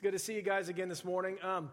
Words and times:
It's 0.00 0.04
good 0.06 0.12
to 0.12 0.18
see 0.18 0.34
you 0.34 0.40
guys 0.40 0.70
again 0.70 0.88
this 0.88 1.04
morning. 1.04 1.36
Um, 1.42 1.68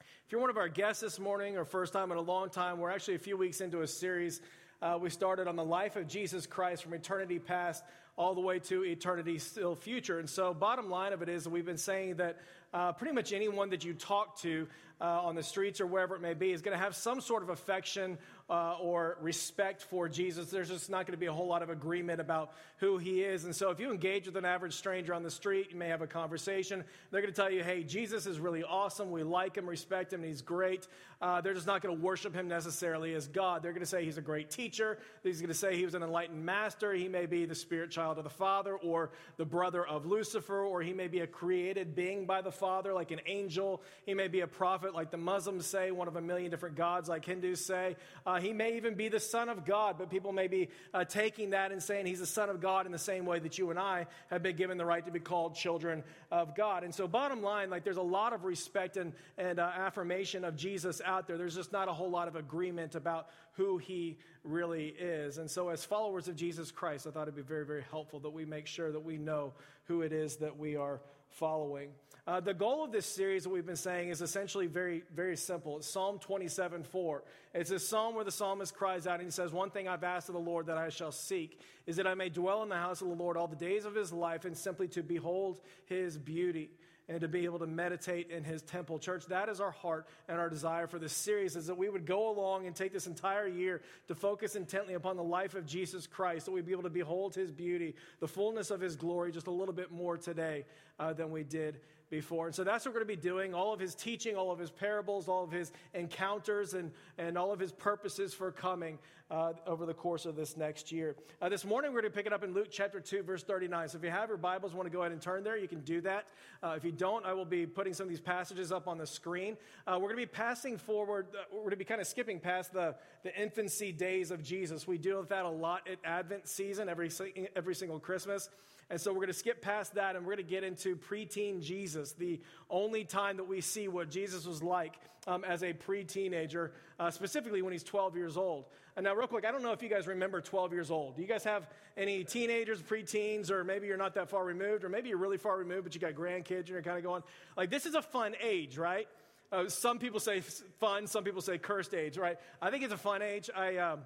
if 0.00 0.32
you're 0.32 0.40
one 0.40 0.50
of 0.50 0.56
our 0.56 0.68
guests 0.68 1.02
this 1.02 1.20
morning 1.20 1.56
or 1.56 1.64
first 1.64 1.92
time 1.92 2.10
in 2.10 2.18
a 2.18 2.20
long 2.20 2.50
time, 2.50 2.80
we're 2.80 2.90
actually 2.90 3.14
a 3.14 3.20
few 3.20 3.36
weeks 3.36 3.60
into 3.60 3.82
a 3.82 3.86
series 3.86 4.40
uh, 4.82 4.98
we 5.00 5.08
started 5.08 5.46
on 5.46 5.54
the 5.54 5.64
life 5.64 5.94
of 5.94 6.08
Jesus 6.08 6.48
Christ 6.48 6.82
from 6.82 6.94
eternity 6.94 7.38
past 7.38 7.84
all 8.16 8.34
the 8.34 8.40
way 8.40 8.58
to 8.58 8.84
eternity 8.84 9.38
still 9.38 9.76
future. 9.76 10.18
And 10.18 10.28
so, 10.28 10.52
bottom 10.52 10.90
line 10.90 11.12
of 11.12 11.22
it 11.22 11.28
is, 11.28 11.46
we've 11.46 11.64
been 11.64 11.76
saying 11.76 12.16
that 12.16 12.40
uh, 12.72 12.92
pretty 12.92 13.14
much 13.14 13.32
anyone 13.32 13.70
that 13.70 13.84
you 13.84 13.94
talk 13.94 14.38
to 14.40 14.66
uh, 15.00 15.22
on 15.22 15.34
the 15.34 15.42
streets 15.42 15.80
or 15.80 15.86
wherever 15.86 16.14
it 16.14 16.20
may 16.20 16.34
be 16.34 16.52
is 16.52 16.60
going 16.60 16.76
to 16.76 16.82
have 16.82 16.94
some 16.94 17.20
sort 17.20 17.42
of 17.42 17.48
affection 17.48 18.18
uh, 18.50 18.76
or 18.80 19.16
respect 19.20 19.82
for 19.82 20.08
Jesus. 20.08 20.50
There's 20.50 20.68
just 20.68 20.90
not 20.90 21.06
going 21.06 21.12
to 21.12 21.18
be 21.18 21.26
a 21.26 21.32
whole 21.32 21.46
lot 21.46 21.62
of 21.62 21.70
agreement 21.70 22.20
about 22.20 22.52
who 22.78 22.98
he 22.98 23.22
is. 23.22 23.44
And 23.44 23.54
so, 23.54 23.70
if 23.70 23.78
you 23.78 23.90
engage 23.90 24.26
with 24.26 24.36
an 24.36 24.44
average 24.44 24.74
stranger 24.74 25.14
on 25.14 25.22
the 25.22 25.30
street, 25.30 25.68
you 25.70 25.76
may 25.76 25.88
have 25.88 26.02
a 26.02 26.06
conversation. 26.06 26.84
They're 27.10 27.20
going 27.20 27.32
to 27.32 27.40
tell 27.40 27.50
you, 27.50 27.62
hey, 27.62 27.84
Jesus 27.84 28.26
is 28.26 28.40
really 28.40 28.64
awesome. 28.64 29.10
We 29.10 29.22
like 29.22 29.56
him, 29.56 29.66
respect 29.66 30.12
him, 30.12 30.20
and 30.20 30.28
he's 30.28 30.42
great. 30.42 30.88
Uh, 31.22 31.40
they're 31.40 31.54
just 31.54 31.66
not 31.66 31.80
going 31.80 31.96
to 31.96 32.02
worship 32.02 32.34
him 32.34 32.48
necessarily 32.48 33.14
as 33.14 33.28
God. 33.28 33.62
They're 33.62 33.72
going 33.72 33.82
to 33.82 33.86
say 33.86 34.04
he's 34.04 34.18
a 34.18 34.22
great 34.22 34.50
teacher. 34.50 34.98
He's 35.22 35.40
going 35.40 35.48
to 35.48 35.54
say 35.54 35.76
he 35.76 35.84
was 35.84 35.94
an 35.94 36.02
enlightened 36.02 36.44
master. 36.44 36.92
He 36.92 37.08
may 37.08 37.26
be 37.26 37.44
the 37.44 37.54
spirit 37.54 37.90
child 37.90 38.18
of 38.18 38.24
the 38.24 38.30
Father 38.30 38.74
or 38.76 39.10
the 39.36 39.44
brother 39.44 39.86
of 39.86 40.06
Lucifer, 40.06 40.64
or 40.64 40.82
he 40.82 40.92
may 40.92 41.08
be 41.08 41.20
a 41.20 41.26
created 41.26 41.94
being 41.94 42.26
by 42.26 42.42
the 42.42 42.50
Father, 42.60 42.92
like 42.92 43.10
an 43.10 43.20
angel. 43.26 43.82
He 44.06 44.14
may 44.14 44.28
be 44.28 44.40
a 44.40 44.46
prophet, 44.46 44.94
like 44.94 45.10
the 45.10 45.16
Muslims 45.16 45.66
say, 45.66 45.90
one 45.90 46.06
of 46.06 46.16
a 46.16 46.20
million 46.20 46.50
different 46.50 46.76
gods, 46.76 47.08
like 47.08 47.24
Hindus 47.24 47.64
say. 47.64 47.96
Uh, 48.26 48.38
he 48.38 48.52
may 48.52 48.76
even 48.76 48.94
be 48.94 49.08
the 49.08 49.18
Son 49.18 49.48
of 49.48 49.64
God, 49.64 49.96
but 49.98 50.10
people 50.10 50.32
may 50.32 50.46
be 50.46 50.68
uh, 50.94 51.04
taking 51.04 51.50
that 51.50 51.72
and 51.72 51.82
saying 51.82 52.06
he's 52.06 52.20
the 52.20 52.26
Son 52.26 52.48
of 52.48 52.60
God 52.60 52.86
in 52.86 52.92
the 52.92 52.98
same 52.98 53.24
way 53.24 53.38
that 53.38 53.58
you 53.58 53.70
and 53.70 53.78
I 53.78 54.06
have 54.28 54.42
been 54.42 54.56
given 54.56 54.78
the 54.78 54.84
right 54.84 55.04
to 55.04 55.10
be 55.10 55.18
called 55.18 55.54
children 55.54 56.04
of 56.30 56.54
God. 56.54 56.84
And 56.84 56.94
so, 56.94 57.08
bottom 57.08 57.42
line, 57.42 57.70
like 57.70 57.82
there's 57.82 57.96
a 57.96 58.02
lot 58.02 58.32
of 58.32 58.44
respect 58.44 58.96
and, 58.96 59.12
and 59.38 59.58
uh, 59.58 59.70
affirmation 59.74 60.44
of 60.44 60.54
Jesus 60.54 61.00
out 61.04 61.26
there. 61.26 61.38
There's 61.38 61.56
just 61.56 61.72
not 61.72 61.88
a 61.88 61.92
whole 61.92 62.10
lot 62.10 62.28
of 62.28 62.36
agreement 62.36 62.94
about 62.94 63.28
who 63.54 63.78
he 63.78 64.18
really 64.44 64.88
is. 64.88 65.38
And 65.38 65.50
so, 65.50 65.70
as 65.70 65.84
followers 65.84 66.28
of 66.28 66.36
Jesus 66.36 66.70
Christ, 66.70 67.06
I 67.06 67.10
thought 67.10 67.22
it'd 67.22 67.34
be 67.34 67.42
very, 67.42 67.66
very 67.66 67.84
helpful 67.90 68.20
that 68.20 68.30
we 68.30 68.44
make 68.44 68.66
sure 68.66 68.92
that 68.92 69.04
we 69.04 69.16
know 69.16 69.52
who 69.84 70.02
it 70.02 70.12
is 70.12 70.36
that 70.36 70.56
we 70.56 70.76
are 70.76 71.00
following. 71.30 71.90
Uh, 72.26 72.38
the 72.38 72.54
goal 72.54 72.84
of 72.84 72.92
this 72.92 73.06
series 73.06 73.44
that 73.44 73.50
we've 73.50 73.66
been 73.66 73.74
saying 73.74 74.10
is 74.10 74.20
essentially 74.20 74.66
very, 74.66 75.02
very 75.14 75.36
simple. 75.36 75.78
It's 75.78 75.88
Psalm 75.88 76.18
27 76.18 76.84
4. 76.84 77.24
It's 77.54 77.70
a 77.70 77.78
psalm 77.78 78.14
where 78.14 78.24
the 78.24 78.30
psalmist 78.30 78.74
cries 78.74 79.06
out 79.06 79.14
and 79.14 79.24
he 79.24 79.30
says, 79.30 79.52
One 79.52 79.70
thing 79.70 79.88
I've 79.88 80.04
asked 80.04 80.28
of 80.28 80.34
the 80.34 80.40
Lord 80.40 80.66
that 80.66 80.76
I 80.76 80.90
shall 80.90 81.12
seek 81.12 81.60
is 81.86 81.96
that 81.96 82.06
I 82.06 82.14
may 82.14 82.28
dwell 82.28 82.62
in 82.62 82.68
the 82.68 82.76
house 82.76 83.00
of 83.00 83.08
the 83.08 83.14
Lord 83.14 83.36
all 83.36 83.48
the 83.48 83.56
days 83.56 83.84
of 83.84 83.94
his 83.94 84.12
life 84.12 84.44
and 84.44 84.56
simply 84.56 84.86
to 84.88 85.02
behold 85.02 85.60
his 85.86 86.18
beauty 86.18 86.70
and 87.10 87.20
to 87.20 87.28
be 87.28 87.44
able 87.44 87.58
to 87.58 87.66
meditate 87.66 88.30
in 88.30 88.44
his 88.44 88.62
temple. 88.62 88.96
Church, 88.96 89.26
that 89.26 89.48
is 89.48 89.60
our 89.60 89.72
heart 89.72 90.06
and 90.28 90.38
our 90.38 90.48
desire 90.48 90.86
for 90.86 91.00
this 91.00 91.12
series 91.12 91.56
is 91.56 91.66
that 91.66 91.76
we 91.76 91.88
would 91.88 92.06
go 92.06 92.30
along 92.30 92.66
and 92.66 92.76
take 92.76 92.92
this 92.92 93.08
entire 93.08 93.48
year 93.48 93.82
to 94.06 94.14
focus 94.14 94.54
intently 94.54 94.94
upon 94.94 95.16
the 95.16 95.22
life 95.22 95.56
of 95.56 95.66
Jesus 95.66 96.06
Christ, 96.06 96.46
that 96.46 96.52
we'd 96.52 96.64
be 96.64 96.70
able 96.70 96.84
to 96.84 96.88
behold 96.88 97.34
his 97.34 97.50
beauty, 97.50 97.96
the 98.20 98.28
fullness 98.28 98.70
of 98.70 98.80
his 98.80 98.94
glory 98.94 99.32
just 99.32 99.48
a 99.48 99.50
little 99.50 99.74
bit 99.74 99.90
more 99.90 100.16
today 100.16 100.64
uh, 101.00 101.12
than 101.12 101.32
we 101.32 101.42
did 101.42 101.80
before. 102.10 102.46
And 102.46 102.54
so 102.54 102.64
that's 102.64 102.84
what 102.84 102.92
we're 102.92 103.04
going 103.04 103.16
to 103.16 103.22
be 103.22 103.28
doing. 103.28 103.54
All 103.54 103.72
of 103.72 103.80
his 103.80 103.94
teaching, 103.94 104.36
all 104.36 104.50
of 104.50 104.58
his 104.58 104.70
parables, 104.70 105.28
all 105.28 105.44
of 105.44 105.50
his 105.50 105.72
encounters, 105.94 106.74
and, 106.74 106.90
and 107.16 107.38
all 107.38 107.52
of 107.52 107.60
his 107.60 107.72
purposes 107.72 108.34
for 108.34 108.50
coming 108.50 108.98
uh, 109.30 109.52
over 109.66 109.86
the 109.86 109.94
course 109.94 110.26
of 110.26 110.34
this 110.34 110.56
next 110.56 110.90
year. 110.90 111.14
Uh, 111.40 111.48
this 111.48 111.64
morning, 111.64 111.92
we're 111.92 112.00
going 112.00 112.12
to 112.12 112.16
pick 112.16 112.26
it 112.26 112.32
up 112.32 112.42
in 112.42 112.52
Luke 112.52 112.68
chapter 112.70 113.00
2, 113.00 113.22
verse 113.22 113.44
39. 113.44 113.88
So 113.88 113.98
if 113.98 114.04
you 114.04 114.10
have 114.10 114.28
your 114.28 114.36
Bibles, 114.36 114.74
want 114.74 114.86
to 114.86 114.92
go 114.92 115.02
ahead 115.02 115.12
and 115.12 115.22
turn 115.22 115.44
there, 115.44 115.56
you 115.56 115.68
can 115.68 115.80
do 115.80 116.00
that. 116.00 116.26
Uh, 116.62 116.74
if 116.76 116.84
you 116.84 116.90
don't, 116.90 117.24
I 117.24 117.32
will 117.32 117.44
be 117.44 117.64
putting 117.64 117.94
some 117.94 118.04
of 118.04 118.10
these 118.10 118.20
passages 118.20 118.72
up 118.72 118.88
on 118.88 118.98
the 118.98 119.06
screen. 119.06 119.56
Uh, 119.86 119.92
we're 119.94 120.08
going 120.08 120.16
to 120.16 120.22
be 120.22 120.26
passing 120.26 120.76
forward, 120.76 121.28
uh, 121.32 121.44
we're 121.52 121.60
going 121.60 121.70
to 121.70 121.76
be 121.76 121.84
kind 121.84 122.00
of 122.00 122.08
skipping 122.08 122.40
past 122.40 122.72
the, 122.72 122.96
the 123.22 123.40
infancy 123.40 123.92
days 123.92 124.32
of 124.32 124.42
Jesus. 124.42 124.86
We 124.86 124.98
deal 124.98 125.20
with 125.20 125.28
that 125.28 125.44
a 125.44 125.50
lot 125.50 125.88
at 125.88 125.98
Advent 126.04 126.48
season, 126.48 126.88
every, 126.88 127.10
every 127.54 127.74
single 127.76 128.00
Christmas. 128.00 128.48
And 128.90 129.00
so 129.00 129.12
we're 129.12 129.18
going 129.18 129.28
to 129.28 129.34
skip 129.34 129.62
past 129.62 129.94
that 129.94 130.16
and 130.16 130.26
we're 130.26 130.34
going 130.34 130.44
to 130.44 130.50
get 130.50 130.64
into 130.64 130.96
preteen 130.96 131.62
Jesus, 131.62 132.12
the 132.12 132.40
only 132.68 133.04
time 133.04 133.36
that 133.36 133.44
we 133.44 133.60
see 133.60 133.86
what 133.86 134.10
Jesus 134.10 134.44
was 134.44 134.64
like 134.64 134.96
um, 135.28 135.44
as 135.44 135.62
a 135.62 135.72
pre 135.72 136.02
teenager, 136.02 136.72
uh, 136.98 137.10
specifically 137.10 137.62
when 137.62 137.72
he's 137.72 137.84
12 137.84 138.16
years 138.16 138.36
old. 138.36 138.64
And 138.96 139.04
now, 139.04 139.14
real 139.14 139.28
quick, 139.28 139.44
I 139.44 139.52
don't 139.52 139.62
know 139.62 139.70
if 139.70 139.82
you 139.82 139.88
guys 139.88 140.08
remember 140.08 140.40
12 140.40 140.72
years 140.72 140.90
old. 140.90 141.14
Do 141.14 141.22
you 141.22 141.28
guys 141.28 141.44
have 141.44 141.68
any 141.96 142.24
teenagers, 142.24 142.82
preteens, 142.82 143.48
or 143.50 143.62
maybe 143.62 143.86
you're 143.86 143.96
not 143.96 144.14
that 144.14 144.28
far 144.28 144.44
removed, 144.44 144.82
or 144.82 144.88
maybe 144.88 145.08
you're 145.08 145.18
really 145.18 145.38
far 145.38 145.56
removed, 145.56 145.84
but 145.84 145.94
you 145.94 146.00
got 146.00 146.14
grandkids 146.14 146.58
and 146.58 146.68
you're 146.70 146.82
kind 146.82 146.98
of 146.98 147.04
going, 147.04 147.22
like, 147.56 147.70
this 147.70 147.86
is 147.86 147.94
a 147.94 148.02
fun 148.02 148.34
age, 148.42 148.76
right? 148.76 149.06
Uh, 149.52 149.68
some 149.68 150.00
people 150.00 150.18
say 150.18 150.40
fun, 150.80 151.06
some 151.06 151.22
people 151.22 151.40
say 151.40 151.58
cursed 151.58 151.94
age, 151.94 152.18
right? 152.18 152.38
I 152.60 152.70
think 152.70 152.82
it's 152.82 152.92
a 152.92 152.98
fun 152.98 153.22
age. 153.22 153.50
I. 153.54 153.76
Um, 153.76 154.00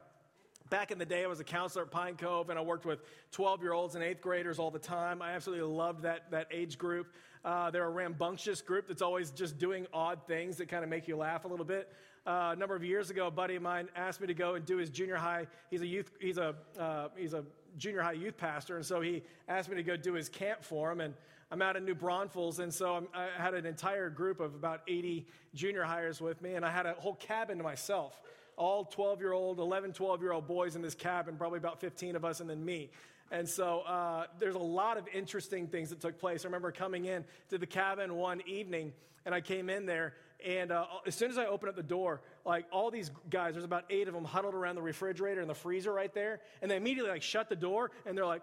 Back 0.71 0.91
in 0.91 0.99
the 0.99 1.05
day, 1.05 1.25
I 1.25 1.27
was 1.27 1.41
a 1.41 1.45
counselor 1.45 1.85
at 1.85 1.91
Pine 1.91 2.17
Cove, 2.17 2.49
and 2.49 2.59
I 2.59 2.63
worked 2.63 2.87
with 2.87 3.03
12 3.33 3.61
year 3.63 3.75
olds 3.75 3.97
and 3.97 4.03
eighth 4.03 4.23
graders 4.23 4.59
all 4.59 4.71
the 4.71 4.79
time. 4.79 5.21
I 5.21 5.33
absolutely 5.33 5.67
loved 5.67 6.03
that, 6.05 6.31
that 6.31 6.49
age 6.51 6.79
group. 6.79 7.09
Uh, 7.45 7.71
they're 7.71 7.85
a 7.85 7.91
rambunctious 7.91 8.63
group 8.63 8.89
that's 8.89 9.03
always 9.03 9.31
just 9.31 9.59
doing 9.59 9.87
odd 9.93 10.21
things 10.27 10.57
that 10.57 10.69
kind 10.71 10.83
of 10.83 10.89
make 10.89 11.07
you 11.07 11.19
laugh 11.19 11.45
a 11.45 11.49
little 11.49 11.67
bit. 11.67 11.93
Uh, 12.27 12.53
a 12.55 12.57
number 12.57 12.75
of 12.75 12.83
years 12.83 13.11
ago, 13.11 13.27
a 13.27 13.31
buddy 13.31 13.57
of 13.57 13.63
mine 13.63 13.91
asked 13.95 14.23
me 14.23 14.27
to 14.27 14.33
go 14.33 14.55
and 14.55 14.65
do 14.65 14.79
his 14.79 14.89
junior 14.89 15.17
high. 15.17 15.47
He's 15.71 15.83
a 15.83 15.87
youth, 15.87 16.11
he's 16.19 16.39
a, 16.39 16.55
uh, 16.81 17.09
he's 17.15 17.35
a 17.35 17.45
junior 17.77 18.01
high 18.01 18.13
youth 18.13 18.39
pastor, 18.39 18.77
and 18.77 18.87
so 18.87 19.03
he 19.03 19.23
asked 19.49 19.69
me 19.69 19.77
to 19.77 19.83
go 19.83 19.99
do 19.99 20.15
his 20.15 20.31
camp 20.31 20.65
for 20.65 20.91
him. 20.91 21.03
And 21.03 21.13
I'm 21.51 21.61
out 21.61 21.77
in 21.77 21.85
New 21.85 21.95
Braunfels, 21.95 22.61
and 22.61 22.73
so 22.73 22.95
I'm, 22.95 23.09
i 23.13 23.27
had 23.37 23.53
an 23.53 23.67
entire 23.67 24.09
group 24.09 24.41
of 24.41 24.55
about 24.55 24.81
80 24.89 25.27
junior 25.55 25.83
hires 25.83 26.23
with 26.23 26.41
me, 26.41 26.55
and 26.55 26.65
I 26.65 26.71
had 26.71 26.87
a 26.87 26.95
whole 26.95 27.17
cabin 27.17 27.59
to 27.59 27.65
myself 27.65 28.19
all 28.56 28.84
12 28.84 29.20
year 29.20 29.32
old, 29.32 29.59
11, 29.59 29.92
12 29.92 30.22
year 30.22 30.32
old 30.32 30.47
boys 30.47 30.76
in 30.76 30.82
this 30.82 30.94
cabin, 30.94 31.37
probably 31.37 31.59
about 31.59 31.81
15 31.81 32.16
of 32.16 32.25
us, 32.25 32.41
and 32.41 32.48
then 32.48 32.65
me. 32.65 32.91
And 33.31 33.48
so 33.48 33.81
uh, 33.81 34.26
there's 34.38 34.54
a 34.54 34.59
lot 34.59 34.97
of 34.97 35.09
interesting 35.12 35.66
things 35.66 35.91
that 35.91 36.00
took 36.00 36.19
place. 36.19 36.44
I 36.44 36.48
remember 36.48 36.70
coming 36.70 37.06
in 37.06 37.25
to 37.50 37.59
the 37.59 37.66
cabin 37.66 38.15
one 38.15 38.42
evening, 38.47 38.92
and 39.25 39.34
I 39.34 39.41
came 39.41 39.70
in 39.70 39.87
there, 39.87 40.15
and 40.44 40.70
uh, 40.70 40.84
as 41.06 41.15
soon 41.15 41.31
as 41.31 41.38
I 41.38 41.47
opened 41.47 41.70
up 41.70 41.76
the 41.76 41.82
door, 41.82 42.20
like 42.44 42.66
all 42.70 42.91
these 42.91 43.10
guys, 43.31 43.54
there's 43.54 43.65
about 43.65 43.84
eight 43.88 44.09
of 44.09 44.15
them 44.15 44.25
huddled 44.25 44.54
around 44.54 44.75
the 44.75 44.82
refrigerator 44.82 45.41
and 45.41 45.48
the 45.48 45.54
freezer 45.54 45.92
right 45.92 46.12
there, 46.12 46.41
and 46.60 46.71
they 46.71 46.76
immediately 46.76 47.10
like 47.10 47.22
shut 47.22 47.48
the 47.48 47.56
door, 47.56 47.91
and 48.06 48.16
they're 48.16 48.26
like, 48.26 48.42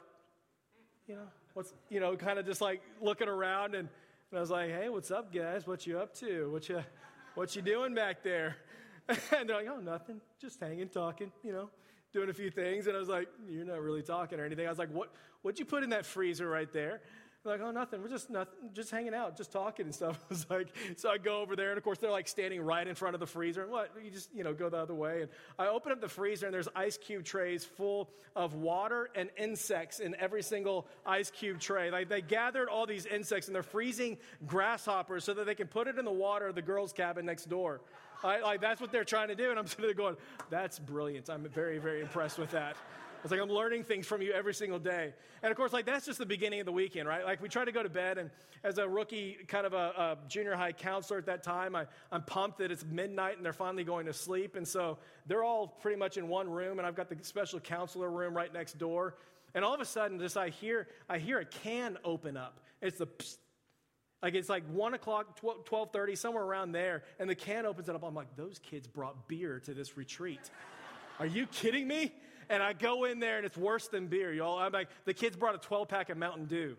you 1.08 1.16
know, 1.16 1.28
what's, 1.54 1.74
you 1.90 2.00
know, 2.00 2.16
kind 2.16 2.40
of 2.40 2.46
just 2.46 2.62
like 2.62 2.82
looking 3.02 3.28
around, 3.28 3.76
and, 3.76 3.88
and 4.32 4.38
I 4.38 4.40
was 4.40 4.50
like, 4.50 4.72
hey, 4.72 4.90
what's 4.90 5.12
up, 5.12 5.34
guys? 5.34 5.68
What 5.68 5.86
you 5.86 6.00
up 6.00 6.16
to? 6.16 6.50
What 6.52 6.68
you, 6.68 6.84
what 7.36 7.56
you 7.56 7.62
doing 7.62 7.94
back 7.94 8.24
there? 8.24 8.58
and 9.38 9.50
they're 9.50 9.58
like, 9.58 9.68
oh, 9.70 9.80
nothing, 9.80 10.22
just 10.40 10.60
hanging, 10.60 10.90
talking, 10.90 11.32
you 11.44 11.52
know, 11.52 11.70
doing 12.14 12.30
a 12.30 12.34
few 12.34 12.50
things. 12.50 12.88
And 12.88 12.96
I 12.96 13.00
was 13.00 13.10
like, 13.10 13.28
you're 13.50 13.66
not 13.66 13.82
really 13.82 14.02
talking 14.02 14.40
or 14.40 14.46
anything. 14.46 14.66
I 14.66 14.70
was 14.70 14.80
like, 14.80 14.92
what, 14.92 15.12
what'd 15.42 15.60
you 15.60 15.66
put 15.66 15.84
in 15.84 15.90
that 15.90 16.06
freezer 16.06 16.48
right 16.48 16.72
there? 16.72 17.02
They're 17.44 17.58
like, 17.58 17.62
oh, 17.66 17.72
nothing. 17.72 18.04
We're 18.04 18.10
just 18.10 18.30
nothing, 18.30 18.70
just 18.72 18.92
hanging 18.92 19.16
out, 19.16 19.36
just 19.36 19.52
talking 19.52 19.86
and 19.86 19.96
stuff. 19.96 20.20
I 20.30 20.34
was 20.34 20.46
like, 20.50 20.68
so 20.96 21.10
I 21.10 21.18
go 21.18 21.42
over 21.42 21.56
there, 21.56 21.70
and 21.70 21.78
of 21.78 21.84
course 21.84 21.98
they're 21.98 22.12
like 22.12 22.28
standing 22.28 22.62
right 22.62 22.88
in 22.88 22.94
front 22.94 23.16
of 23.16 23.20
the 23.20 23.26
freezer. 23.26 23.64
And 23.64 23.72
what? 23.72 23.92
You 24.04 24.12
just, 24.12 24.30
you 24.36 24.44
know, 24.44 24.54
go 24.54 24.70
the 24.70 24.78
other 24.78 24.94
way. 24.94 25.24
And 25.24 25.32
I 25.58 25.68
open 25.68 25.92
up 25.92 26.02
the 26.02 26.08
freezer, 26.08 26.46
and 26.46 26.54
there's 26.54 26.68
ice 26.76 26.98
cube 26.98 27.24
trays 27.24 27.66
full 27.66 28.12
of 28.36 28.54
water 28.54 29.10
and 29.16 29.30
insects 29.38 30.00
in 30.00 30.16
every 30.20 30.44
single 30.44 30.88
ice 31.04 31.32
cube 31.32 31.60
tray. 31.60 31.90
Like 31.90 32.10
they 32.10 32.22
gathered 32.22 32.70
all 32.70 32.86
these 32.86 33.08
insects, 33.08 33.48
and 33.48 33.56
they're 33.56 33.64
freezing 33.64 34.18
grasshoppers 34.46 35.24
so 35.24 35.34
that 35.34 35.48
they 35.48 35.56
can 35.56 35.68
put 35.68 35.88
it 35.88 35.98
in 35.98 36.06
the 36.06 36.12
water 36.12 36.48
of 36.48 36.54
the 36.54 36.62
girls' 36.62 36.94
cabin 36.94 37.26
next 37.26 37.50
door. 37.50 37.82
I, 38.24 38.42
like 38.42 38.62
that's 38.62 38.80
what 38.80 38.92
they're 38.92 39.04
trying 39.04 39.30
to 39.30 39.36
do, 39.36 39.50
and 39.50 39.60
I'm 39.60 39.68
sitting 39.68 39.86
there 39.86 39.94
going, 39.94 40.18
"That's 40.50 40.80
brilliant." 40.80 41.30
I'm 41.30 41.48
very, 41.50 41.80
very 41.80 42.02
impressed 42.02 42.38
with 42.38 42.52
that. 42.52 42.76
It's 43.24 43.32
like 43.32 43.40
I'm 43.40 43.50
learning 43.50 43.84
things 43.84 44.08
from 44.08 44.22
you 44.22 44.32
every 44.32 44.54
single 44.54 44.80
day. 44.80 45.14
And 45.44 45.52
of 45.52 45.58
course, 45.58 45.74
like 45.74 45.86
that's 45.86 46.06
just 46.06 46.18
the 46.18 46.26
beginning 46.26 46.60
of 46.60 46.66
the 46.66 46.72
weekend, 46.72 47.08
right? 47.08 47.24
Like 47.24 47.42
we 47.42 47.50
try 47.50 47.66
to 47.66 47.72
go 47.72 47.84
to 47.84 47.90
bed, 47.90 48.18
and 48.18 48.32
as 48.64 48.78
a 48.78 48.88
rookie, 48.88 49.38
kind 49.48 49.66
of 49.66 49.74
a, 49.74 49.78
a 49.78 50.18
junior 50.28 50.56
high 50.56 50.72
counselor 50.72 51.20
at 51.20 51.26
that 51.28 51.44
time, 51.44 51.76
I, 51.76 51.86
I'm 52.12 52.24
pumped 52.24 52.60
that 52.60 52.72
it's 52.72 52.86
midnight 52.86 53.38
and 53.38 53.46
they're 53.46 53.54
finally 53.54 53.84
going 53.84 54.06
to 54.06 54.14
sleep. 54.14 54.56
And 54.56 54.68
so 54.68 54.98
they're 55.26 55.44
all 55.44 55.68
pretty 55.68 55.98
much 55.98 56.18
in 56.18 56.28
one 56.28 56.50
room, 56.50 56.80
and 56.80 56.88
I've 56.88 56.96
got 56.96 57.10
the 57.10 57.18
special 57.22 57.60
counselor 57.60 58.10
room 58.10 58.36
right 58.36 58.54
next 58.54 58.78
door. 58.78 59.16
And 59.54 59.66
all 59.66 59.74
of 59.74 59.82
a 59.82 59.86
sudden, 59.86 60.20
just 60.20 60.38
I 60.38 60.50
hear 60.50 60.88
I 61.10 61.20
hear 61.20 61.40
a 61.40 61.46
can 61.46 61.98
open 62.04 62.38
up. 62.38 62.60
It's 62.82 62.98
the 62.98 63.08
like 64.22 64.36
it's 64.36 64.50
like 64.50 64.64
1 64.68 64.94
o'clock, 64.94 65.36
12, 65.40 65.66
12.30, 65.66 66.18
somewhere 66.18 66.44
around 66.44 66.72
there, 66.72 67.04
and 67.20 67.30
the 67.30 67.36
can 67.36 67.66
opens 67.66 67.90
it 67.90 67.96
up. 67.96 68.04
I'm 68.04 68.14
like, 68.14 68.36
those 68.36 68.60
kids 68.60 68.88
brought 68.88 69.28
beer 69.28 69.60
to 69.62 69.74
this 69.74 69.98
retreat. 69.98 70.52
Are 71.20 71.26
you 71.26 71.48
kidding 71.48 71.88
me? 71.88 72.14
And 72.50 72.62
I 72.62 72.74
go 72.74 73.06
in 73.06 73.20
there, 73.20 73.38
and 73.38 73.46
it's 73.46 73.58
worse 73.58 73.88
than 73.88 74.08
beer, 74.08 74.34
y'all. 74.34 74.60
I'm 74.60 74.72
like, 74.72 74.90
the 75.06 75.14
kids 75.14 75.38
brought 75.38 75.56
a 75.56 75.58
12-pack 75.58 76.10
of 76.10 76.18
Mountain 76.18 76.46
Dew. 76.46 76.76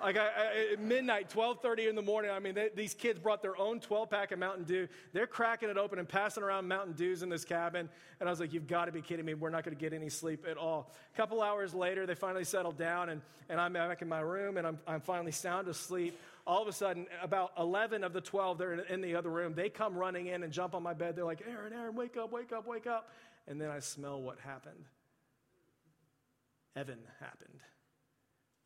Like 0.00 0.16
I, 0.16 0.28
I, 0.28 0.72
at 0.72 0.80
midnight, 0.80 1.28
12:30 1.28 1.90
in 1.90 1.94
the 1.94 2.02
morning. 2.02 2.30
I 2.30 2.38
mean, 2.38 2.54
they, 2.54 2.70
these 2.74 2.94
kids 2.94 3.18
brought 3.18 3.42
their 3.42 3.58
own 3.58 3.80
12-pack 3.80 4.32
of 4.32 4.38
Mountain 4.38 4.64
Dew. 4.64 4.88
They're 5.12 5.26
cracking 5.26 5.68
it 5.68 5.76
open 5.76 5.98
and 5.98 6.08
passing 6.08 6.42
around 6.42 6.66
Mountain 6.68 6.94
Dews 6.94 7.22
in 7.22 7.28
this 7.28 7.44
cabin. 7.44 7.88
And 8.18 8.28
I 8.28 8.32
was 8.32 8.40
like, 8.40 8.52
"You've 8.52 8.66
got 8.66 8.86
to 8.86 8.92
be 8.92 9.02
kidding 9.02 9.26
me! 9.26 9.34
We're 9.34 9.50
not 9.50 9.62
going 9.62 9.76
to 9.76 9.80
get 9.80 9.92
any 9.92 10.08
sleep 10.08 10.46
at 10.48 10.56
all." 10.56 10.90
A 11.12 11.16
couple 11.18 11.42
hours 11.42 11.74
later, 11.74 12.06
they 12.06 12.14
finally 12.14 12.44
settled 12.44 12.78
down, 12.78 13.10
and, 13.10 13.20
and 13.50 13.60
I'm 13.60 13.74
back 13.74 14.00
in 14.00 14.08
my 14.08 14.20
room, 14.20 14.56
and 14.56 14.66
I'm, 14.66 14.78
I'm 14.86 15.02
finally 15.02 15.32
sound 15.32 15.68
asleep 15.68 16.18
all 16.50 16.62
of 16.62 16.66
a 16.66 16.72
sudden, 16.72 17.06
about 17.22 17.52
11 17.56 18.02
of 18.02 18.12
the 18.12 18.20
12 18.20 18.58
that 18.58 18.64
are 18.64 18.80
in 18.80 19.00
the 19.00 19.14
other 19.14 19.30
room, 19.30 19.54
they 19.54 19.68
come 19.68 19.94
running 19.94 20.26
in 20.26 20.42
and 20.42 20.52
jump 20.52 20.74
on 20.74 20.82
my 20.82 20.92
bed. 20.92 21.14
They're 21.14 21.24
like, 21.24 21.44
Aaron, 21.48 21.72
Aaron, 21.72 21.94
wake 21.94 22.16
up, 22.16 22.32
wake 22.32 22.50
up, 22.52 22.66
wake 22.66 22.88
up. 22.88 23.08
And 23.46 23.60
then 23.60 23.70
I 23.70 23.78
smell 23.78 24.20
what 24.20 24.40
happened. 24.40 24.84
Evan 26.74 26.98
happened. 27.20 27.60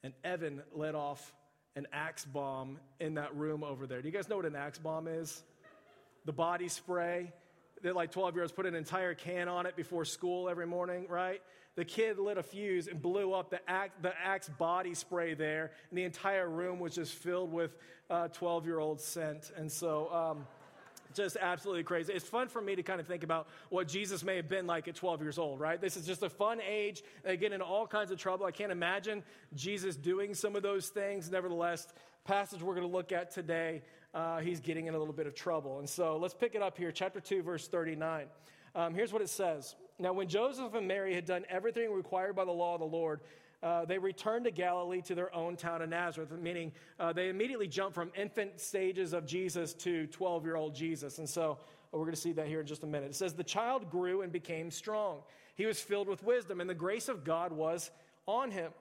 And 0.03 0.15
Evan 0.25 0.63
let 0.75 0.95
off 0.95 1.35
an 1.77 1.87
axe 1.93 2.25
bomb 2.25 2.79
in 3.01 3.17
that 3.17 3.37
room 3.37 3.63
over 3.63 3.87
there. 3.87 4.01
Do 4.01 4.09
you 4.09 4.15
guys 4.15 4.31
know 4.31 4.37
what 4.37 4.47
an 4.47 4.57
axe 4.57 4.79
bomb 4.79 5.07
is? 5.07 5.43
The 6.25 6.33
body 6.33 6.69
spray. 6.69 7.35
That 7.83 7.95
like 7.95 8.13
12 8.13 8.35
year 8.35 8.45
olds 8.45 8.53
put 8.53 8.65
an 8.65 8.75
entire 8.75 9.13
can 9.13 9.47
on 9.47 9.67
it 9.67 9.77
before 9.77 10.07
school 10.07 10.49
every 10.49 10.67
morning, 10.67 11.05
right? 11.11 11.43
The 11.77 11.85
kid 11.85 12.19
lit 12.19 12.39
a 12.39 12.43
fuse 12.43 12.87
and 12.87 13.03
blew 13.03 13.33
up 13.33 13.51
the 13.51 13.59
axe, 13.69 13.95
the 14.01 14.13
axe 14.23 14.49
body 14.49 14.95
spray 14.95 15.35
there, 15.35 15.73
and 15.91 15.99
the 15.99 16.05
entire 16.05 16.49
room 16.49 16.79
was 16.79 16.95
just 16.95 17.13
filled 17.13 17.53
with 17.53 17.77
12 18.09 18.63
uh, 18.63 18.67
year 18.67 18.79
old 18.79 19.01
scent. 19.01 19.51
And 19.57 19.71
so, 19.71 20.13
um, 20.13 20.47
just 21.15 21.37
absolutely 21.41 21.85
crazy. 21.85 22.13
It's 22.13 22.27
fun 22.27 22.49
for 22.49 22.61
me 22.61 22.75
to 22.75 22.83
kind 22.83 23.01
of 23.01 23.07
think 23.07 23.23
about 23.23 23.49
what 23.71 23.89
Jesus 23.89 24.25
may 24.25 24.37
have 24.37 24.49
been 24.49 24.67
like 24.67 24.89
at 24.89 24.97
12 24.97 25.23
years 25.23 25.39
old, 25.39 25.61
right? 25.61 25.81
This 25.81 25.97
is 25.97 26.07
just 26.07 26.23
a 26.23 26.29
fun 26.29 26.61
age. 26.61 27.03
They 27.23 27.37
get 27.37 27.53
into 27.53 27.65
all 27.65 27.87
kinds 27.87 28.11
of 28.11 28.19
trouble. 28.19 28.47
I 28.47 28.51
can't 28.51 28.73
imagine 28.73 29.23
Jesus 29.55 29.97
doing 29.97 30.35
some 30.35 30.57
of 30.57 30.63
those 30.63 30.89
things. 30.89 31.31
Nevertheless, 31.31 31.87
passage 32.25 32.63
we're 32.63 32.75
going 32.75 32.87
to 32.87 32.93
look 32.93 33.13
at 33.13 33.31
today, 33.31 33.83
uh, 34.13 34.41
he's 34.41 34.61
getting 34.61 34.87
in 34.87 34.95
a 34.95 34.99
little 34.99 35.15
bit 35.15 35.27
of 35.27 35.35
trouble. 35.35 35.79
And 35.79 35.89
so 35.89 36.17
let's 36.17 36.35
pick 36.35 36.55
it 36.55 36.63
up 36.63 36.77
here, 36.77 36.91
chapter 36.91 37.21
2, 37.21 37.43
verse 37.43 37.69
39. 37.69 38.27
Um, 38.75 38.95
here's 38.95 39.13
what 39.13 39.23
it 39.23 39.29
says. 39.29 39.77
Now, 39.99 40.13
when 40.13 40.29
Joseph 40.29 40.75
and 40.75 40.89
Mary 40.89 41.15
had 41.15 41.25
done 41.25 41.45
everything 41.49 41.93
required 41.93 42.35
by 42.35 42.45
the 42.45 42.53
law 42.53 42.75
of 42.75 42.81
the 42.81 42.87
Lord, 42.87 43.21
uh, 43.63 43.85
they 43.85 43.99
returned 43.99 44.45
to 44.45 44.51
Galilee 44.51 45.01
to 45.03 45.15
their 45.15 45.35
own 45.35 45.57
town 45.57 45.81
of 45.83 45.89
Nazareth, 45.89 46.31
meaning 46.33 46.73
uh, 46.99 47.13
they 47.13 47.29
immediately 47.29 47.69
jumped 47.69 47.95
from 47.95 48.11
infant 48.17 48.61
stages 48.61 49.13
of 49.13 49.25
Jesus 49.25 49.73
to 49.73 50.07
12 50.09 50.45
year 50.45 50.57
old 50.57 50.75
Jesus. 50.75 51.19
And 51.19 51.29
so 51.29 51.59
we're 51.93 52.01
going 52.01 52.15
to 52.15 52.21
see 52.21 52.33
that 52.33 52.47
here 52.47 52.61
in 52.61 52.67
just 52.67 52.83
a 52.83 52.87
minute. 52.87 53.11
It 53.11 53.15
says, 53.15 53.35
The 53.35 53.45
child 53.45 53.89
grew 53.89 54.23
and 54.23 54.33
became 54.33 54.71
strong. 54.71 55.21
He 55.55 55.65
was 55.65 55.81
filled 55.81 56.09
with 56.09 56.23
wisdom, 56.25 56.61
and 56.61 56.69
the 56.69 56.75
grace 56.75 57.09
of 57.09 57.25
God 57.25 57.53
was 57.53 57.91
on 58.27 58.51
him. 58.51 58.73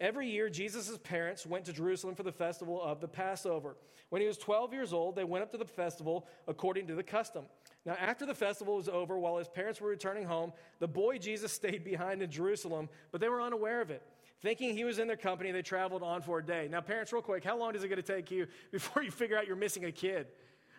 Every 0.00 0.30
year, 0.30 0.48
Jesus' 0.48 0.96
parents 0.96 1.44
went 1.44 1.66
to 1.66 1.72
Jerusalem 1.72 2.14
for 2.14 2.22
the 2.22 2.32
festival 2.32 2.80
of 2.80 3.00
the 3.00 3.08
Passover. 3.08 3.76
When 4.08 4.22
he 4.22 4.28
was 4.28 4.38
12 4.38 4.72
years 4.72 4.92
old, 4.92 5.16
they 5.16 5.24
went 5.24 5.42
up 5.42 5.50
to 5.50 5.58
the 5.58 5.64
festival 5.64 6.26
according 6.48 6.86
to 6.86 6.94
the 6.94 7.02
custom. 7.02 7.44
Now, 7.86 7.96
after 7.98 8.26
the 8.26 8.34
festival 8.34 8.76
was 8.76 8.88
over, 8.88 9.18
while 9.18 9.38
his 9.38 9.48
parents 9.48 9.80
were 9.80 9.88
returning 9.88 10.24
home, 10.24 10.52
the 10.80 10.88
boy 10.88 11.18
Jesus 11.18 11.52
stayed 11.52 11.82
behind 11.82 12.22
in 12.22 12.30
Jerusalem, 12.30 12.88
but 13.10 13.20
they 13.20 13.28
were 13.28 13.40
unaware 13.40 13.80
of 13.80 13.90
it. 13.90 14.02
Thinking 14.42 14.74
he 14.76 14.84
was 14.84 14.98
in 14.98 15.06
their 15.06 15.16
company, 15.16 15.50
they 15.50 15.62
traveled 15.62 16.02
on 16.02 16.22
for 16.22 16.38
a 16.38 16.44
day. 16.44 16.68
Now, 16.70 16.80
parents, 16.80 17.12
real 17.12 17.22
quick, 17.22 17.44
how 17.44 17.58
long 17.58 17.74
is 17.74 17.82
it 17.82 17.88
going 17.88 18.02
to 18.02 18.14
take 18.14 18.30
you 18.30 18.46
before 18.72 19.02
you 19.02 19.10
figure 19.10 19.36
out 19.36 19.46
you're 19.46 19.56
missing 19.56 19.84
a 19.84 19.92
kid? 19.92 20.26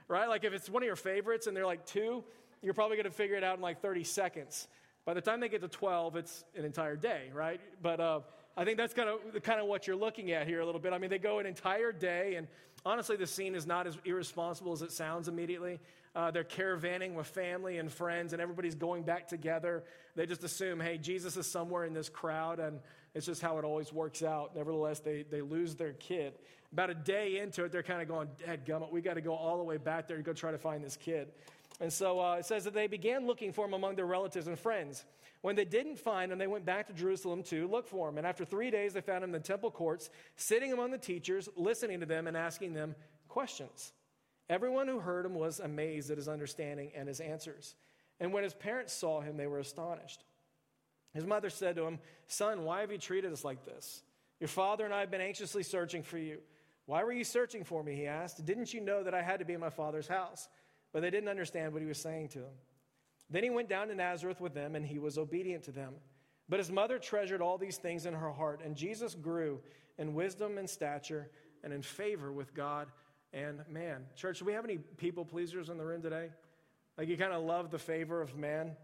Right? 0.07 0.27
Like 0.27 0.43
if 0.43 0.53
it's 0.53 0.69
one 0.69 0.83
of 0.83 0.87
your 0.87 0.95
favorites 0.95 1.47
and 1.47 1.55
they're 1.55 1.65
like 1.65 1.85
two, 1.85 2.23
you're 2.61 2.73
probably 2.73 2.97
going 2.97 3.05
to 3.05 3.15
figure 3.15 3.35
it 3.35 3.43
out 3.43 3.55
in 3.55 3.61
like 3.61 3.81
30 3.81 4.03
seconds. 4.03 4.67
By 5.05 5.13
the 5.13 5.21
time 5.21 5.39
they 5.39 5.49
get 5.49 5.61
to 5.61 5.67
12, 5.67 6.15
it's 6.15 6.43
an 6.55 6.65
entire 6.65 6.95
day, 6.95 7.31
right? 7.33 7.59
But 7.81 7.99
uh, 7.99 8.19
I 8.55 8.65
think 8.65 8.77
that's 8.77 8.93
kind 8.93 9.09
of 9.09 9.41
kind 9.41 9.59
of 9.59 9.67
what 9.67 9.87
you're 9.87 9.95
looking 9.95 10.31
at 10.31 10.45
here 10.45 10.59
a 10.59 10.65
little 10.65 10.81
bit. 10.81 10.93
I 10.93 10.97
mean, 10.97 11.09
they 11.09 11.17
go 11.17 11.39
an 11.39 11.45
entire 11.45 11.91
day, 11.91 12.35
and 12.35 12.47
honestly, 12.85 13.15
the 13.15 13.25
scene 13.25 13.55
is 13.55 13.65
not 13.65 13.87
as 13.87 13.97
irresponsible 14.05 14.73
as 14.73 14.81
it 14.81 14.91
sounds 14.91 15.27
immediately. 15.27 15.79
Uh, 16.13 16.29
they're 16.29 16.43
caravanning 16.43 17.13
with 17.13 17.27
family 17.27 17.77
and 17.77 17.91
friends, 17.91 18.33
and 18.33 18.41
everybody's 18.41 18.75
going 18.75 19.03
back 19.03 19.27
together. 19.27 19.83
They 20.15 20.25
just 20.25 20.43
assume, 20.43 20.79
hey, 20.79 20.97
Jesus 20.97 21.37
is 21.37 21.49
somewhere 21.49 21.85
in 21.85 21.93
this 21.93 22.09
crowd, 22.09 22.59
and 22.59 22.79
it's 23.13 23.25
just 23.25 23.41
how 23.41 23.57
it 23.59 23.65
always 23.65 23.93
works 23.93 24.21
out. 24.21 24.55
Nevertheless, 24.55 24.99
they, 24.99 25.23
they 25.23 25.41
lose 25.41 25.75
their 25.75 25.93
kid. 25.93 26.33
About 26.73 26.89
a 26.89 26.95
day 26.95 27.39
into 27.39 27.63
it, 27.63 27.71
they're 27.71 27.83
kind 27.83 28.01
of 28.01 28.07
going, 28.09 28.27
Dad 28.45 28.65
gummit, 28.65 28.91
we 28.91 29.01
got 29.01 29.13
to 29.13 29.21
go 29.21 29.33
all 29.33 29.57
the 29.57 29.63
way 29.63 29.77
back 29.77 30.07
there 30.07 30.17
to 30.17 30.23
go 30.23 30.33
try 30.33 30.51
to 30.51 30.57
find 30.57 30.83
this 30.83 30.97
kid. 30.97 31.29
And 31.79 31.91
so 31.91 32.19
uh, 32.19 32.35
it 32.35 32.45
says 32.45 32.65
that 32.65 32.73
they 32.73 32.87
began 32.87 33.25
looking 33.25 33.53
for 33.53 33.65
him 33.65 33.73
among 33.73 33.95
their 33.95 34.05
relatives 34.05 34.47
and 34.47 34.59
friends. 34.59 35.05
When 35.41 35.55
they 35.55 35.65
didn't 35.65 35.97
find 35.97 36.31
him, 36.31 36.37
they 36.37 36.47
went 36.47 36.65
back 36.65 36.87
to 36.87 36.93
Jerusalem 36.93 37.41
to 37.43 37.67
look 37.67 37.87
for 37.87 38.07
him. 38.07 38.17
And 38.17 38.27
after 38.27 38.45
three 38.45 38.69
days, 38.69 38.93
they 38.93 39.01
found 39.01 39.23
him 39.23 39.29
in 39.29 39.31
the 39.31 39.39
temple 39.39 39.71
courts, 39.71 40.09
sitting 40.35 40.71
among 40.71 40.91
the 40.91 40.97
teachers, 40.97 41.49
listening 41.55 42.01
to 42.01 42.05
them 42.05 42.27
and 42.27 42.37
asking 42.37 42.73
them 42.73 42.95
questions. 43.27 43.93
Everyone 44.51 44.89
who 44.89 44.99
heard 44.99 45.25
him 45.25 45.33
was 45.33 45.61
amazed 45.61 46.11
at 46.11 46.17
his 46.17 46.27
understanding 46.27 46.91
and 46.93 47.07
his 47.07 47.21
answers. 47.21 47.75
And 48.19 48.33
when 48.33 48.43
his 48.43 48.53
parents 48.53 48.91
saw 48.91 49.21
him, 49.21 49.37
they 49.37 49.47
were 49.47 49.59
astonished. 49.59 50.25
His 51.13 51.25
mother 51.25 51.49
said 51.49 51.77
to 51.77 51.85
him, 51.85 51.99
Son, 52.27 52.65
why 52.65 52.81
have 52.81 52.91
you 52.91 52.97
treated 52.97 53.31
us 53.31 53.45
like 53.45 53.63
this? 53.63 54.03
Your 54.41 54.49
father 54.49 54.83
and 54.83 54.93
I 54.93 54.99
have 54.99 55.09
been 55.09 55.21
anxiously 55.21 55.63
searching 55.63 56.03
for 56.03 56.17
you. 56.17 56.39
Why 56.85 57.01
were 57.05 57.13
you 57.13 57.23
searching 57.23 57.63
for 57.63 57.81
me? 57.81 57.95
He 57.95 58.07
asked. 58.07 58.45
Didn't 58.45 58.73
you 58.73 58.81
know 58.81 59.03
that 59.03 59.13
I 59.13 59.21
had 59.21 59.39
to 59.39 59.45
be 59.45 59.53
in 59.53 59.61
my 59.61 59.69
father's 59.69 60.07
house? 60.07 60.49
But 60.91 61.01
they 61.01 61.09
didn't 61.09 61.29
understand 61.29 61.71
what 61.71 61.81
he 61.81 61.87
was 61.87 61.97
saying 61.99 62.27
to 62.29 62.39
them. 62.39 62.53
Then 63.29 63.43
he 63.43 63.49
went 63.49 63.69
down 63.69 63.87
to 63.87 63.95
Nazareth 63.95 64.41
with 64.41 64.53
them, 64.53 64.75
and 64.75 64.85
he 64.85 64.99
was 64.99 65.17
obedient 65.17 65.63
to 65.63 65.71
them. 65.71 65.93
But 66.49 66.59
his 66.59 66.69
mother 66.69 66.99
treasured 66.99 67.41
all 67.41 67.57
these 67.57 67.77
things 67.77 68.05
in 68.05 68.13
her 68.13 68.31
heart, 68.31 68.59
and 68.65 68.75
Jesus 68.75 69.15
grew 69.15 69.61
in 69.97 70.13
wisdom 70.13 70.57
and 70.57 70.69
stature 70.69 71.29
and 71.63 71.71
in 71.71 71.81
favor 71.81 72.33
with 72.33 72.53
God 72.53 72.89
and 73.33 73.61
man. 73.69 74.05
Church, 74.15 74.39
do 74.39 74.45
we 74.45 74.53
have 74.53 74.65
any 74.65 74.77
people 74.77 75.25
pleasers 75.25 75.69
in 75.69 75.77
the 75.77 75.85
room 75.85 76.01
today? 76.01 76.29
Like 76.97 77.07
you 77.07 77.17
kind 77.17 77.33
of 77.33 77.43
love 77.43 77.71
the 77.71 77.79
favor 77.79 78.21
of 78.21 78.35
man? 78.37 78.75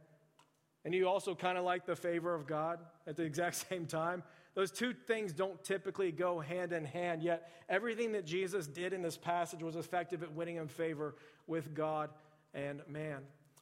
and 0.87 0.95
you 0.95 1.05
also 1.05 1.35
kind 1.35 1.57
of 1.57 1.65
like 1.65 1.85
the 1.85 1.97
favor 1.97 2.33
of 2.33 2.47
God 2.47 2.79
at 3.05 3.17
the 3.17 3.23
exact 3.25 3.67
same 3.69 3.85
time. 3.85 4.23
Those 4.53 4.71
two 4.71 4.93
things 4.93 5.33
don't 5.33 5.61
typically 5.61 6.13
go 6.13 6.39
hand 6.39 6.71
in 6.71 6.85
hand, 6.85 7.21
yet 7.21 7.51
everything 7.67 8.13
that 8.13 8.25
Jesus 8.25 8.67
did 8.67 8.93
in 8.93 9.01
this 9.01 9.17
passage 9.17 9.61
was 9.61 9.75
effective 9.75 10.23
at 10.23 10.31
winning 10.31 10.55
him 10.55 10.69
favor 10.69 11.15
with 11.45 11.75
God 11.75 12.09
and 12.53 12.81
man. 12.87 13.19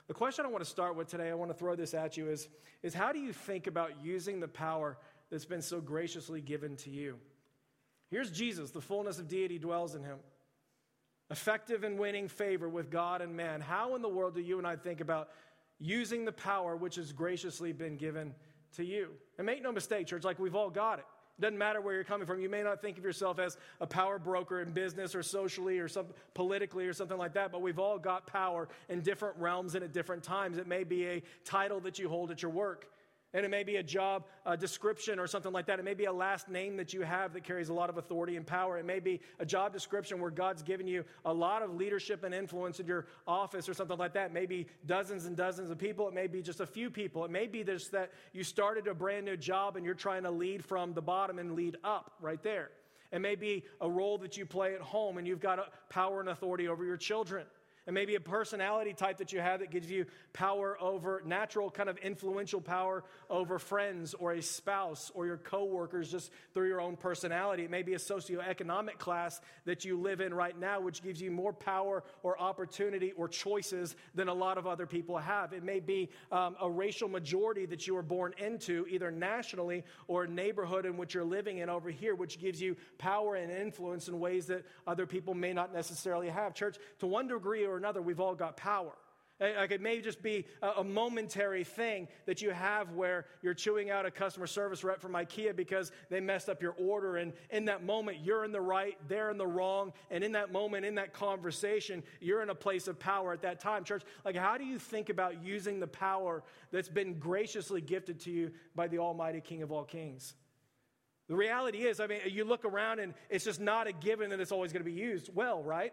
The 0.08 0.14
question 0.14 0.46
I 0.46 0.50
want 0.50 0.64
to 0.64 0.70
start 0.70 0.96
with 0.96 1.08
today, 1.08 1.32
I 1.32 1.34
want 1.34 1.50
to 1.50 1.58
throw 1.58 1.76
this 1.76 1.96
at 1.96 2.16
you, 2.16 2.30
is, 2.30 2.48
is 2.84 2.94
how 2.94 3.12
do 3.12 3.18
you 3.18 3.34
think 3.34 3.66
about 3.66 4.04
using 4.04 4.40
the 4.40 4.48
power 4.48 4.96
that's 5.32 5.46
been 5.46 5.64
so 5.64 5.82
graciously 5.82 6.42
given 6.42 6.76
to 6.78 6.92
you? 6.92 7.18
Here's 8.12 8.30
Jesus, 8.30 8.70
the 8.70 8.82
fullness 8.82 9.18
of 9.18 9.28
deity 9.28 9.58
dwells 9.58 9.96
in 9.96 10.04
him. 10.04 10.20
Effective 11.36 11.84
in 11.84 11.98
winning 11.98 12.30
favor 12.30 12.70
with 12.70 12.90
God 12.90 13.22
and 13.22 13.36
man. 13.36 13.60
How 13.60 13.94
in 13.96 14.02
the 14.02 14.08
world 14.08 14.36
do 14.36 14.42
you 14.42 14.58
and 14.58 14.66
I 14.66 14.78
think 14.78 15.02
about 15.02 15.28
using 15.80 16.24
the 16.24 16.32
power 16.32 16.78
which 16.78 16.96
has 16.96 17.12
graciously 17.12 17.74
been 17.74 17.98
given 17.98 18.34
to 18.78 18.86
you. 18.86 19.10
And 19.38 19.46
make 19.46 19.62
no 19.62 19.74
mistake, 19.74 20.08
church, 20.08 20.24
like 20.24 20.40
we've 20.40 20.56
all 20.56 20.70
got 20.70 21.00
it. 21.00 21.06
It 21.38 21.42
doesn't 21.42 21.58
matter 21.58 21.82
where 21.82 21.94
you're 21.94 22.06
coming 22.06 22.26
from. 22.26 22.40
You 22.40 22.48
may 22.48 22.64
not 22.64 22.82
think 22.82 22.98
of 22.98 23.04
yourself 23.04 23.38
as 23.38 23.58
a 23.82 23.86
power 23.86 24.18
broker 24.18 24.62
in 24.62 24.72
business 24.72 25.14
or 25.14 25.24
socially 25.24 25.78
or 25.80 25.90
some, 25.90 26.06
politically 26.34 26.86
or 26.86 26.94
something 26.94 27.18
like 27.18 27.34
that, 27.34 27.52
but 27.52 27.62
we've 27.62 27.80
all 27.80 28.00
got 28.00 28.26
power 28.26 28.70
in 28.88 29.02
different 29.02 29.36
realms 29.38 29.76
and 29.76 29.84
at 29.84 29.92
different 29.92 30.24
times. 30.24 30.58
It 30.58 30.68
may 30.68 30.86
be 30.86 31.06
a 31.06 31.24
title 31.44 31.82
that 31.82 32.00
you 32.00 32.08
hold 32.08 32.32
at 32.32 32.42
your 32.42 32.52
work. 32.52 32.88
And 33.36 33.46
it 33.46 33.50
may 33.50 33.64
be 33.64 33.76
a 33.76 33.84
job 33.84 34.24
description 34.58 35.20
or 35.20 35.28
something 35.28 35.52
like 35.52 35.66
that. 35.66 35.78
It 35.78 35.84
may 35.84 35.94
be 35.94 36.06
a 36.06 36.14
last 36.14 36.48
name 36.48 36.78
that 36.78 36.94
you 36.94 37.02
have 37.02 37.34
that 37.34 37.44
carries 37.44 37.68
a 37.68 37.74
lot 37.74 37.90
of 37.90 37.98
authority 37.98 38.38
and 38.38 38.48
power. 38.48 38.78
It 38.78 38.86
may 38.86 39.02
be 39.02 39.20
a 39.40 39.46
job 39.46 39.74
description 39.74 40.22
where 40.22 40.32
God's 40.32 40.64
given 40.64 40.88
you 40.88 41.04
a 41.26 41.34
lot 41.34 41.62
of 41.62 41.76
leadership 41.76 42.24
and 42.24 42.34
influence 42.34 42.80
in 42.80 42.88
your 42.88 43.08
office 43.28 43.68
or 43.68 43.74
something 43.74 43.98
like 43.98 44.14
that. 44.14 44.32
Maybe 44.32 44.68
dozens 44.86 45.26
and 45.26 45.36
dozens 45.36 45.70
of 45.70 45.78
people. 45.78 46.08
It 46.08 46.14
may 46.14 46.28
be 46.28 46.42
just 46.42 46.62
a 46.62 46.66
few 46.66 46.90
people. 46.90 47.26
It 47.26 47.32
may 47.32 47.46
be 47.46 47.62
just 47.62 47.92
that 47.92 48.14
you 48.32 48.46
started 48.46 48.88
a 48.88 48.94
brand 48.94 49.26
new 49.26 49.36
job 49.36 49.76
and 49.76 49.86
you're 49.86 49.96
trying 49.96 50.24
to 50.24 50.32
lead 50.32 50.64
from 50.64 50.94
the 50.94 51.02
bottom 51.02 51.38
and 51.38 51.56
lead 51.58 51.76
up 51.84 52.14
right 52.22 52.42
there. 52.42 52.70
It 53.12 53.20
may 53.20 53.36
be 53.36 53.66
a 53.82 53.90
role 53.90 54.18
that 54.20 54.38
you 54.38 54.46
play 54.46 54.76
at 54.76 54.82
home 54.82 55.18
and 55.18 55.28
you've 55.28 55.42
got 55.42 55.60
power 55.90 56.22
and 56.22 56.30
authority 56.30 56.70
over 56.70 56.86
your 56.86 56.96
children. 56.96 57.46
And 57.88 57.94
maybe 57.94 58.16
a 58.16 58.20
personality 58.20 58.94
type 58.94 59.18
that 59.18 59.32
you 59.32 59.40
have 59.40 59.60
that 59.60 59.70
gives 59.70 59.92
you 59.92 60.06
power 60.34 60.76
over 60.82 61.22
natural, 61.24 61.70
kind 61.70 61.88
of 61.88 61.98
influential 61.98 62.60
power 62.60 63.04
over 63.30 63.60
friends 63.60 64.16
or 64.16 64.34
a 64.34 64.42
spouse 64.42 65.12
or 65.14 65.28
your 65.28 65.38
coworkers 65.38 66.12
just 66.12 66.32
through 66.54 66.68
your 66.68 66.82
own 66.82 66.96
personality. 66.96 67.64
It 67.64 67.70
may 67.70 67.84
be 67.84 67.94
a 67.94 68.00
socioeconomic 68.00 68.98
class 68.98 69.40
that 69.66 69.86
you 69.86 70.00
live 70.02 70.20
in 70.20 70.34
right 70.34 70.60
now, 70.60 70.80
which 70.80 71.04
gives 71.04 71.22
you 71.22 71.30
more 71.30 71.54
power 71.54 72.04
or 72.24 72.40
opportunity 72.40 73.12
or 73.12 73.28
choices 73.28 73.96
than 74.16 74.30
a 74.30 74.34
lot 74.34 74.58
of 74.58 74.66
other 74.66 74.88
people 74.88 75.18
have. 75.18 75.54
It 75.54 75.64
may 75.64 75.80
be 75.80 76.10
um, 76.32 76.56
a 76.60 76.70
racial 76.70 77.08
majority 77.08 77.68
that 77.68 77.86
you 77.86 77.94
were 77.94 78.02
born 78.02 78.34
into, 78.40 78.88
either 78.90 79.12
nationally 79.12 79.84
or 80.08 80.26
neighborhood 80.26 80.86
in 80.86 80.98
which 80.98 81.14
you're 81.14 81.24
living 81.24 81.60
in 81.60 81.70
over 81.70 81.92
here, 81.92 82.16
which 82.16 82.40
gives 82.40 82.60
you 82.60 82.76
power 82.98 83.36
and 83.36 83.52
influence 83.52 84.08
in 84.08 84.20
ways 84.20 84.48
that 84.48 84.66
other 84.88 85.06
people 85.06 85.36
may 85.36 85.54
not 85.54 85.72
necessarily 85.72 86.30
have. 86.30 86.56
Church, 86.56 86.78
to 87.00 87.06
one 87.06 87.28
degree 87.28 87.66
or 87.66 87.75
or 87.76 87.78
another, 87.78 88.02
we've 88.02 88.20
all 88.20 88.36
got 88.36 88.58
power. 88.58 88.94
Eh, 89.42 89.52
like 89.58 89.72
it 89.72 89.82
may 89.82 90.00
just 90.00 90.24
be 90.24 90.46
a 90.62 90.84
momentary 90.84 91.66
thing 91.66 92.08
that 92.26 92.42
you 92.42 92.52
have 92.52 92.92
where 92.94 93.26
you're 93.42 93.54
chewing 93.54 93.90
out 93.90 94.06
a 94.06 94.12
customer 94.12 94.48
service 94.48 94.82
rep 94.82 95.02
from 95.02 95.12
IKEA 95.12 95.54
because 95.54 95.92
they 96.10 96.22
messed 96.22 96.48
up 96.48 96.62
your 96.62 96.74
order. 96.78 97.18
And 97.18 97.34
in 97.50 97.66
that 97.66 97.84
moment, 97.84 98.20
you're 98.24 98.46
in 98.46 98.54
the 98.54 98.62
right, 98.62 98.98
they're 99.10 99.30
in 99.32 99.38
the 99.38 99.48
wrong. 99.48 99.92
And 100.10 100.24
in 100.24 100.32
that 100.34 100.54
moment, 100.54 100.86
in 100.86 100.96
that 100.96 101.12
conversation, 101.12 102.02
you're 102.22 102.42
in 102.44 102.50
a 102.50 102.56
place 102.56 102.88
of 102.88 102.98
power 102.98 103.34
at 103.34 103.42
that 103.42 103.60
time. 103.60 103.84
Church, 103.84 104.04
like 104.24 104.38
how 104.38 104.58
do 104.58 104.64
you 104.64 104.80
think 104.80 105.10
about 105.10 105.44
using 105.44 105.82
the 105.82 105.88
power 105.88 106.42
that's 106.72 106.90
been 106.90 107.20
graciously 107.20 107.82
gifted 107.82 108.22
to 108.22 108.32
you 108.32 108.52
by 108.74 108.88
the 108.88 109.00
Almighty 109.00 109.42
King 109.42 109.64
of 109.64 109.72
all 109.72 109.84
kings? 109.84 110.34
The 111.28 111.36
reality 111.36 111.80
is, 111.80 112.00
I 112.00 112.08
mean, 112.08 112.20
you 112.30 112.46
look 112.46 112.64
around 112.64 113.00
and 113.00 113.14
it's 113.30 113.44
just 113.44 113.60
not 113.60 113.88
a 113.88 113.92
given 113.92 114.30
that 114.30 114.40
it's 114.40 114.52
always 114.52 114.72
going 114.72 114.86
to 114.86 114.90
be 114.90 114.96
used 114.96 115.30
well, 115.34 115.62
right? 115.62 115.92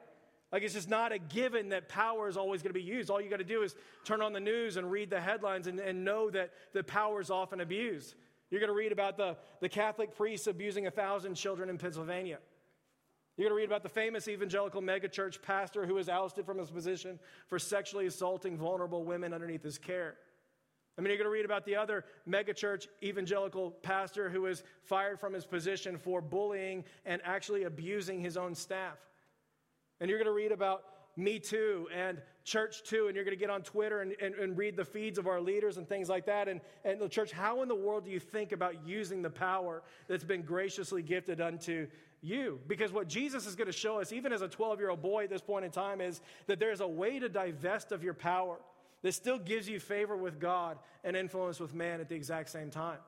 Like 0.52 0.62
it's 0.62 0.74
just 0.74 0.90
not 0.90 1.12
a 1.12 1.18
given 1.18 1.70
that 1.70 1.88
power 1.88 2.28
is 2.28 2.36
always 2.36 2.62
going 2.62 2.74
to 2.74 2.78
be 2.78 2.84
used. 2.84 3.08
All 3.08 3.20
you 3.20 3.30
got 3.30 3.38
to 3.38 3.44
do 3.44 3.62
is 3.62 3.74
turn 4.04 4.20
on 4.20 4.34
the 4.34 4.40
news 4.40 4.76
and 4.76 4.90
read 4.90 5.08
the 5.08 5.20
headlines 5.20 5.66
and, 5.66 5.80
and 5.80 6.04
know 6.04 6.30
that 6.30 6.50
the 6.74 6.84
power 6.84 7.20
is 7.20 7.30
often 7.30 7.60
abused. 7.60 8.14
You're 8.50 8.60
going 8.60 8.68
to 8.68 8.76
read 8.76 8.92
about 8.92 9.16
the, 9.16 9.38
the 9.60 9.68
Catholic 9.70 10.14
priests 10.14 10.46
abusing 10.46 10.86
a 10.86 10.90
thousand 10.90 11.36
children 11.36 11.70
in 11.70 11.78
Pennsylvania. 11.78 12.38
You're 13.38 13.48
going 13.48 13.56
to 13.56 13.62
read 13.62 13.68
about 13.68 13.82
the 13.82 13.88
famous 13.88 14.28
evangelical 14.28 14.82
megachurch 14.82 15.40
pastor 15.40 15.86
who 15.86 15.94
was 15.94 16.10
ousted 16.10 16.44
from 16.44 16.58
his 16.58 16.70
position 16.70 17.18
for 17.46 17.58
sexually 17.58 18.04
assaulting 18.04 18.58
vulnerable 18.58 19.04
women 19.04 19.32
underneath 19.32 19.62
his 19.62 19.78
care. 19.78 20.16
I 20.98 21.00
mean, 21.00 21.08
you're 21.08 21.16
going 21.16 21.24
to 21.24 21.30
read 21.30 21.46
about 21.46 21.64
the 21.64 21.76
other 21.76 22.04
megachurch 22.28 22.88
evangelical 23.02 23.70
pastor 23.70 24.28
who 24.28 24.42
was 24.42 24.62
fired 24.82 25.18
from 25.18 25.32
his 25.32 25.46
position 25.46 25.96
for 25.96 26.20
bullying 26.20 26.84
and 27.06 27.22
actually 27.24 27.62
abusing 27.62 28.20
his 28.20 28.36
own 28.36 28.54
staff. 28.54 28.98
And 30.02 30.10
you're 30.10 30.18
going 30.18 30.26
to 30.26 30.32
read 30.32 30.50
about 30.50 30.82
Me 31.16 31.38
Too 31.38 31.86
and 31.94 32.20
Church 32.42 32.82
Too, 32.82 33.06
and 33.06 33.14
you're 33.14 33.24
going 33.24 33.36
to 33.36 33.40
get 33.40 33.50
on 33.50 33.62
Twitter 33.62 34.00
and, 34.00 34.16
and, 34.20 34.34
and, 34.34 34.58
read 34.58 34.76
the 34.76 34.84
feeds 34.84 35.16
of 35.16 35.28
our 35.28 35.40
leaders 35.40 35.76
and 35.76 35.88
things 35.88 36.08
like 36.08 36.26
that. 36.26 36.48
And, 36.48 36.60
and 36.84 37.00
the 37.00 37.08
church, 37.08 37.30
how 37.30 37.62
in 37.62 37.68
the 37.68 37.76
world 37.76 38.04
do 38.04 38.10
you 38.10 38.18
think 38.18 38.50
about 38.50 38.84
using 38.84 39.22
the 39.22 39.30
power 39.30 39.84
that's 40.08 40.24
been 40.24 40.42
graciously 40.42 41.02
gifted 41.02 41.40
unto 41.40 41.86
you? 42.20 42.58
Because 42.66 42.90
what 42.90 43.06
Jesus 43.06 43.46
is 43.46 43.54
going 43.54 43.68
to 43.68 43.72
show 43.72 44.00
us, 44.00 44.12
even 44.12 44.32
as 44.32 44.42
a 44.42 44.48
12 44.48 44.80
year 44.80 44.90
old 44.90 45.02
boy 45.02 45.22
at 45.22 45.30
this 45.30 45.40
point 45.40 45.64
in 45.64 45.70
time, 45.70 46.00
is 46.00 46.20
that 46.48 46.58
there's 46.58 46.80
a 46.80 46.88
way 46.88 47.20
to 47.20 47.28
divest 47.28 47.92
of 47.92 48.02
your 48.02 48.14
power 48.14 48.58
that 49.02 49.12
still 49.12 49.38
gives 49.38 49.68
you 49.68 49.78
favor 49.78 50.16
with 50.16 50.40
God 50.40 50.78
and 51.04 51.16
influence 51.16 51.60
with 51.60 51.74
man 51.74 52.00
at 52.00 52.08
the 52.08 52.16
exact 52.16 52.50
same 52.50 52.70
time. 52.70 52.98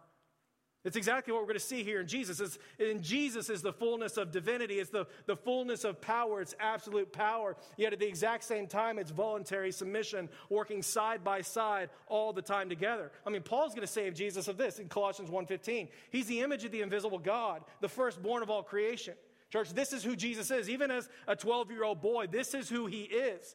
It's 0.84 0.96
exactly 0.96 1.32
what 1.32 1.40
we're 1.40 1.48
going 1.48 1.58
to 1.58 1.64
see 1.64 1.82
here 1.82 2.00
in 2.00 2.06
Jesus. 2.06 2.40
It's, 2.40 2.58
in 2.78 3.02
Jesus 3.02 3.48
is 3.48 3.62
the 3.62 3.72
fullness 3.72 4.18
of 4.18 4.30
divinity. 4.30 4.74
It's 4.80 4.90
the, 4.90 5.06
the 5.24 5.36
fullness 5.36 5.84
of 5.84 6.00
power. 6.00 6.42
It's 6.42 6.54
absolute 6.60 7.10
power. 7.10 7.56
Yet 7.78 7.94
at 7.94 7.98
the 7.98 8.06
exact 8.06 8.44
same 8.44 8.66
time, 8.66 8.98
it's 8.98 9.10
voluntary 9.10 9.72
submission, 9.72 10.28
working 10.50 10.82
side 10.82 11.24
by 11.24 11.40
side 11.40 11.88
all 12.08 12.34
the 12.34 12.42
time 12.42 12.68
together. 12.68 13.10
I 13.26 13.30
mean, 13.30 13.42
Paul's 13.42 13.74
going 13.74 13.86
to 13.86 14.06
of 14.06 14.14
Jesus 14.14 14.48
of 14.48 14.58
this 14.58 14.78
in 14.78 14.88
Colossians 14.88 15.30
1.15. 15.30 15.88
He's 16.10 16.26
the 16.26 16.40
image 16.40 16.64
of 16.64 16.72
the 16.72 16.82
invisible 16.82 17.18
God, 17.18 17.62
the 17.80 17.88
firstborn 17.88 18.42
of 18.42 18.50
all 18.50 18.62
creation. 18.62 19.14
Church, 19.50 19.72
this 19.72 19.92
is 19.92 20.02
who 20.02 20.16
Jesus 20.16 20.50
is. 20.50 20.68
Even 20.68 20.90
as 20.90 21.08
a 21.26 21.36
12-year-old 21.36 22.02
boy, 22.02 22.26
this 22.26 22.54
is 22.54 22.68
who 22.68 22.86
he 22.86 23.02
is 23.02 23.54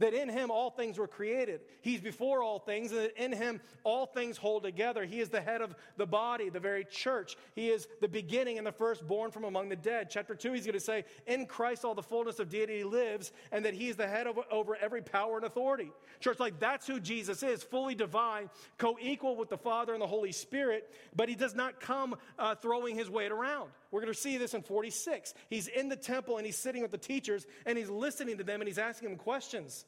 that 0.00 0.12
in 0.14 0.28
him 0.28 0.50
all 0.50 0.70
things 0.70 0.98
were 0.98 1.06
created. 1.06 1.60
He's 1.82 2.00
before 2.00 2.42
all 2.42 2.58
things, 2.58 2.90
and 2.90 3.02
that 3.02 3.22
in 3.22 3.32
him 3.32 3.60
all 3.84 4.06
things 4.06 4.36
hold 4.36 4.64
together. 4.64 5.04
He 5.04 5.20
is 5.20 5.28
the 5.28 5.40
head 5.40 5.60
of 5.60 5.74
the 5.96 6.06
body, 6.06 6.48
the 6.48 6.60
very 6.60 6.84
church. 6.84 7.36
He 7.54 7.68
is 7.68 7.86
the 8.00 8.08
beginning 8.08 8.58
and 8.58 8.66
the 8.66 8.72
firstborn 8.72 9.30
from 9.30 9.44
among 9.44 9.68
the 9.68 9.76
dead. 9.76 10.08
Chapter 10.10 10.34
2, 10.34 10.52
he's 10.52 10.66
going 10.66 10.74
to 10.74 10.80
say, 10.80 11.04
In 11.26 11.46
Christ 11.46 11.84
all 11.84 11.94
the 11.94 12.02
fullness 12.02 12.38
of 12.38 12.48
deity 12.48 12.82
lives, 12.82 13.32
and 13.52 13.64
that 13.64 13.74
he 13.74 13.88
is 13.88 13.96
the 13.96 14.08
head 14.08 14.26
of, 14.26 14.38
over 14.50 14.76
every 14.76 15.02
power 15.02 15.36
and 15.36 15.46
authority. 15.46 15.92
Church, 16.18 16.40
like 16.40 16.58
that's 16.58 16.86
who 16.86 16.98
Jesus 16.98 17.42
is, 17.42 17.62
fully 17.62 17.94
divine, 17.94 18.50
co 18.78 18.96
equal 19.00 19.36
with 19.36 19.48
the 19.48 19.58
Father 19.58 19.92
and 19.92 20.02
the 20.02 20.06
Holy 20.06 20.32
Spirit, 20.32 20.90
but 21.14 21.28
he 21.28 21.34
does 21.34 21.54
not 21.54 21.80
come 21.80 22.16
uh, 22.38 22.54
throwing 22.54 22.96
his 22.96 23.10
weight 23.10 23.32
around. 23.32 23.70
We're 23.90 24.00
going 24.00 24.12
to 24.12 24.18
see 24.18 24.36
this 24.36 24.54
in 24.54 24.62
46. 24.62 25.34
He's 25.48 25.66
in 25.66 25.88
the 25.88 25.96
temple 25.96 26.36
and 26.36 26.46
he's 26.46 26.56
sitting 26.56 26.82
with 26.82 26.92
the 26.92 26.98
teachers 26.98 27.46
and 27.66 27.76
he's 27.76 27.90
listening 27.90 28.38
to 28.38 28.44
them 28.44 28.60
and 28.60 28.68
he's 28.68 28.78
asking 28.78 29.08
them 29.08 29.18
questions. 29.18 29.84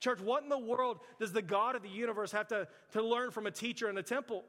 Church, 0.00 0.20
what 0.20 0.42
in 0.42 0.48
the 0.48 0.58
world 0.58 1.00
does 1.20 1.32
the 1.32 1.42
God 1.42 1.76
of 1.76 1.82
the 1.82 1.88
universe 1.88 2.32
have 2.32 2.48
to, 2.48 2.66
to 2.92 3.02
learn 3.02 3.30
from 3.30 3.46
a 3.46 3.50
teacher 3.50 3.88
in 3.88 3.94
the 3.94 4.02
temple? 4.02 4.44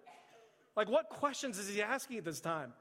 Like, 0.75 0.89
what 0.89 1.10
questions 1.10 1.60
is 1.60 1.69
he 1.69 1.81
asking 1.81 2.17
at 2.17 2.25
this 2.25 2.39
time? 2.39 2.74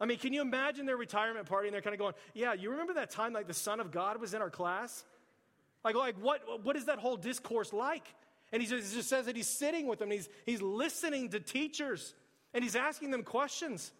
I 0.00 0.04
mean, 0.04 0.18
can 0.18 0.32
you 0.32 0.42
imagine 0.42 0.84
their 0.84 0.96
retirement 0.96 1.46
party 1.46 1.68
and 1.68 1.74
they're 1.74 1.80
kind 1.80 1.94
of 1.94 2.00
going, 2.00 2.14
Yeah, 2.34 2.54
you 2.54 2.70
remember 2.70 2.94
that 2.94 3.10
time 3.10 3.32
like 3.32 3.46
the 3.46 3.54
Son 3.54 3.78
of 3.78 3.92
God 3.92 4.20
was 4.20 4.34
in 4.34 4.42
our 4.42 4.50
class? 4.50 5.04
Like, 5.84 5.94
like 5.94 6.16
what, 6.16 6.64
what 6.64 6.76
is 6.76 6.86
that 6.86 6.98
whole 6.98 7.16
discourse 7.16 7.72
like? 7.72 8.06
And 8.52 8.60
he 8.60 8.68
just, 8.68 8.90
he 8.90 8.96
just 8.96 9.08
says 9.08 9.26
that 9.26 9.36
he's 9.36 9.48
sitting 9.48 9.86
with 9.86 9.98
them, 9.98 10.10
he's, 10.10 10.28
he's 10.44 10.60
listening 10.60 11.30
to 11.30 11.40
teachers, 11.40 12.14
and 12.52 12.62
he's 12.62 12.76
asking 12.76 13.12
them 13.12 13.22
questions. 13.22 13.92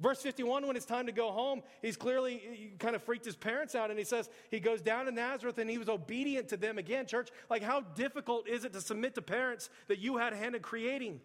Verse 0.00 0.22
51, 0.22 0.64
when 0.66 0.76
it's 0.76 0.84
time 0.86 1.06
to 1.06 1.12
go 1.12 1.32
home, 1.32 1.62
he's 1.82 1.96
clearly 1.96 2.40
he 2.52 2.70
kind 2.78 2.94
of 2.94 3.02
freaked 3.02 3.24
his 3.24 3.34
parents 3.34 3.74
out 3.74 3.90
and 3.90 3.98
he 3.98 4.04
says 4.04 4.30
he 4.48 4.60
goes 4.60 4.80
down 4.80 5.06
to 5.06 5.10
Nazareth 5.10 5.58
and 5.58 5.68
he 5.68 5.76
was 5.76 5.88
obedient 5.88 6.48
to 6.48 6.56
them 6.56 6.78
again. 6.78 7.06
Church, 7.06 7.30
like 7.50 7.62
how 7.62 7.80
difficult 7.80 8.48
is 8.48 8.64
it 8.64 8.72
to 8.74 8.80
submit 8.80 9.16
to 9.16 9.22
parents 9.22 9.70
that 9.88 9.98
you 9.98 10.16
had 10.16 10.32
a 10.32 10.36
hand 10.36 10.54
in 10.54 10.62
creating? 10.62 11.20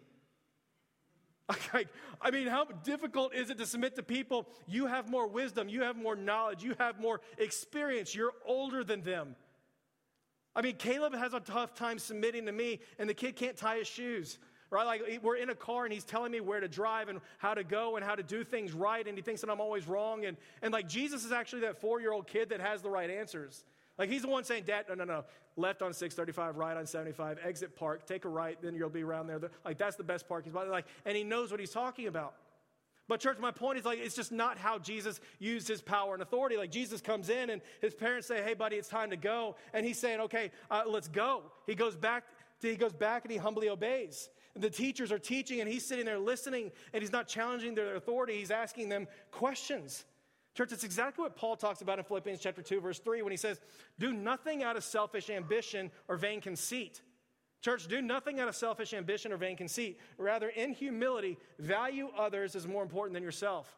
Like, 1.74 1.88
I 2.22 2.30
mean, 2.30 2.46
how 2.46 2.64
difficult 2.64 3.34
is 3.34 3.50
it 3.50 3.58
to 3.58 3.66
submit 3.66 3.96
to 3.96 4.02
people? 4.02 4.48
You 4.66 4.86
have 4.86 5.10
more 5.10 5.28
wisdom, 5.28 5.68
you 5.68 5.82
have 5.82 5.94
more 5.94 6.16
knowledge, 6.16 6.64
you 6.64 6.74
have 6.78 6.98
more 6.98 7.20
experience, 7.36 8.14
you're 8.14 8.32
older 8.46 8.82
than 8.82 9.02
them. 9.02 9.36
I 10.56 10.62
mean, 10.62 10.76
Caleb 10.76 11.14
has 11.14 11.34
a 11.34 11.40
tough 11.40 11.74
time 11.74 11.98
submitting 11.98 12.46
to 12.46 12.52
me, 12.52 12.80
and 12.98 13.10
the 13.10 13.14
kid 13.14 13.36
can't 13.36 13.58
tie 13.58 13.76
his 13.76 13.88
shoes 13.88 14.38
right? 14.70 14.84
Like 14.84 15.20
we're 15.22 15.36
in 15.36 15.50
a 15.50 15.54
car 15.54 15.84
and 15.84 15.92
he's 15.92 16.04
telling 16.04 16.32
me 16.32 16.40
where 16.40 16.60
to 16.60 16.68
drive 16.68 17.08
and 17.08 17.20
how 17.38 17.54
to 17.54 17.64
go 17.64 17.96
and 17.96 18.04
how 18.04 18.14
to 18.14 18.22
do 18.22 18.44
things 18.44 18.72
right, 18.72 19.06
and 19.06 19.16
he 19.16 19.22
thinks 19.22 19.40
that 19.40 19.50
I'm 19.50 19.60
always 19.60 19.86
wrong. 19.86 20.24
And, 20.24 20.36
and 20.62 20.72
like 20.72 20.88
Jesus 20.88 21.24
is 21.24 21.32
actually 21.32 21.62
that 21.62 21.80
four 21.80 22.00
year 22.00 22.12
old 22.12 22.26
kid 22.26 22.50
that 22.50 22.60
has 22.60 22.82
the 22.82 22.90
right 22.90 23.10
answers. 23.10 23.64
Like 23.98 24.10
he's 24.10 24.22
the 24.22 24.28
one 24.28 24.44
saying, 24.44 24.64
Dad, 24.66 24.86
no, 24.88 24.94
no, 24.94 25.04
no, 25.04 25.24
left 25.56 25.82
on 25.82 25.92
635, 25.92 26.56
right 26.56 26.76
on 26.76 26.86
75, 26.86 27.38
exit 27.44 27.76
park, 27.76 28.06
take 28.06 28.24
a 28.24 28.28
right, 28.28 28.58
then 28.60 28.74
you'll 28.74 28.88
be 28.88 29.04
around 29.04 29.28
there. 29.28 29.40
Like 29.64 29.78
that's 29.78 29.96
the 29.96 30.04
best 30.04 30.28
parking 30.28 30.52
spot. 30.52 30.68
Like, 30.68 30.86
and 31.04 31.16
he 31.16 31.22
knows 31.22 31.50
what 31.50 31.60
he's 31.60 31.70
talking 31.70 32.06
about. 32.06 32.34
But, 33.06 33.20
church, 33.20 33.38
my 33.38 33.50
point 33.50 33.78
is 33.78 33.84
like, 33.84 33.98
it's 33.98 34.16
just 34.16 34.32
not 34.32 34.56
how 34.56 34.78
Jesus 34.78 35.20
used 35.38 35.68
his 35.68 35.82
power 35.82 36.14
and 36.14 36.22
authority. 36.22 36.56
Like, 36.56 36.70
Jesus 36.70 37.02
comes 37.02 37.28
in 37.28 37.50
and 37.50 37.60
his 37.82 37.94
parents 37.94 38.26
say, 38.26 38.42
Hey, 38.42 38.54
buddy, 38.54 38.76
it's 38.76 38.88
time 38.88 39.10
to 39.10 39.16
go. 39.16 39.56
And 39.74 39.84
he's 39.84 39.98
saying, 39.98 40.20
Okay, 40.20 40.50
uh, 40.70 40.84
let's 40.86 41.08
go. 41.08 41.42
He 41.66 41.74
goes 41.74 41.96
back, 41.96 42.24
to, 42.62 42.68
he 42.68 42.76
goes 42.76 42.94
back 42.94 43.24
and 43.24 43.32
he 43.32 43.36
humbly 43.36 43.68
obeys 43.68 44.30
the 44.56 44.70
teachers 44.70 45.10
are 45.10 45.18
teaching 45.18 45.60
and 45.60 45.68
he's 45.68 45.84
sitting 45.84 46.04
there 46.04 46.18
listening 46.18 46.70
and 46.92 47.02
he's 47.02 47.12
not 47.12 47.26
challenging 47.26 47.74
their 47.74 47.96
authority, 47.96 48.38
he's 48.38 48.50
asking 48.50 48.88
them 48.88 49.06
questions. 49.30 50.04
Church, 50.54 50.70
it's 50.70 50.84
exactly 50.84 51.22
what 51.22 51.34
Paul 51.34 51.56
talks 51.56 51.82
about 51.82 51.98
in 51.98 52.04
Philippians 52.04 52.40
chapter 52.40 52.62
2, 52.62 52.80
verse 52.80 53.00
3, 53.00 53.22
when 53.22 53.32
he 53.32 53.36
says, 53.36 53.60
Do 53.98 54.12
nothing 54.12 54.62
out 54.62 54.76
of 54.76 54.84
selfish 54.84 55.28
ambition 55.28 55.90
or 56.06 56.16
vain 56.16 56.40
conceit. 56.40 57.02
Church, 57.60 57.88
do 57.88 58.00
nothing 58.00 58.38
out 58.38 58.46
of 58.46 58.54
selfish 58.54 58.92
ambition 58.94 59.32
or 59.32 59.36
vain 59.36 59.56
conceit. 59.56 59.98
Rather, 60.16 60.50
in 60.50 60.72
humility, 60.72 61.38
value 61.58 62.10
others 62.16 62.54
as 62.54 62.68
more 62.68 62.82
important 62.82 63.14
than 63.14 63.22
yourself. 63.22 63.74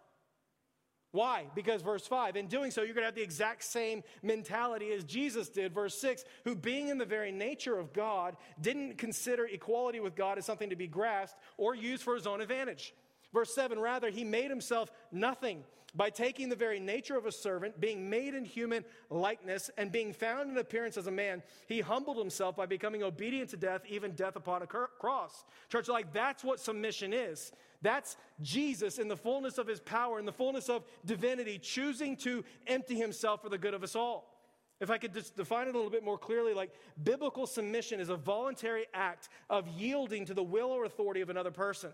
Why? 1.16 1.46
Because 1.54 1.80
verse 1.80 2.06
5, 2.06 2.36
in 2.36 2.46
doing 2.46 2.70
so, 2.70 2.82
you're 2.82 2.92
going 2.92 3.00
to 3.00 3.06
have 3.06 3.14
the 3.14 3.22
exact 3.22 3.64
same 3.64 4.02
mentality 4.22 4.92
as 4.92 5.02
Jesus 5.02 5.48
did. 5.48 5.72
Verse 5.72 5.98
6, 5.98 6.26
who 6.44 6.54
being 6.54 6.88
in 6.88 6.98
the 6.98 7.06
very 7.06 7.32
nature 7.32 7.78
of 7.78 7.94
God, 7.94 8.36
didn't 8.60 8.98
consider 8.98 9.46
equality 9.46 9.98
with 9.98 10.14
God 10.14 10.36
as 10.36 10.44
something 10.44 10.68
to 10.68 10.76
be 10.76 10.86
grasped 10.86 11.40
or 11.56 11.74
used 11.74 12.02
for 12.02 12.14
his 12.14 12.26
own 12.26 12.42
advantage. 12.42 12.92
Verse 13.32 13.54
7, 13.54 13.78
rather, 13.78 14.10
he 14.10 14.24
made 14.24 14.50
himself 14.50 14.90
nothing 15.10 15.64
by 15.94 16.10
taking 16.10 16.50
the 16.50 16.56
very 16.56 16.78
nature 16.78 17.16
of 17.16 17.24
a 17.24 17.32
servant, 17.32 17.80
being 17.80 18.10
made 18.10 18.34
in 18.34 18.44
human 18.44 18.84
likeness, 19.08 19.70
and 19.78 19.90
being 19.90 20.12
found 20.12 20.50
in 20.50 20.58
appearance 20.58 20.98
as 20.98 21.06
a 21.06 21.10
man, 21.10 21.42
he 21.66 21.80
humbled 21.80 22.18
himself 22.18 22.54
by 22.54 22.66
becoming 22.66 23.02
obedient 23.02 23.48
to 23.48 23.56
death, 23.56 23.80
even 23.88 24.10
death 24.10 24.36
upon 24.36 24.60
a 24.60 24.66
cross. 24.66 25.44
Church, 25.70 25.88
like 25.88 26.12
that's 26.12 26.44
what 26.44 26.60
submission 26.60 27.14
is. 27.14 27.52
That's 27.82 28.16
Jesus 28.42 28.98
in 28.98 29.08
the 29.08 29.16
fullness 29.16 29.58
of 29.58 29.66
his 29.66 29.80
power, 29.80 30.18
in 30.18 30.26
the 30.26 30.32
fullness 30.32 30.68
of 30.68 30.84
divinity, 31.04 31.58
choosing 31.58 32.16
to 32.18 32.44
empty 32.66 32.96
himself 32.96 33.42
for 33.42 33.48
the 33.48 33.58
good 33.58 33.74
of 33.74 33.82
us 33.82 33.94
all. 33.94 34.32
If 34.78 34.90
I 34.90 34.98
could 34.98 35.14
just 35.14 35.36
define 35.36 35.68
it 35.68 35.74
a 35.74 35.78
little 35.78 35.90
bit 35.90 36.04
more 36.04 36.18
clearly, 36.18 36.52
like 36.52 36.72
biblical 37.02 37.46
submission 37.46 37.98
is 37.98 38.10
a 38.10 38.16
voluntary 38.16 38.86
act 38.92 39.28
of 39.48 39.66
yielding 39.68 40.26
to 40.26 40.34
the 40.34 40.42
will 40.42 40.70
or 40.70 40.84
authority 40.84 41.22
of 41.22 41.30
another 41.30 41.50
person. 41.50 41.90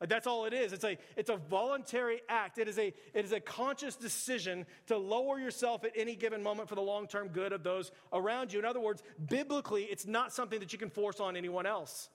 Like 0.00 0.10
that's 0.10 0.26
all 0.26 0.44
it 0.44 0.52
is. 0.52 0.74
It's 0.74 0.84
a, 0.84 0.98
it's 1.16 1.30
a 1.30 1.36
voluntary 1.36 2.20
act. 2.28 2.58
It 2.58 2.68
is 2.68 2.78
a, 2.78 2.92
it 3.14 3.24
is 3.24 3.32
a 3.32 3.40
conscious 3.40 3.96
decision 3.96 4.66
to 4.88 4.98
lower 4.98 5.38
yourself 5.38 5.84
at 5.84 5.92
any 5.96 6.14
given 6.14 6.42
moment 6.42 6.68
for 6.68 6.74
the 6.74 6.82
long 6.82 7.06
term 7.06 7.28
good 7.28 7.52
of 7.52 7.62
those 7.62 7.90
around 8.12 8.52
you. 8.52 8.58
In 8.58 8.66
other 8.66 8.80
words, 8.80 9.02
biblically, 9.28 9.84
it's 9.84 10.06
not 10.06 10.32
something 10.32 10.60
that 10.60 10.74
you 10.74 10.78
can 10.78 10.90
force 10.90 11.18
on 11.18 11.34
anyone 11.36 11.64
else. 11.64 12.10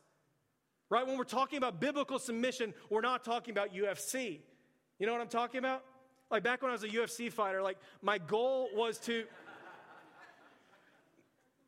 Right? 0.91 1.07
When 1.07 1.17
we're 1.17 1.23
talking 1.23 1.57
about 1.57 1.79
biblical 1.79 2.19
submission, 2.19 2.73
we're 2.89 2.99
not 2.99 3.23
talking 3.23 3.53
about 3.53 3.73
UFC. 3.73 4.41
You 4.99 5.07
know 5.07 5.13
what 5.13 5.21
I'm 5.21 5.29
talking 5.29 5.59
about? 5.59 5.85
Like 6.29 6.43
back 6.43 6.61
when 6.61 6.69
I 6.69 6.73
was 6.73 6.83
a 6.83 6.89
UFC 6.89 7.31
fighter, 7.31 7.61
like 7.61 7.77
my 8.01 8.17
goal 8.17 8.67
was 8.75 8.97
to 8.99 9.23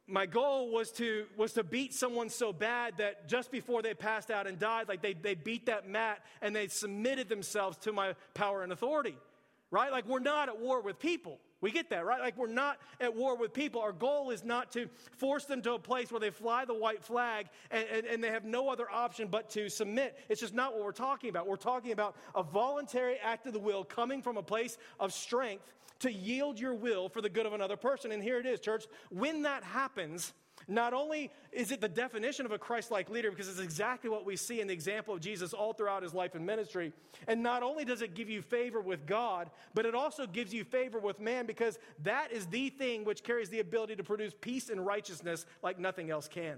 my 0.08 0.26
goal 0.26 0.72
was 0.74 0.92
to 0.92 1.26
was 1.38 1.54
to 1.54 1.64
beat 1.64 1.94
someone 1.94 2.30
so 2.30 2.52
bad 2.52 2.98
that 2.98 3.30
just 3.30 3.50
before 3.50 3.82
they 3.82 3.94
passed 3.94 4.30
out 4.30 4.46
and 4.46 4.60
died, 4.60 4.90
like 4.90 5.02
they, 5.02 5.14
they 5.14 5.36
beat 5.36 5.68
that 5.68 5.88
mat 5.88 6.20
and 6.42 6.54
they 6.54 6.68
submitted 6.68 7.30
themselves 7.30 7.78
to 7.78 7.94
my 7.94 8.16
power 8.34 8.62
and 8.62 8.74
authority. 8.74 9.16
Right? 9.72 9.90
Like 9.90 10.06
we're 10.06 10.20
not 10.20 10.50
at 10.50 10.60
war 10.60 10.82
with 10.82 11.00
people 11.00 11.40
We 11.64 11.72
get 11.72 11.90
that, 11.92 12.06
right? 12.06 12.20
Like 12.20 12.38
we're 12.38 12.48
not 12.48 12.78
at 13.00 13.16
war 13.16 13.38
with 13.38 13.54
people. 13.54 13.80
Our 13.80 13.94
goal 13.94 14.32
is 14.32 14.44
not 14.44 14.70
to 14.74 14.90
force 15.16 15.46
them 15.46 15.62
to 15.62 15.76
a 15.76 15.80
place 15.80 16.12
where 16.12 16.20
they 16.20 16.30
fly 16.30 16.66
the 16.66 16.74
white 16.74 17.02
flag 17.02 17.48
and, 17.72 17.88
and, 17.88 18.06
and, 18.06 18.22
they 18.22 18.28
have 18.32 18.44
no 18.44 18.68
other 18.68 18.92
option 18.92 19.30
but 19.30 19.50
to 19.52 19.70
submit. 19.70 20.20
It's 20.28 20.42
just 20.42 20.54
not 20.54 20.74
what 20.74 20.84
we're 20.84 20.92
talking 20.92 21.30
about. 21.30 21.48
We're 21.48 21.56
talking 21.56 21.94
about 21.94 22.18
a 22.36 22.44
voluntary 22.44 23.16
act 23.16 23.48
of 23.48 23.54
the 23.54 23.60
will 23.60 23.86
coming 23.86 24.22
from 24.22 24.36
a 24.36 24.44
place 24.44 24.78
of 25.00 25.14
strength 25.14 25.72
to 26.00 26.12
yield 26.12 26.60
your 26.60 26.74
will 26.74 27.08
for 27.08 27.22
the 27.22 27.30
good 27.30 27.46
of 27.46 27.54
another 27.54 27.78
person. 27.78 28.12
And 28.12 28.22
here 28.22 28.40
it 28.40 28.46
is, 28.46 28.60
church. 28.60 28.84
When 29.10 29.44
that 29.44 29.64
happens, 29.64 30.34
not 30.68 30.94
only 30.94 31.32
is 31.52 31.72
it 31.72 31.82
the 31.82 31.90
definition 31.90 32.46
of 32.46 32.52
a 32.52 32.58
Christ 32.58 32.92
like 32.92 33.10
leader, 33.10 33.30
because 33.30 33.48
it's 33.48 33.60
exactly 33.60 34.10
what 34.10 34.26
we 34.26 34.36
see 34.36 34.62
in 34.62 34.68
the 34.68 34.74
example 34.74 35.14
of 35.14 35.22
Jesus 35.22 35.54
all 35.54 35.74
throughout 35.74 36.04
his 36.04 36.14
life 36.14 36.36
and 36.36 36.46
ministry, 36.46 36.94
and 37.28 37.42
not 37.42 37.64
only 37.64 37.86
does 37.86 38.02
it 38.02 38.16
give 38.16 38.30
you 38.30 38.42
favor 38.42 38.82
with 38.82 39.06
God, 39.06 39.50
but 39.74 39.86
it 39.86 39.96
also 39.96 40.26
gives 40.26 40.54
you 40.54 40.64
favor 40.64 41.00
with 41.00 41.20
man, 41.20 41.46
because 41.46 41.80
that 42.04 42.32
is 42.32 42.46
the 42.48 42.70
thing 42.70 43.04
which 43.04 43.24
carries 43.24 43.50
the 43.50 43.60
ability 43.60 43.96
to 43.96 44.04
produce 44.04 44.34
peace 44.40 44.70
and 44.70 44.86
righteousness 44.86 45.46
like 45.62 45.80
nothing 45.80 46.10
else 46.10 46.28
can. 46.28 46.58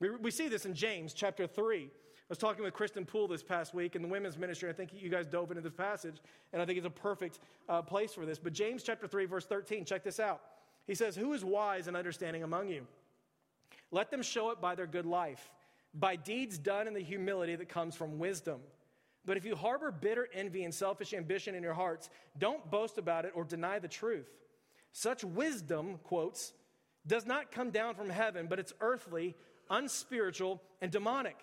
We, 0.00 0.10
we 0.10 0.30
see 0.30 0.48
this 0.48 0.64
in 0.64 0.74
James 0.74 1.12
chapter 1.12 1.46
3. 1.46 1.84
I 1.84 1.88
was 2.28 2.38
talking 2.38 2.62
with 2.62 2.74
Kristen 2.74 3.04
Poole 3.04 3.26
this 3.26 3.42
past 3.42 3.74
week 3.74 3.96
in 3.96 4.02
the 4.02 4.08
women's 4.08 4.38
ministry. 4.38 4.70
I 4.70 4.72
think 4.72 4.90
you 4.92 5.08
guys 5.08 5.26
dove 5.26 5.50
into 5.50 5.62
this 5.62 5.72
passage, 5.72 6.18
and 6.52 6.62
I 6.62 6.64
think 6.64 6.78
it's 6.78 6.86
a 6.86 6.90
perfect 6.90 7.40
uh, 7.68 7.82
place 7.82 8.14
for 8.14 8.24
this. 8.24 8.38
But 8.38 8.52
James 8.52 8.84
chapter 8.84 9.08
3, 9.08 9.26
verse 9.26 9.46
13, 9.46 9.84
check 9.84 10.04
this 10.04 10.20
out. 10.20 10.40
He 10.90 10.96
says, 10.96 11.14
Who 11.14 11.34
is 11.34 11.44
wise 11.44 11.86
and 11.86 11.96
understanding 11.96 12.42
among 12.42 12.68
you? 12.68 12.84
Let 13.92 14.10
them 14.10 14.22
show 14.22 14.50
it 14.50 14.60
by 14.60 14.74
their 14.74 14.88
good 14.88 15.06
life, 15.06 15.52
by 15.94 16.16
deeds 16.16 16.58
done 16.58 16.88
in 16.88 16.94
the 16.94 17.00
humility 17.00 17.54
that 17.54 17.68
comes 17.68 17.94
from 17.94 18.18
wisdom. 18.18 18.58
But 19.24 19.36
if 19.36 19.44
you 19.44 19.54
harbor 19.54 19.92
bitter 19.92 20.26
envy 20.34 20.64
and 20.64 20.74
selfish 20.74 21.14
ambition 21.14 21.54
in 21.54 21.62
your 21.62 21.74
hearts, 21.74 22.10
don't 22.36 22.68
boast 22.72 22.98
about 22.98 23.24
it 23.24 23.30
or 23.36 23.44
deny 23.44 23.78
the 23.78 23.86
truth. 23.86 24.26
Such 24.90 25.22
wisdom, 25.22 26.00
quotes, 26.02 26.54
does 27.06 27.24
not 27.24 27.52
come 27.52 27.70
down 27.70 27.94
from 27.94 28.10
heaven, 28.10 28.48
but 28.48 28.58
it's 28.58 28.72
earthly, 28.80 29.36
unspiritual, 29.70 30.60
and 30.80 30.90
demonic. 30.90 31.36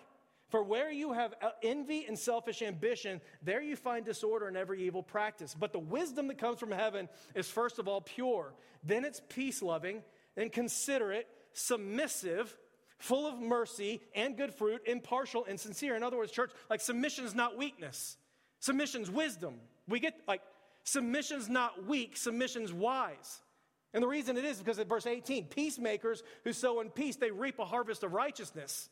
For 0.48 0.62
where 0.62 0.90
you 0.90 1.12
have 1.12 1.34
uh, 1.42 1.50
envy 1.62 2.06
and 2.06 2.18
selfish 2.18 2.62
ambition, 2.62 3.20
there 3.42 3.60
you 3.60 3.76
find 3.76 4.04
disorder 4.04 4.48
and 4.48 4.56
every 4.56 4.82
evil 4.86 5.02
practice. 5.02 5.54
But 5.54 5.72
the 5.72 5.78
wisdom 5.78 6.28
that 6.28 6.38
comes 6.38 6.58
from 6.58 6.70
heaven 6.70 7.08
is 7.34 7.50
first 7.50 7.78
of 7.78 7.86
all 7.86 8.00
pure, 8.00 8.54
then 8.82 9.04
it's 9.04 9.20
peace 9.28 9.60
loving, 9.60 10.02
then 10.36 10.48
considerate, 10.48 11.26
submissive, 11.52 12.56
full 12.98 13.26
of 13.26 13.38
mercy 13.38 14.00
and 14.14 14.36
good 14.36 14.54
fruit, 14.54 14.82
impartial 14.86 15.44
and 15.44 15.60
sincere. 15.60 15.96
In 15.96 16.02
other 16.02 16.16
words, 16.16 16.32
church, 16.32 16.50
like 16.70 16.80
submission 16.80 17.24
is 17.24 17.34
not 17.34 17.58
weakness, 17.58 18.16
submission's 18.60 19.10
wisdom. 19.10 19.54
We 19.86 20.00
get 20.00 20.14
like 20.26 20.40
submission's 20.84 21.48
not 21.48 21.86
weak, 21.86 22.16
submission's 22.16 22.72
wise. 22.72 23.42
And 23.94 24.02
the 24.02 24.08
reason 24.08 24.36
it 24.36 24.44
is 24.44 24.58
because 24.58 24.78
at 24.78 24.88
verse 24.88 25.06
18, 25.06 25.46
peacemakers 25.46 26.22
who 26.44 26.52
sow 26.52 26.80
in 26.80 26.90
peace, 26.90 27.16
they 27.16 27.30
reap 27.30 27.58
a 27.58 27.64
harvest 27.64 28.02
of 28.02 28.12
righteousness. 28.12 28.88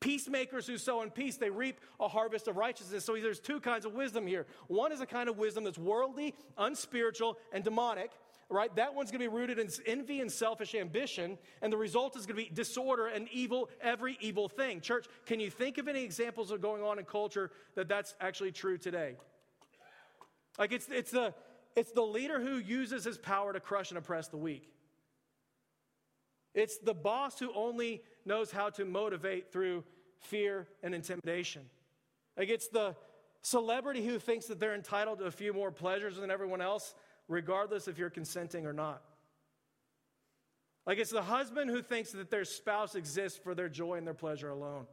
Peacemakers 0.00 0.66
who 0.66 0.76
sow 0.76 1.02
in 1.02 1.10
peace, 1.10 1.36
they 1.36 1.50
reap 1.50 1.80
a 1.98 2.08
harvest 2.08 2.46
of 2.46 2.56
righteousness. 2.56 3.04
So 3.04 3.14
there's 3.14 3.40
two 3.40 3.58
kinds 3.60 3.86
of 3.86 3.94
wisdom 3.94 4.26
here. 4.26 4.46
One 4.66 4.92
is 4.92 5.00
a 5.00 5.06
kind 5.06 5.28
of 5.28 5.38
wisdom 5.38 5.64
that's 5.64 5.78
worldly, 5.78 6.34
unspiritual, 6.58 7.38
and 7.52 7.64
demonic, 7.64 8.10
right? 8.50 8.74
That 8.76 8.94
one's 8.94 9.10
going 9.10 9.22
to 9.22 9.30
be 9.30 9.34
rooted 9.34 9.58
in 9.58 9.68
envy 9.86 10.20
and 10.20 10.30
selfish 10.30 10.74
ambition, 10.74 11.38
and 11.62 11.72
the 11.72 11.76
result 11.76 12.16
is 12.16 12.26
going 12.26 12.36
to 12.36 12.50
be 12.50 12.54
disorder 12.54 13.06
and 13.06 13.28
evil, 13.32 13.70
every 13.80 14.18
evil 14.20 14.48
thing. 14.48 14.80
Church, 14.80 15.06
can 15.26 15.40
you 15.40 15.50
think 15.50 15.78
of 15.78 15.88
any 15.88 16.04
examples 16.04 16.50
of 16.50 16.60
going 16.60 16.82
on 16.82 16.98
in 16.98 17.04
culture 17.04 17.50
that 17.74 17.88
that's 17.88 18.14
actually 18.20 18.52
true 18.52 18.76
today? 18.76 19.16
Like 20.58 20.72
it's, 20.72 20.88
it's, 20.90 21.10
the, 21.10 21.34
it's 21.76 21.92
the 21.92 22.02
leader 22.02 22.40
who 22.40 22.58
uses 22.58 23.04
his 23.04 23.18
power 23.18 23.52
to 23.52 23.60
crush 23.60 23.90
and 23.90 23.98
oppress 23.98 24.28
the 24.28 24.36
weak. 24.36 24.70
It's 26.54 26.78
the 26.78 26.94
boss 26.94 27.38
who 27.38 27.52
only 27.54 28.02
knows 28.24 28.50
how 28.50 28.70
to 28.70 28.84
motivate 28.84 29.52
through 29.52 29.84
fear, 30.24 30.66
and 30.82 30.94
intimidation. 30.94 31.62
Like 32.36 32.48
it's 32.48 32.68
the 32.68 32.96
celebrity 33.42 34.04
who 34.04 34.18
thinks 34.18 34.46
that 34.46 34.58
they're 34.58 34.74
entitled 34.74 35.18
to 35.18 35.26
a 35.26 35.30
few 35.30 35.52
more 35.52 35.70
pleasures 35.70 36.16
than 36.16 36.30
everyone 36.30 36.60
else, 36.60 36.94
regardless 37.28 37.88
if 37.88 37.98
you're 37.98 38.10
consenting 38.10 38.66
or 38.66 38.72
not. 38.72 39.02
Like 40.86 40.98
it's 40.98 41.10
the 41.10 41.22
husband 41.22 41.70
who 41.70 41.82
thinks 41.82 42.12
that 42.12 42.30
their 42.30 42.44
spouse 42.44 42.94
exists 42.94 43.38
for 43.42 43.54
their 43.54 43.68
joy 43.68 43.94
and 43.94 44.06
their 44.06 44.14
pleasure 44.14 44.50
alone. 44.50 44.86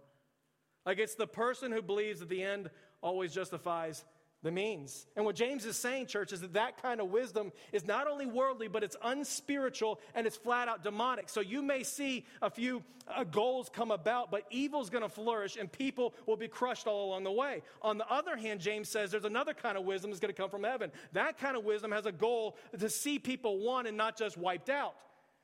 Like 0.86 1.00
it's 1.00 1.16
the 1.16 1.28
person 1.28 1.72
who 1.72 1.82
believes 1.82 2.20
that 2.20 2.30
the 2.30 2.44
end 2.44 2.70
always 3.02 3.34
justifies 3.34 4.04
the 4.44 4.52
means. 4.52 5.06
And 5.16 5.24
what 5.26 5.36
James 5.36 5.66
is 5.66 5.78
saying, 5.78 6.08
church, 6.08 6.34
is 6.34 6.42
that 6.42 6.54
that 6.54 6.82
kind 6.82 7.00
of 7.00 7.10
wisdom 7.10 7.52
is 7.72 7.86
not 7.86 8.08
only 8.08 8.26
worldly, 8.26 8.68
but 8.68 8.84
it's 8.84 8.96
unspiritual 9.04 10.00
and 10.16 10.26
it's 10.26 10.36
flat 10.36 10.68
out 10.68 10.84
demonic. 10.84 11.30
So 11.30 11.42
you 11.42 11.62
may 11.62 11.84
see 11.84 12.26
a 12.42 12.50
few 12.50 12.84
uh, 13.08 13.24
goals 13.24 13.70
come 13.70 13.92
about, 13.92 14.32
but 14.32 14.44
evil's 14.50 14.90
going 14.90 15.04
to 15.04 15.10
flourish 15.10 15.58
and 15.58 15.72
people 15.72 16.14
will 16.26 16.38
be 16.38 16.48
crushed 16.48 16.88
all 16.88 17.10
along 17.10 17.24
the 17.24 17.32
way. 17.32 17.62
On 17.82 17.98
the 17.98 18.10
other 18.12 18.36
hand, 18.36 18.60
James 18.60 18.90
says 18.90 19.12
there's 19.12 19.26
another 19.26 19.54
kind 19.54 19.78
of 19.78 19.86
wisdom 19.86 20.10
that's 20.10 20.20
going 20.20 20.34
to 20.34 20.42
come 20.42 20.50
from 20.50 20.64
heaven. 20.64 20.92
That 21.14 21.38
kind 21.38 21.56
of 21.56 21.64
wisdom 21.64 21.92
has 21.92 22.08
a 22.08 22.12
goal 22.12 22.58
to 22.78 22.90
see 22.90 23.20
people 23.20 23.60
won 23.60 23.86
and 23.86 23.96
not 23.96 24.18
just 24.18 24.38
wiped 24.38 24.70
out. 24.70 24.96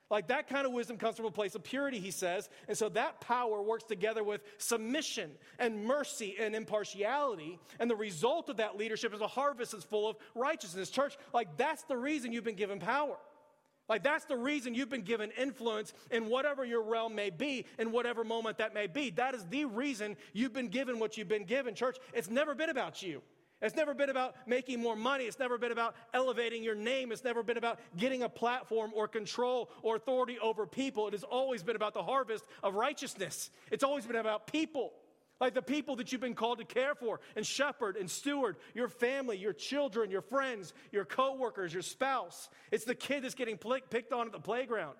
Like 0.09 0.27
that 0.27 0.47
kind 0.47 0.65
of 0.65 0.71
wisdom 0.71 0.97
comes 0.97 1.17
from 1.17 1.25
a 1.25 1.31
place 1.31 1.53
of 1.53 1.63
purity, 1.63 1.99
he 1.99 2.11
says. 2.11 2.49
And 2.69 2.77
so 2.77 2.87
that 2.89 3.19
power 3.19 3.61
works 3.61 3.83
together 3.83 4.23
with 4.23 4.41
submission 4.57 5.31
and 5.59 5.83
mercy 5.83 6.35
and 6.39 6.55
impartiality. 6.55 7.59
And 7.79 7.89
the 7.89 7.95
result 7.95 8.49
of 8.49 8.57
that 8.57 8.77
leadership 8.77 9.13
is 9.13 9.19
a 9.19 9.27
harvest 9.27 9.73
that's 9.73 9.83
full 9.83 10.07
of 10.09 10.15
righteousness. 10.33 10.89
Church, 10.89 11.17
like 11.33 11.57
that's 11.57 11.83
the 11.83 11.97
reason 11.97 12.31
you've 12.31 12.45
been 12.45 12.55
given 12.55 12.79
power. 12.79 13.17
Like 13.89 14.03
that's 14.03 14.25
the 14.25 14.37
reason 14.37 14.73
you've 14.73 14.89
been 14.89 15.01
given 15.01 15.31
influence 15.31 15.93
in 16.09 16.27
whatever 16.27 16.63
your 16.63 16.83
realm 16.83 17.13
may 17.13 17.29
be, 17.29 17.65
in 17.77 17.91
whatever 17.91 18.23
moment 18.23 18.57
that 18.59 18.73
may 18.73 18.87
be. 18.87 19.09
That 19.11 19.33
is 19.33 19.45
the 19.45 19.65
reason 19.65 20.15
you've 20.33 20.53
been 20.53 20.69
given 20.69 20.99
what 20.99 21.17
you've 21.17 21.29
been 21.29 21.45
given. 21.45 21.75
Church, 21.75 21.97
it's 22.13 22.29
never 22.29 22.55
been 22.55 22.69
about 22.69 23.01
you. 23.01 23.21
It's 23.61 23.75
never 23.75 23.95
been 23.95 24.09
about 24.11 24.35
making 24.45 24.79
more 24.79 24.95
money. 24.95 25.23
It's 25.23 25.39
never 25.39 25.57
been 25.57 25.71
about 25.71 25.95
elevating 26.13 26.63
your 26.63 26.75
name. 26.75 27.11
It's 27.11 27.23
never 27.23 27.41
been 27.41 27.57
about 27.57 27.79
getting 27.97 28.21
a 28.21 28.29
platform 28.29 28.91
or 28.93 29.07
control 29.07 29.71
or 29.81 29.95
authority 29.95 30.37
over 30.39 30.67
people. 30.67 31.07
It 31.07 31.13
has 31.13 31.23
always 31.23 31.63
been 31.63 31.75
about 31.75 31.95
the 31.95 32.03
harvest 32.03 32.45
of 32.61 32.75
righteousness. 32.75 33.49
It's 33.71 33.83
always 33.83 34.05
been 34.05 34.15
about 34.15 34.45
people, 34.45 34.93
like 35.41 35.55
the 35.55 35.63
people 35.63 35.95
that 35.95 36.11
you've 36.11 36.21
been 36.21 36.35
called 36.35 36.59
to 36.59 36.65
care 36.65 36.93
for 36.93 37.19
and 37.35 37.43
shepherd 37.43 37.97
and 37.97 38.09
steward 38.09 38.57
your 38.75 38.89
family, 38.89 39.37
your 39.37 39.53
children, 39.53 40.11
your 40.11 40.21
friends, 40.21 40.73
your 40.91 41.05
coworkers, 41.05 41.73
your 41.73 41.81
spouse. 41.81 42.49
It's 42.71 42.85
the 42.85 42.95
kid 42.95 43.23
that's 43.23 43.33
getting 43.33 43.57
picked 43.57 44.13
on 44.13 44.27
at 44.27 44.33
the 44.33 44.39
playground. 44.39 44.97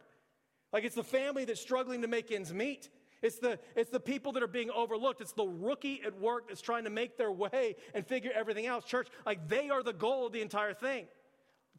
Like 0.74 0.84
it's 0.84 0.96
the 0.96 1.04
family 1.04 1.46
that's 1.46 1.62
struggling 1.62 2.02
to 2.02 2.08
make 2.08 2.32
ends 2.32 2.52
meet. 2.52 2.90
It's 3.22 3.40
the, 3.40 3.60
it's 3.76 3.90
the 3.90 4.00
people 4.00 4.34
that 4.34 4.44
are 4.44 4.48
being 4.48 4.70
overlooked. 4.70 5.22
It's 5.22 5.34
the 5.34 5.48
rookie 5.48 6.02
at 6.06 6.20
work 6.20 6.50
that's 6.50 6.62
trying 6.62 6.84
to 6.84 6.90
make 6.90 7.18
their 7.18 7.32
way 7.32 7.76
and 7.94 8.06
figure 8.06 8.32
everything 8.34 8.68
out. 8.68 8.86
Church, 8.86 9.08
like 9.26 9.48
they 9.48 9.70
are 9.70 9.82
the 9.82 9.94
goal 9.94 10.28
of 10.28 10.34
the 10.34 10.42
entire 10.42 10.74
thing. 10.74 11.08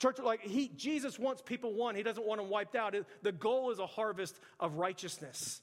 Church, 0.00 0.18
like 0.18 0.42
he, 0.42 0.68
Jesus 0.68 1.18
wants 1.18 1.42
people 1.42 1.74
won. 1.74 1.94
He 1.94 2.02
doesn't 2.02 2.24
want 2.24 2.40
them 2.40 2.50
wiped 2.50 2.74
out. 2.74 2.94
The 3.22 3.32
goal 3.32 3.70
is 3.70 3.78
a 3.78 3.86
harvest 3.86 4.38
of 4.58 4.76
righteousness. 4.76 5.60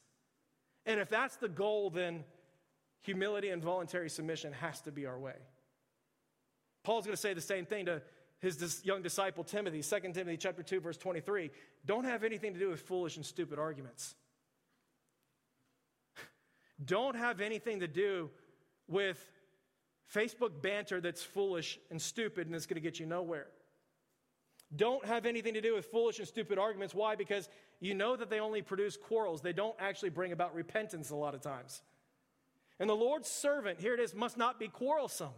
And 0.86 1.00
if 1.00 1.10
that's 1.10 1.36
the 1.38 1.50
goal, 1.50 1.90
then 1.90 2.24
humility 3.02 3.50
and 3.50 3.62
voluntary 3.62 4.10
submission 4.10 4.54
has 4.54 4.82
to 4.82 4.92
be 4.92 5.06
our 5.06 5.20
way. 5.20 5.36
Paul's 6.84 7.06
going 7.06 7.16
to 7.16 7.22
say 7.22 7.34
the 7.34 7.42
same 7.42 7.66
thing 7.66 7.88
to 7.88 8.02
his 8.40 8.82
young 8.86 9.02
disciple 9.02 9.44
Timothy, 9.44 9.82
2 9.82 10.00
Timothy 10.14 10.38
chapter 10.38 10.64
2 10.64 10.80
verse 10.80 10.98
23. 10.98 11.50
Don't 11.86 12.06
have 12.06 12.24
anything 12.24 12.54
to 12.54 12.60
do 12.60 12.70
with 12.70 12.82
foolish 12.82 13.18
and 13.18 13.26
stupid 13.26 13.58
arguments 13.58 14.16
don't 16.84 17.16
have 17.16 17.40
anything 17.40 17.80
to 17.80 17.88
do 17.88 18.30
with 18.88 19.20
Facebook 20.14 20.62
banter 20.62 21.02
that's 21.02 21.24
foolish 21.24 21.80
and 21.90 22.02
stupid 22.02 22.48
and 22.48 22.56
it's 22.56 22.66
going 22.66 22.76
to 22.76 22.82
get 22.82 23.00
you 23.00 23.06
nowhere. 23.06 23.48
Don't 24.76 25.06
have 25.06 25.26
anything 25.26 25.54
to 25.54 25.62
do 25.62 25.76
with 25.76 25.86
foolish 25.86 26.20
and 26.20 26.28
stupid 26.28 26.58
arguments. 26.58 26.94
Why? 26.94 27.16
Because 27.16 27.50
you 27.80 27.94
know 27.94 28.16
that 28.16 28.30
they 28.30 28.40
only 28.40 28.62
produce 28.62 28.98
quarrels. 28.98 29.42
They 29.42 29.54
don't 29.54 29.76
actually 29.80 30.10
bring 30.10 30.32
about 30.32 30.56
repentance 30.56 31.12
a 31.12 31.16
lot 31.16 31.34
of 31.34 31.42
times. 31.42 31.82
And 32.80 32.90
the 32.90 32.96
Lord's 32.96 33.30
servant, 33.30 33.80
here 33.80 33.94
it 33.94 34.00
is, 34.00 34.14
must 34.14 34.38
not 34.38 34.60
be 34.60 34.68
quarrelsome, 34.68 35.34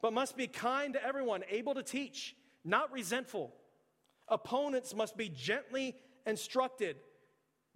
but 0.00 0.12
must 0.12 0.36
be 0.36 0.46
kind 0.46 0.94
to 0.94 1.04
everyone, 1.04 1.42
able 1.50 1.74
to 1.74 1.82
teach, 1.82 2.34
not 2.64 2.90
resentful. 2.92 3.52
Opponents 4.28 4.94
must 4.94 5.16
be 5.16 5.28
gently 5.28 5.94
instructed 6.24 6.96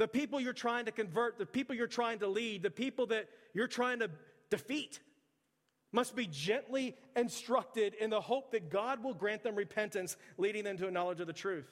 the 0.00 0.08
people 0.08 0.40
you're 0.40 0.54
trying 0.54 0.86
to 0.86 0.92
convert, 0.92 1.36
the 1.36 1.44
people 1.44 1.76
you're 1.76 1.86
trying 1.86 2.20
to 2.20 2.26
lead, 2.26 2.62
the 2.62 2.70
people 2.70 3.04
that 3.08 3.28
you're 3.52 3.66
trying 3.66 3.98
to 3.98 4.08
defeat 4.48 4.98
must 5.92 6.16
be 6.16 6.26
gently 6.26 6.96
instructed 7.16 7.92
in 8.00 8.08
the 8.08 8.20
hope 8.22 8.52
that 8.52 8.70
God 8.70 9.04
will 9.04 9.12
grant 9.12 9.42
them 9.42 9.54
repentance, 9.54 10.16
leading 10.38 10.64
them 10.64 10.78
to 10.78 10.88
a 10.88 10.90
knowledge 10.90 11.20
of 11.20 11.26
the 11.26 11.34
truth. 11.34 11.68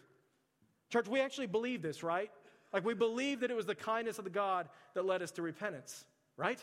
Church, 0.91 1.09
we 1.09 1.21
actually 1.23 1.47
believe 1.47 1.81
this, 1.81 2.03
right? 2.03 2.31
Like 2.71 2.85
we 2.85 2.93
believe 2.93 3.41
that 3.41 3.51
it 3.51 3.57
was 3.57 3.65
the 3.65 3.75
kindness 3.75 4.19
of 4.19 4.25
the 4.25 4.31
God 4.31 4.69
that 4.93 5.07
led 5.07 5.23
us 5.23 5.31
to 5.33 5.43
repentance, 5.43 6.05
right? 6.37 6.63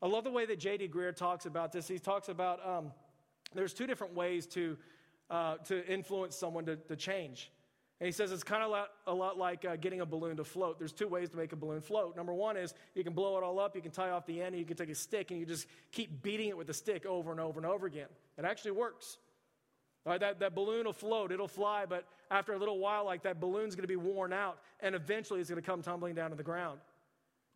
I 0.00 0.06
love 0.06 0.22
the 0.22 0.30
way 0.30 0.46
that 0.46 0.60
J.D. 0.60 0.86
Greear 0.86 1.16
talks 1.16 1.46
about 1.46 1.72
this. 1.72 1.88
He 1.88 1.98
talks 1.98 2.28
about 2.28 2.64
um, 2.64 2.92
there's 3.56 3.74
two 3.74 3.88
different 3.88 4.14
ways 4.14 4.46
to 4.48 4.76
uh, 5.30 5.56
to 5.64 5.84
influence 5.92 6.36
someone 6.36 6.64
to, 6.66 6.76
to 6.76 6.94
change. 6.94 7.50
And 7.98 8.06
he 8.06 8.12
says 8.12 8.30
it's 8.30 8.44
kind 8.44 8.62
of 8.62 8.88
a 9.06 9.14
lot, 9.14 9.38
like 9.38 9.64
uh, 9.64 9.76
getting 9.76 10.02
a 10.02 10.06
balloon 10.06 10.36
to 10.36 10.44
float. 10.44 10.78
There's 10.78 10.92
two 10.92 11.08
ways 11.08 11.30
to 11.30 11.36
make 11.36 11.52
a 11.52 11.56
balloon 11.56 11.80
float. 11.80 12.14
Number 12.14 12.34
one 12.34 12.58
is 12.58 12.74
you 12.94 13.02
can 13.02 13.14
blow 13.14 13.38
it 13.38 13.42
all 13.42 13.58
up, 13.58 13.74
you 13.74 13.80
can 13.80 13.90
tie 13.90 14.10
off 14.10 14.26
the 14.26 14.42
end, 14.42 14.48
and 14.48 14.58
you 14.58 14.66
can 14.66 14.76
take 14.76 14.90
a 14.90 14.94
stick 14.94 15.30
and 15.30 15.40
you 15.40 15.46
just 15.46 15.66
keep 15.92 16.22
beating 16.22 16.48
it 16.48 16.56
with 16.56 16.66
the 16.66 16.74
stick 16.74 17.06
over 17.06 17.30
and 17.30 17.40
over 17.40 17.58
and 17.58 17.66
over 17.66 17.86
again. 17.86 18.08
It 18.36 18.44
actually 18.44 18.72
works. 18.72 19.16
That, 20.04 20.38
that 20.38 20.54
balloon 20.54 20.86
will 20.86 20.92
float, 20.92 21.32
it'll 21.32 21.48
fly, 21.48 21.84
but 21.84 22.04
after 22.30 22.52
a 22.52 22.58
little 22.58 22.78
while, 22.78 23.04
like 23.04 23.24
that 23.24 23.40
balloon's 23.40 23.74
going 23.74 23.82
to 23.82 23.88
be 23.88 23.96
worn 23.96 24.32
out, 24.32 24.58
and 24.80 24.94
eventually 24.94 25.40
it's 25.40 25.50
going 25.50 25.60
to 25.60 25.66
come 25.66 25.82
tumbling 25.82 26.14
down 26.14 26.30
to 26.30 26.36
the 26.36 26.44
ground. 26.44 26.78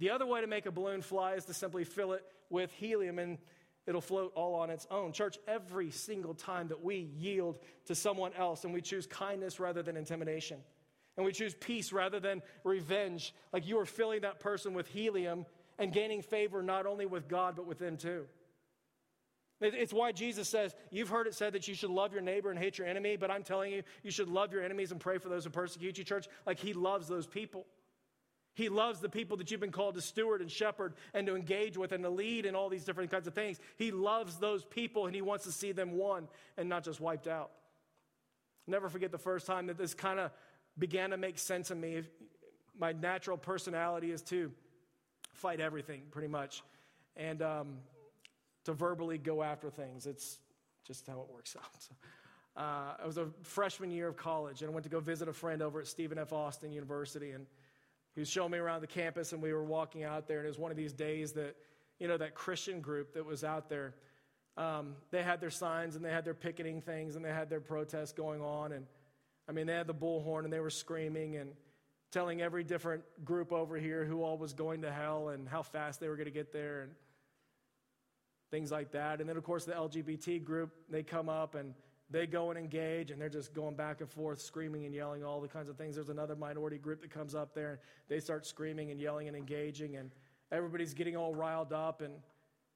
The 0.00 0.10
other 0.10 0.26
way 0.26 0.40
to 0.40 0.48
make 0.48 0.66
a 0.66 0.72
balloon 0.72 1.00
fly 1.00 1.34
is 1.34 1.44
to 1.44 1.54
simply 1.54 1.84
fill 1.84 2.12
it 2.12 2.24
with 2.48 2.72
helium, 2.72 3.20
and 3.20 3.38
it'll 3.86 4.00
float 4.00 4.32
all 4.34 4.54
on 4.54 4.70
its 4.70 4.86
own. 4.90 5.12
Church, 5.12 5.38
every 5.48 5.90
single 5.90 6.34
time 6.34 6.68
that 6.68 6.82
we 6.82 7.10
yield 7.18 7.58
to 7.86 7.94
someone 7.94 8.32
else 8.34 8.64
and 8.64 8.72
we 8.72 8.80
choose 8.80 9.06
kindness 9.06 9.60
rather 9.60 9.82
than 9.82 9.96
intimidation, 9.96 10.58
and 11.16 11.26
we 11.26 11.32
choose 11.32 11.54
peace 11.54 11.92
rather 11.92 12.20
than 12.20 12.42
revenge, 12.64 13.34
like 13.52 13.66
you 13.66 13.78
are 13.78 13.86
filling 13.86 14.20
that 14.22 14.40
person 14.40 14.74
with 14.74 14.86
helium 14.88 15.44
and 15.78 15.92
gaining 15.92 16.22
favor 16.22 16.62
not 16.62 16.86
only 16.86 17.06
with 17.06 17.28
God, 17.28 17.56
but 17.56 17.66
with 17.66 17.78
them 17.78 17.96
too. 17.96 18.26
It's 19.60 19.92
why 19.92 20.12
Jesus 20.12 20.48
says, 20.48 20.74
You've 20.90 21.10
heard 21.10 21.26
it 21.26 21.34
said 21.34 21.52
that 21.52 21.68
you 21.68 21.74
should 21.74 21.90
love 21.90 22.12
your 22.12 22.22
neighbor 22.22 22.50
and 22.50 22.58
hate 22.58 22.78
your 22.78 22.86
enemy, 22.86 23.16
but 23.16 23.30
I'm 23.30 23.42
telling 23.42 23.72
you, 23.72 23.82
you 24.02 24.10
should 24.10 24.28
love 24.28 24.52
your 24.52 24.62
enemies 24.62 24.90
and 24.90 24.98
pray 24.98 25.18
for 25.18 25.28
those 25.28 25.44
who 25.44 25.50
persecute 25.50 25.98
you, 25.98 26.04
church. 26.04 26.28
Like 26.46 26.58
he 26.58 26.72
loves 26.72 27.08
those 27.08 27.26
people. 27.26 27.66
He 28.54 28.68
loves 28.68 29.00
the 29.00 29.08
people 29.08 29.36
that 29.38 29.50
you've 29.50 29.60
been 29.60 29.70
called 29.70 29.94
to 29.94 30.00
steward 30.00 30.40
and 30.40 30.50
shepherd 30.50 30.94
and 31.14 31.26
to 31.26 31.36
engage 31.36 31.76
with 31.76 31.92
and 31.92 32.02
to 32.04 32.10
lead 32.10 32.46
in 32.46 32.54
all 32.54 32.68
these 32.68 32.84
different 32.84 33.10
kinds 33.10 33.26
of 33.26 33.34
things. 33.34 33.58
He 33.76 33.90
loves 33.90 34.36
those 34.36 34.64
people 34.64 35.06
and 35.06 35.14
he 35.14 35.22
wants 35.22 35.44
to 35.44 35.52
see 35.52 35.72
them 35.72 35.92
won 35.92 36.28
and 36.56 36.68
not 36.68 36.84
just 36.84 37.00
wiped 37.00 37.28
out. 37.28 37.50
Never 38.66 38.88
forget 38.88 39.12
the 39.12 39.18
first 39.18 39.46
time 39.46 39.66
that 39.66 39.78
this 39.78 39.94
kind 39.94 40.20
of 40.20 40.30
began 40.78 41.10
to 41.10 41.16
make 41.16 41.38
sense 41.38 41.70
of 41.70 41.78
me. 41.78 42.02
My 42.78 42.92
natural 42.92 43.36
personality 43.36 44.10
is 44.10 44.22
to 44.22 44.50
fight 45.34 45.60
everything, 45.60 46.02
pretty 46.10 46.28
much, 46.28 46.62
and 47.16 47.42
um, 47.42 47.78
to 48.64 48.72
verbally 48.72 49.18
go 49.18 49.42
after 49.42 49.70
things. 49.70 50.06
It's 50.06 50.38
just 50.86 51.06
how 51.06 51.20
it 51.20 51.32
works 51.32 51.56
out. 51.62 51.70
So, 51.78 51.94
uh, 52.56 52.94
I 53.02 53.06
was 53.06 53.16
a 53.16 53.28
freshman 53.42 53.90
year 53.90 54.08
of 54.08 54.16
college, 54.16 54.62
and 54.62 54.70
I 54.70 54.74
went 54.74 54.84
to 54.84 54.90
go 54.90 55.00
visit 55.00 55.28
a 55.28 55.32
friend 55.32 55.62
over 55.62 55.80
at 55.80 55.86
Stephen 55.86 56.18
F. 56.18 56.32
Austin 56.32 56.72
University, 56.72 57.30
and 57.30 57.46
he 58.14 58.20
was 58.20 58.28
showing 58.28 58.50
me 58.50 58.58
around 58.58 58.80
the 58.80 58.86
campus, 58.86 59.32
and 59.32 59.40
we 59.40 59.52
were 59.52 59.64
walking 59.64 60.04
out 60.04 60.26
there, 60.26 60.38
and 60.38 60.46
it 60.46 60.48
was 60.48 60.58
one 60.58 60.70
of 60.70 60.76
these 60.76 60.92
days 60.92 61.32
that, 61.32 61.56
you 61.98 62.08
know, 62.08 62.16
that 62.16 62.34
Christian 62.34 62.80
group 62.80 63.14
that 63.14 63.24
was 63.24 63.44
out 63.44 63.68
there, 63.68 63.94
um, 64.56 64.96
they 65.10 65.22
had 65.22 65.40
their 65.40 65.50
signs 65.50 65.96
and 65.96 66.04
they 66.04 66.10
had 66.10 66.24
their 66.24 66.34
picketing 66.34 66.80
things 66.80 67.16
and 67.16 67.24
they 67.24 67.30
had 67.30 67.48
their 67.48 67.60
protests 67.60 68.12
going 68.12 68.42
on. 68.42 68.72
And 68.72 68.86
I 69.48 69.52
mean, 69.52 69.66
they 69.66 69.74
had 69.74 69.86
the 69.86 69.94
bullhorn 69.94 70.44
and 70.44 70.52
they 70.52 70.60
were 70.60 70.70
screaming 70.70 71.36
and 71.36 71.52
telling 72.10 72.42
every 72.42 72.64
different 72.64 73.02
group 73.24 73.52
over 73.52 73.76
here 73.76 74.04
who 74.04 74.22
all 74.22 74.36
was 74.36 74.52
going 74.52 74.82
to 74.82 74.90
hell 74.90 75.28
and 75.28 75.48
how 75.48 75.62
fast 75.62 76.00
they 76.00 76.08
were 76.08 76.16
going 76.16 76.26
to 76.26 76.32
get 76.32 76.52
there 76.52 76.82
and 76.82 76.92
things 78.50 78.72
like 78.72 78.90
that. 78.92 79.20
And 79.20 79.28
then, 79.28 79.36
of 79.36 79.44
course, 79.44 79.64
the 79.64 79.72
LGBT 79.72 80.42
group, 80.44 80.72
they 80.88 81.02
come 81.02 81.28
up 81.28 81.54
and 81.54 81.72
they 82.10 82.26
go 82.26 82.50
and 82.50 82.58
engage 82.58 83.10
and 83.10 83.20
they're 83.20 83.28
just 83.28 83.54
going 83.54 83.76
back 83.76 84.00
and 84.00 84.10
forth, 84.10 84.40
screaming 84.40 84.84
and 84.84 84.94
yelling, 84.94 85.22
all 85.22 85.40
the 85.40 85.48
kinds 85.48 85.68
of 85.68 85.76
things. 85.76 85.94
There's 85.94 86.08
another 86.08 86.34
minority 86.34 86.78
group 86.78 87.00
that 87.02 87.10
comes 87.10 87.34
up 87.34 87.54
there 87.54 87.70
and 87.70 87.78
they 88.08 88.18
start 88.18 88.46
screaming 88.46 88.90
and 88.90 89.00
yelling 89.00 89.28
and 89.28 89.36
engaging, 89.36 89.96
and 89.96 90.10
everybody's 90.50 90.92
getting 90.92 91.16
all 91.16 91.34
riled 91.34 91.72
up. 91.72 92.00
And, 92.00 92.14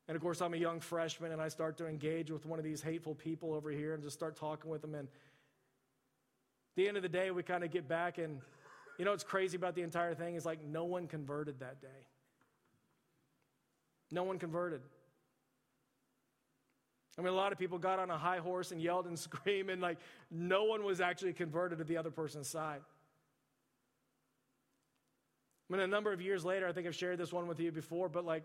and 0.06 0.16
of 0.16 0.22
course, 0.22 0.40
I'm 0.40 0.54
a 0.54 0.58
young 0.58 0.78
freshman 0.78 1.32
and 1.32 1.42
I 1.42 1.48
start 1.48 1.76
to 1.78 1.86
engage 1.86 2.30
with 2.30 2.46
one 2.46 2.58
of 2.58 2.64
these 2.64 2.80
hateful 2.80 3.14
people 3.14 3.54
over 3.54 3.70
here 3.70 3.94
and 3.94 4.02
just 4.02 4.14
start 4.14 4.36
talking 4.36 4.70
with 4.70 4.82
them. 4.82 4.94
And 4.94 5.08
at 5.08 6.76
the 6.76 6.86
end 6.88 6.96
of 6.96 7.02
the 7.02 7.08
day, 7.08 7.30
we 7.30 7.42
kind 7.42 7.64
of 7.64 7.70
get 7.70 7.88
back, 7.88 8.18
and 8.18 8.40
you 8.98 9.04
know 9.04 9.12
what's 9.12 9.24
crazy 9.24 9.56
about 9.56 9.74
the 9.74 9.82
entire 9.82 10.14
thing 10.14 10.34
is 10.34 10.44
like 10.44 10.64
no 10.64 10.84
one 10.84 11.06
converted 11.06 11.60
that 11.60 11.80
day. 11.80 12.06
No 14.10 14.22
one 14.22 14.38
converted. 14.38 14.80
I 17.18 17.22
mean, 17.22 17.32
a 17.32 17.36
lot 17.36 17.52
of 17.52 17.58
people 17.58 17.78
got 17.78 17.98
on 17.98 18.10
a 18.10 18.18
high 18.18 18.38
horse 18.38 18.72
and 18.72 18.80
yelled 18.80 19.06
and 19.06 19.18
screamed, 19.28 19.70
and 19.70 19.80
like 19.80 19.98
no 20.30 20.64
one 20.64 20.84
was 20.84 21.00
actually 21.00 21.32
converted 21.32 21.78
to 21.78 21.84
the 21.84 21.96
other 21.96 22.10
person's 22.10 22.48
side. 22.48 22.80
I 25.68 25.72
mean, 25.72 25.82
a 25.82 25.86
number 25.86 26.12
of 26.12 26.20
years 26.20 26.44
later, 26.44 26.68
I 26.68 26.72
think 26.72 26.86
I've 26.86 26.94
shared 26.94 27.18
this 27.18 27.32
one 27.32 27.46
with 27.46 27.58
you 27.58 27.72
before, 27.72 28.08
but 28.08 28.24
like 28.24 28.44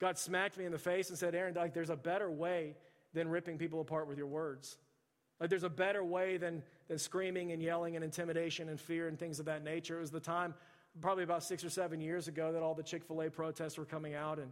God 0.00 0.18
smacked 0.18 0.58
me 0.58 0.64
in 0.64 0.72
the 0.72 0.78
face 0.78 1.08
and 1.08 1.18
said, 1.18 1.34
Aaron, 1.34 1.54
like 1.54 1.74
there's 1.74 1.90
a 1.90 1.96
better 1.96 2.30
way 2.30 2.74
than 3.14 3.28
ripping 3.28 3.58
people 3.58 3.80
apart 3.80 4.08
with 4.08 4.18
your 4.18 4.26
words. 4.26 4.76
Like 5.40 5.50
there's 5.50 5.62
a 5.62 5.70
better 5.70 6.04
way 6.04 6.36
than, 6.36 6.62
than 6.88 6.98
screaming 6.98 7.52
and 7.52 7.62
yelling 7.62 7.94
and 7.94 8.04
intimidation 8.04 8.68
and 8.68 8.80
fear 8.80 9.08
and 9.08 9.18
things 9.18 9.38
of 9.38 9.46
that 9.46 9.62
nature. 9.62 9.98
It 9.98 10.00
was 10.00 10.10
the 10.10 10.20
time, 10.20 10.54
probably 11.00 11.24
about 11.24 11.44
six 11.44 11.64
or 11.64 11.70
seven 11.70 12.00
years 12.00 12.26
ago, 12.26 12.52
that 12.52 12.62
all 12.62 12.74
the 12.74 12.82
Chick 12.82 13.04
fil 13.04 13.22
A 13.22 13.30
protests 13.30 13.78
were 13.78 13.84
coming 13.84 14.14
out. 14.14 14.38
And 14.38 14.50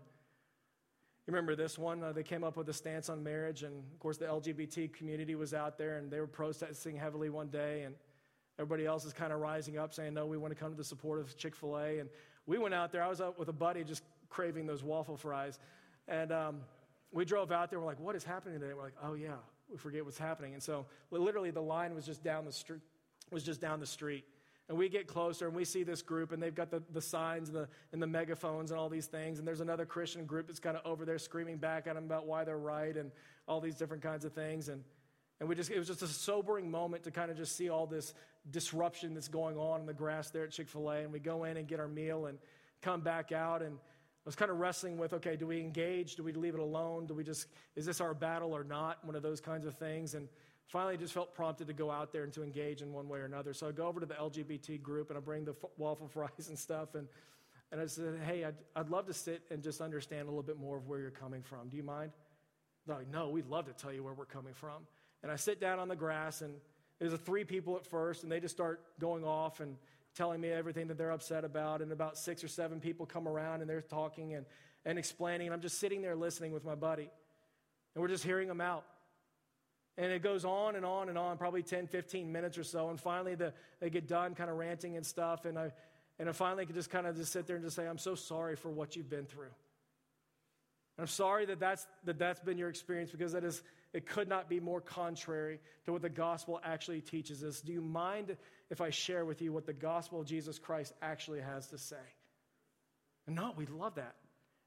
you 1.26 1.32
remember 1.32 1.56
this 1.56 1.76
one? 1.76 2.04
Uh, 2.04 2.12
they 2.12 2.22
came 2.22 2.44
up 2.44 2.56
with 2.56 2.68
a 2.68 2.72
stance 2.72 3.08
on 3.08 3.22
marriage, 3.22 3.64
and 3.64 3.82
of 3.92 3.98
course, 3.98 4.16
the 4.16 4.26
LGBT 4.26 4.92
community 4.92 5.34
was 5.34 5.54
out 5.54 5.76
there 5.76 5.96
and 5.96 6.08
they 6.10 6.20
were 6.20 6.26
protesting 6.28 6.96
heavily 6.96 7.30
one 7.30 7.48
day, 7.48 7.82
and 7.82 7.96
everybody 8.58 8.86
else 8.86 9.04
is 9.04 9.12
kind 9.12 9.32
of 9.32 9.40
rising 9.40 9.76
up 9.76 9.92
saying, 9.92 10.14
No, 10.14 10.26
we 10.26 10.38
want 10.38 10.54
to 10.54 10.60
come 10.60 10.70
to 10.70 10.76
the 10.76 10.84
support 10.84 11.20
of 11.20 11.36
Chick 11.36 11.56
fil 11.56 11.78
A. 11.78 11.98
And 11.98 12.08
we 12.46 12.58
went 12.58 12.74
out 12.74 12.92
there, 12.92 13.02
I 13.02 13.08
was 13.08 13.20
out 13.20 13.38
with 13.38 13.48
a 13.48 13.52
buddy 13.52 13.82
just 13.82 14.04
craving 14.28 14.66
those 14.66 14.84
waffle 14.84 15.16
fries. 15.16 15.58
And 16.06 16.30
um, 16.30 16.60
we 17.12 17.24
drove 17.24 17.50
out 17.50 17.70
there, 17.70 17.80
we're 17.80 17.86
like, 17.86 18.00
What 18.00 18.14
is 18.14 18.22
happening 18.22 18.60
today? 18.60 18.72
We're 18.72 18.84
like, 18.84 18.96
Oh, 19.02 19.14
yeah, 19.14 19.34
we 19.68 19.78
forget 19.78 20.04
what's 20.04 20.18
happening. 20.18 20.54
And 20.54 20.62
so, 20.62 20.86
literally, 21.10 21.50
the 21.50 21.60
line 21.62 21.92
was 21.94 22.06
just 22.06 22.22
down 22.22 22.44
the 22.44 22.52
street. 22.52 22.82
Was 23.32 23.42
just 23.42 23.60
down 23.60 23.80
the 23.80 23.86
street. 23.86 24.24
And 24.68 24.76
we 24.76 24.88
get 24.88 25.06
closer 25.06 25.46
and 25.46 25.54
we 25.54 25.64
see 25.64 25.84
this 25.84 26.02
group, 26.02 26.32
and 26.32 26.42
they've 26.42 26.54
got 26.54 26.70
the, 26.70 26.82
the 26.92 27.00
signs 27.00 27.48
and 27.48 27.56
the, 27.56 27.68
and 27.92 28.02
the 28.02 28.06
megaphones 28.06 28.72
and 28.72 28.80
all 28.80 28.88
these 28.88 29.06
things. 29.06 29.38
And 29.38 29.46
there's 29.46 29.60
another 29.60 29.86
Christian 29.86 30.26
group 30.26 30.48
that's 30.48 30.58
kind 30.58 30.76
of 30.76 30.84
over 30.84 31.04
there 31.04 31.18
screaming 31.18 31.58
back 31.58 31.86
at 31.86 31.94
them 31.94 32.04
about 32.04 32.26
why 32.26 32.42
they're 32.42 32.58
right 32.58 32.96
and 32.96 33.12
all 33.46 33.60
these 33.60 33.76
different 33.76 34.02
kinds 34.02 34.24
of 34.24 34.32
things. 34.32 34.68
And, 34.68 34.82
and 35.38 35.48
we 35.48 35.54
just, 35.54 35.70
it 35.70 35.78
was 35.78 35.86
just 35.86 36.02
a 36.02 36.08
sobering 36.08 36.68
moment 36.68 37.04
to 37.04 37.12
kind 37.12 37.30
of 37.30 37.36
just 37.36 37.56
see 37.56 37.68
all 37.68 37.86
this 37.86 38.12
disruption 38.50 39.14
that's 39.14 39.28
going 39.28 39.56
on 39.56 39.80
in 39.80 39.86
the 39.86 39.94
grass 39.94 40.30
there 40.30 40.44
at 40.44 40.50
Chick 40.50 40.68
fil 40.68 40.90
A. 40.90 40.96
And 40.96 41.12
we 41.12 41.20
go 41.20 41.44
in 41.44 41.56
and 41.58 41.68
get 41.68 41.78
our 41.78 41.88
meal 41.88 42.26
and 42.26 42.36
come 42.82 43.02
back 43.02 43.30
out. 43.30 43.62
And 43.62 43.76
I 43.76 44.24
was 44.24 44.34
kind 44.34 44.50
of 44.50 44.56
wrestling 44.58 44.98
with 44.98 45.12
okay, 45.12 45.36
do 45.36 45.46
we 45.46 45.60
engage? 45.60 46.16
Do 46.16 46.24
we 46.24 46.32
leave 46.32 46.54
it 46.54 46.60
alone? 46.60 47.06
Do 47.06 47.14
we 47.14 47.22
just, 47.22 47.46
is 47.76 47.86
this 47.86 48.00
our 48.00 48.14
battle 48.14 48.52
or 48.52 48.64
not? 48.64 49.04
One 49.04 49.14
of 49.14 49.22
those 49.22 49.40
kinds 49.40 49.64
of 49.64 49.76
things. 49.76 50.14
And 50.14 50.28
finally 50.68 50.94
I 50.94 50.96
just 50.96 51.14
felt 51.14 51.34
prompted 51.34 51.68
to 51.68 51.72
go 51.72 51.90
out 51.90 52.12
there 52.12 52.24
and 52.24 52.32
to 52.34 52.42
engage 52.42 52.82
in 52.82 52.92
one 52.92 53.08
way 53.08 53.20
or 53.20 53.24
another. 53.24 53.52
So 53.54 53.68
I 53.68 53.72
go 53.72 53.86
over 53.86 54.00
to 54.00 54.06
the 54.06 54.14
LGBT 54.14 54.82
group 54.82 55.10
and 55.10 55.16
I 55.16 55.20
bring 55.20 55.44
the 55.44 55.52
f- 55.52 55.70
waffle 55.76 56.08
fries 56.12 56.48
and 56.48 56.58
stuff. 56.58 56.94
And, 56.94 57.08
and 57.72 57.80
I 57.80 57.86
said, 57.86 58.20
hey, 58.24 58.44
I'd, 58.44 58.56
I'd 58.74 58.90
love 58.90 59.06
to 59.06 59.14
sit 59.14 59.42
and 59.50 59.62
just 59.62 59.80
understand 59.80 60.22
a 60.22 60.30
little 60.30 60.42
bit 60.42 60.58
more 60.58 60.76
of 60.76 60.86
where 60.86 61.00
you're 61.00 61.10
coming 61.10 61.42
from. 61.42 61.68
Do 61.68 61.76
you 61.76 61.82
mind? 61.82 62.12
They're 62.86 62.96
like, 62.96 63.10
no, 63.10 63.28
we'd 63.28 63.46
love 63.46 63.66
to 63.66 63.72
tell 63.72 63.92
you 63.92 64.02
where 64.02 64.14
we're 64.14 64.24
coming 64.24 64.54
from. 64.54 64.86
And 65.22 65.32
I 65.32 65.36
sit 65.36 65.60
down 65.60 65.78
on 65.78 65.88
the 65.88 65.96
grass 65.96 66.42
and 66.42 66.54
there's 66.98 67.12
a 67.12 67.18
three 67.18 67.44
people 67.44 67.76
at 67.76 67.84
first 67.86 68.22
and 68.22 68.30
they 68.30 68.40
just 68.40 68.54
start 68.54 68.80
going 69.00 69.24
off 69.24 69.60
and 69.60 69.76
telling 70.14 70.40
me 70.40 70.48
everything 70.48 70.86
that 70.88 70.96
they're 70.96 71.10
upset 71.10 71.44
about. 71.44 71.82
And 71.82 71.92
about 71.92 72.16
six 72.16 72.42
or 72.44 72.48
seven 72.48 72.80
people 72.80 73.06
come 73.06 73.26
around 73.28 73.60
and 73.60 73.68
they're 73.68 73.82
talking 73.82 74.34
and, 74.34 74.46
and 74.84 74.98
explaining. 74.98 75.48
And 75.48 75.54
I'm 75.54 75.60
just 75.60 75.78
sitting 75.78 76.00
there 76.00 76.16
listening 76.16 76.52
with 76.52 76.64
my 76.64 76.74
buddy. 76.74 77.10
And 77.94 78.02
we're 78.02 78.08
just 78.08 78.24
hearing 78.24 78.48
them 78.48 78.60
out. 78.60 78.84
And 79.98 80.12
it 80.12 80.22
goes 80.22 80.44
on 80.44 80.76
and 80.76 80.84
on 80.84 81.08
and 81.08 81.16
on, 81.16 81.38
probably 81.38 81.62
10, 81.62 81.86
15 81.86 82.30
minutes 82.30 82.58
or 82.58 82.64
so. 82.64 82.90
And 82.90 83.00
finally, 83.00 83.34
the, 83.34 83.54
they 83.80 83.88
get 83.88 84.06
done 84.06 84.34
kind 84.34 84.50
of 84.50 84.56
ranting 84.56 84.96
and 84.96 85.06
stuff. 85.06 85.46
And 85.46 85.58
I, 85.58 85.72
and 86.18 86.28
I 86.28 86.32
finally 86.32 86.66
could 86.66 86.74
just 86.74 86.90
kind 86.90 87.06
of 87.06 87.16
just 87.16 87.32
sit 87.32 87.46
there 87.46 87.56
and 87.56 87.64
just 87.64 87.76
say, 87.76 87.86
I'm 87.86 87.98
so 87.98 88.14
sorry 88.14 88.56
for 88.56 88.70
what 88.70 88.94
you've 88.94 89.08
been 89.08 89.24
through. 89.24 89.50
I'm 90.98 91.06
sorry 91.06 91.44
that 91.46 91.60
that's, 91.60 91.86
that 92.04 92.18
that's 92.18 92.40
been 92.40 92.56
your 92.56 92.70
experience 92.70 93.10
because 93.10 93.32
that 93.32 93.44
is, 93.44 93.62
it 93.92 94.06
could 94.06 94.28
not 94.28 94.48
be 94.48 94.60
more 94.60 94.80
contrary 94.80 95.60
to 95.84 95.92
what 95.92 96.02
the 96.02 96.08
gospel 96.08 96.60
actually 96.64 97.02
teaches 97.02 97.44
us. 97.44 97.60
Do 97.60 97.72
you 97.72 97.82
mind 97.82 98.36
if 98.70 98.80
I 98.80 98.90
share 98.90 99.24
with 99.24 99.42
you 99.42 99.52
what 99.52 99.66
the 99.66 99.74
gospel 99.74 100.20
of 100.20 100.26
Jesus 100.26 100.58
Christ 100.58 100.94
actually 101.02 101.40
has 101.40 101.66
to 101.68 101.78
say? 101.78 101.96
And 103.26 103.36
no, 103.36 103.52
we 103.56 103.66
love 103.66 103.96
that. 103.96 104.14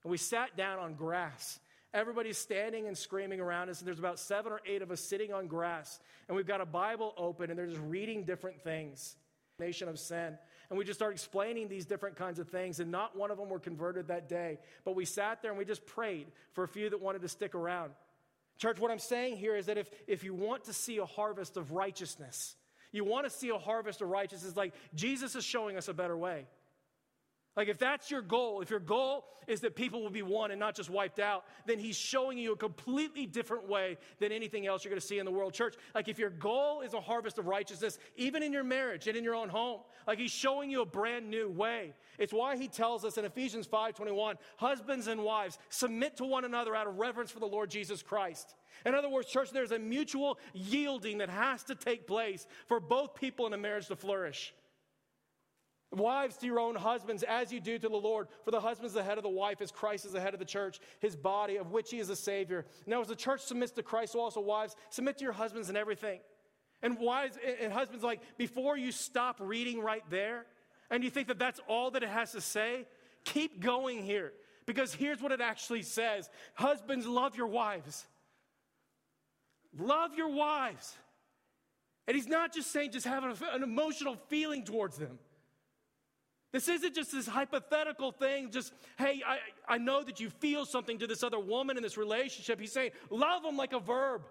And 0.04 0.12
we 0.12 0.18
sat 0.18 0.56
down 0.56 0.80
on 0.80 0.94
grass 0.94 1.60
Everybody's 1.94 2.38
standing 2.38 2.88
and 2.88 2.98
screaming 2.98 3.40
around 3.40 3.70
us, 3.70 3.80
and 3.80 3.88
there's 3.88 4.00
about 4.00 4.20
seven 4.20 4.52
or 4.52 4.62
eight 4.66 4.82
of 4.82 4.92
us 4.92 5.02
sitting 5.02 5.34
on 5.34 5.48
grass, 5.48 6.00
and 6.28 6.36
we've 6.36 6.48
got 6.48 6.62
a 6.62 6.66
Bible 6.66 7.14
open, 7.18 7.50
and 7.50 7.58
they're 7.58 7.68
just 7.68 7.82
reading 7.88 8.24
different 8.24 8.62
things. 8.62 9.16
Nation 9.60 9.90
of 9.90 10.00
sin. 10.00 10.38
And 10.70 10.78
we 10.78 10.86
just 10.86 11.00
start 11.00 11.14
explaining 11.14 11.68
these 11.68 11.86
different 11.86 12.16
kinds 12.16 12.38
of 12.38 12.48
things, 12.48 12.80
and 12.80 12.92
not 12.92 13.18
one 13.18 13.32
of 13.32 13.38
them 13.38 13.50
were 13.50 13.60
converted 13.60 14.08
that 14.08 14.30
day. 14.30 14.60
But 14.86 14.96
we 14.96 15.04
sat 15.04 15.42
there 15.42 15.52
and 15.52 15.58
we 15.58 15.66
just 15.66 15.86
prayed 15.86 16.28
for 16.54 16.64
a 16.64 16.68
few 16.68 16.90
that 16.92 17.02
wanted 17.02 17.24
to 17.24 17.28
stick 17.28 17.56
around. 17.56 17.92
Church, 18.60 18.80
what 18.80 18.92
I'm 18.92 19.00
saying 19.00 19.38
here 19.38 19.56
is 19.56 19.66
that 19.66 19.78
if, 19.78 19.90
if 20.06 20.24
you 20.24 20.34
want 20.34 20.66
to 20.66 20.74
see 20.74 20.98
a 20.98 21.06
harvest 21.06 21.58
of 21.58 21.72
righteousness, 21.72 22.56
you 22.92 23.04
want 23.04 23.26
to 23.26 23.30
see 23.30 23.50
a 23.50 23.58
harvest 23.58 24.02
of 24.02 24.10
righteousness, 24.10 24.56
like 24.56 24.74
Jesus 24.94 25.36
is 25.36 25.44
showing 25.44 25.76
us 25.76 25.88
a 25.88 25.94
better 25.94 26.18
way. 26.18 26.46
Like, 27.56 27.68
if 27.68 27.78
that's 27.78 28.10
your 28.10 28.22
goal, 28.22 28.62
if 28.62 28.70
your 28.70 28.80
goal 28.80 29.26
is 29.48 29.62
that 29.62 29.76
people 29.76 30.02
will 30.02 30.12
be 30.12 30.22
won 30.22 30.52
and 30.52 30.60
not 30.60 30.76
just 30.76 30.90
wiped 30.90 31.20
out, 31.20 31.46
then 31.66 31.80
he's 31.80 31.98
showing 31.98 32.38
you 32.38 32.54
a 32.54 32.56
completely 32.56 33.26
different 33.26 33.68
way 33.68 33.98
than 34.20 34.32
anything 34.32 34.68
else 34.68 34.84
you're 34.84 34.92
going 34.92 35.02
to 35.02 35.06
see 35.06 35.20
in 35.20 35.26
the 35.26 35.32
world 35.32 35.54
church. 35.54 35.76
Like, 35.96 36.08
if 36.08 36.20
your 36.20 36.30
goal 36.30 36.82
is 36.82 36.94
a 36.94 37.02
harvest 37.02 37.38
of 37.40 37.48
righteousness, 37.48 37.98
even 38.16 38.44
in 38.44 38.54
your 38.54 38.64
marriage 38.64 39.08
and 39.08 39.18
in 39.18 39.24
your 39.24 39.36
own 39.36 39.50
home, 39.50 39.82
like 40.08 40.20
he's 40.20 40.32
showing 40.32 40.70
you 40.70 40.82
a 40.82 40.86
brand 40.86 41.30
new 41.30 41.50
way. 41.50 41.94
It's 42.18 42.34
why 42.34 42.58
he 42.58 42.68
tells 42.68 43.04
us 43.04 43.18
in 43.18 43.26
Ephesians 43.26 43.68
5:21, 43.68 44.38
husbands 44.58 45.08
and 45.08 45.24
wives, 45.24 45.58
submit 45.70 46.18
to 46.18 46.26
one 46.26 46.46
another 46.46 46.76
out 46.76 46.88
of 46.88 46.98
reverence 46.98 47.32
for 47.32 47.40
the 47.40 47.48
Lord 47.48 47.70
Jesus 47.70 48.02
Christ. 48.02 48.56
In 48.86 48.96
other 48.96 49.10
words, 49.10 49.28
church, 49.28 49.52
there's 49.52 49.72
a 49.72 49.80
mutual 49.80 50.40
yielding 50.54 51.18
that 51.18 51.30
has 51.30 51.64
to 51.64 51.76
take 51.76 52.08
place 52.08 52.48
for 52.68 52.80
both 52.80 53.16
people 53.16 53.48
in 53.48 53.54
a 53.54 53.58
marriage 53.58 53.88
to 53.88 53.96
flourish. 53.96 54.54
Wives 55.92 56.38
to 56.38 56.46
your 56.46 56.60
own 56.60 56.76
husbands 56.76 57.24
as 57.24 57.52
you 57.52 57.60
do 57.60 57.80
to 57.80 57.90
the 57.90 57.98
Lord. 57.98 58.28
For 58.46 58.52
the 58.52 58.62
husband 58.62 58.88
is 58.88 58.94
the 58.94 59.04
head 59.04 59.18
of 59.18 59.24
the 59.24 59.30
wife, 59.30 59.60
as 59.60 59.72
Christ 59.72 60.06
is 60.06 60.12
the 60.12 60.22
head 60.22 60.34
of 60.34 60.40
the 60.40 60.46
church, 60.46 60.80
his 61.00 61.16
body, 61.16 61.58
of 61.58 61.72
which 61.72 61.90
he 61.90 62.00
is 62.00 62.10
the 62.10 62.16
Savior. 62.16 62.66
Now, 62.86 63.02
as 63.02 63.08
the 63.08 63.16
church 63.16 63.42
submits 63.42 63.72
to 63.74 63.84
Christ, 63.84 64.14
so 64.14 64.20
also 64.20 64.40
wives, 64.40 64.76
submit 64.92 65.18
to 65.18 65.24
your 65.24 65.34
husbands 65.34 65.70
in 65.70 65.76
everything. 65.76 66.20
And 66.84 67.00
wives 67.00 67.38
and 67.60 67.74
husbands, 67.74 68.04
like, 68.04 68.22
before 68.38 68.78
you 68.78 68.92
stop 68.92 69.38
reading 69.40 69.82
right 69.82 70.04
there, 70.12 70.46
and 70.92 71.04
you 71.04 71.10
think 71.10 71.28
that 71.28 71.40
that's 71.40 71.60
all 71.68 71.92
that 71.92 72.04
it 72.04 72.10
has 72.10 72.34
to 72.34 72.42
say, 72.42 72.86
keep 73.24 73.60
going 73.60 74.04
here. 74.04 74.34
Because 74.66 74.94
here's 74.94 75.22
what 75.22 75.32
it 75.32 75.42
actually 75.42 75.82
says 75.82 76.30
Husbands, 76.54 77.08
love 77.08 77.36
your 77.36 77.48
wives. 77.48 78.06
Love 79.78 80.16
your 80.16 80.30
wives. 80.30 80.96
And 82.08 82.16
he's 82.16 82.28
not 82.28 82.54
just 82.54 82.72
saying 82.72 82.92
just 82.92 83.06
have 83.06 83.24
an 83.24 83.64
emotional 83.64 84.16
feeling 84.30 84.64
towards 84.64 84.98
them. 84.98 85.20
This 86.52 86.68
isn't 86.68 86.96
just 86.96 87.12
this 87.12 87.28
hypothetical 87.28 88.12
thing, 88.12 88.50
just, 88.50 88.74
hey, 88.98 89.22
I, 89.26 89.38
I 89.68 89.78
know 89.78 90.04
that 90.04 90.20
you 90.20 90.32
feel 90.32 90.66
something 90.66 90.98
to 90.98 91.06
this 91.06 91.22
other 91.22 91.40
woman 91.40 91.78
in 91.78 91.84
this 91.84 91.96
relationship. 91.96 92.60
He's 92.60 92.72
saying, 92.72 92.92
love 93.12 93.44
them 93.44 93.56
like 93.56 93.74
a 93.74 93.80
verb. 93.80 94.24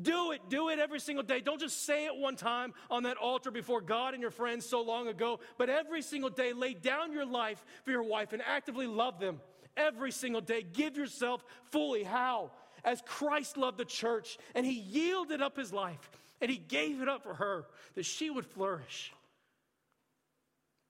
Do 0.00 0.32
it, 0.32 0.40
do 0.48 0.68
it 0.70 0.78
every 0.78 1.00
single 1.00 1.22
day. 1.22 1.40
Don't 1.40 1.60
just 1.60 1.84
say 1.84 2.06
it 2.06 2.16
one 2.16 2.36
time 2.36 2.72
on 2.90 3.04
that 3.04 3.16
altar 3.16 3.50
before 3.50 3.80
God 3.80 4.14
and 4.14 4.22
your 4.22 4.30
friends 4.30 4.66
so 4.66 4.82
long 4.82 5.08
ago, 5.08 5.40
but 5.58 5.68
every 5.68 6.02
single 6.02 6.30
day, 6.30 6.52
lay 6.52 6.74
down 6.74 7.12
your 7.12 7.26
life 7.26 7.64
for 7.84 7.90
your 7.90 8.02
wife 8.02 8.32
and 8.32 8.42
actively 8.42 8.86
love 8.86 9.20
them. 9.20 9.40
Every 9.76 10.10
single 10.10 10.40
day, 10.40 10.62
give 10.62 10.96
yourself 10.96 11.44
fully. 11.70 12.02
How? 12.02 12.50
As 12.84 13.02
Christ 13.06 13.56
loved 13.56 13.78
the 13.78 13.84
church 13.84 14.38
and 14.54 14.66
he 14.66 14.72
yielded 14.80 15.42
up 15.42 15.56
his 15.56 15.72
life 15.72 16.10
and 16.40 16.50
he 16.50 16.56
gave 16.56 17.02
it 17.02 17.08
up 17.08 17.22
for 17.22 17.34
her 17.34 17.66
that 17.94 18.04
she 18.04 18.30
would 18.30 18.46
flourish. 18.46 19.12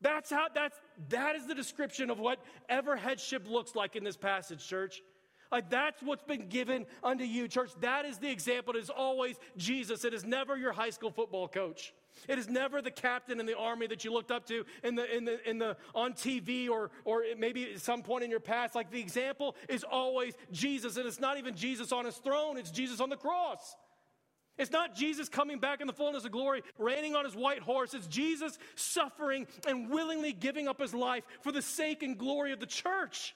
That's 0.02 0.30
how 0.30 0.46
that's 0.54 0.78
that 1.08 1.36
is 1.36 1.46
the 1.46 1.54
description 1.54 2.10
of 2.10 2.18
what 2.18 2.38
ever 2.68 2.96
headship 2.96 3.46
looks 3.48 3.74
like 3.74 3.96
in 3.96 4.04
this 4.04 4.16
passage, 4.16 4.66
church. 4.66 5.02
Like 5.52 5.68
that's 5.68 6.02
what's 6.02 6.22
been 6.22 6.48
given 6.48 6.86
unto 7.02 7.24
you, 7.24 7.48
church. 7.48 7.70
That 7.80 8.04
is 8.04 8.18
the 8.18 8.30
example. 8.30 8.76
It 8.76 8.80
is 8.80 8.90
always 8.90 9.36
Jesus. 9.56 10.04
It 10.04 10.14
is 10.14 10.24
never 10.24 10.56
your 10.56 10.72
high 10.72 10.90
school 10.90 11.10
football 11.10 11.48
coach. 11.48 11.92
It 12.28 12.38
is 12.38 12.48
never 12.48 12.82
the 12.82 12.90
captain 12.90 13.40
in 13.40 13.46
the 13.46 13.56
army 13.56 13.86
that 13.88 14.04
you 14.04 14.12
looked 14.12 14.30
up 14.30 14.46
to 14.46 14.64
in 14.84 14.94
the, 14.94 15.16
in 15.16 15.24
the, 15.24 15.48
in 15.48 15.58
the, 15.58 15.76
on 15.94 16.12
TV 16.12 16.68
or, 16.68 16.90
or 17.04 17.24
maybe 17.38 17.72
at 17.72 17.80
some 17.80 18.02
point 18.02 18.24
in 18.24 18.30
your 18.30 18.40
past. 18.40 18.74
Like 18.74 18.90
the 18.90 19.00
example 19.00 19.56
is 19.68 19.84
always 19.84 20.34
Jesus. 20.52 20.96
And 20.96 21.06
it's 21.06 21.20
not 21.20 21.38
even 21.38 21.56
Jesus 21.56 21.92
on 21.92 22.04
his 22.04 22.16
throne, 22.16 22.58
it's 22.58 22.70
Jesus 22.70 23.00
on 23.00 23.08
the 23.08 23.16
cross. 23.16 23.76
It's 24.60 24.70
not 24.70 24.94
Jesus 24.94 25.30
coming 25.30 25.58
back 25.58 25.80
in 25.80 25.86
the 25.86 25.92
fullness 25.94 26.26
of 26.26 26.32
glory, 26.32 26.62
reigning 26.78 27.16
on 27.16 27.24
his 27.24 27.34
white 27.34 27.62
horse. 27.62 27.94
It's 27.94 28.06
Jesus 28.06 28.58
suffering 28.74 29.46
and 29.66 29.88
willingly 29.88 30.34
giving 30.34 30.68
up 30.68 30.78
his 30.78 30.92
life 30.92 31.24
for 31.40 31.50
the 31.50 31.62
sake 31.62 32.02
and 32.02 32.18
glory 32.18 32.52
of 32.52 32.60
the 32.60 32.66
church. 32.66 33.34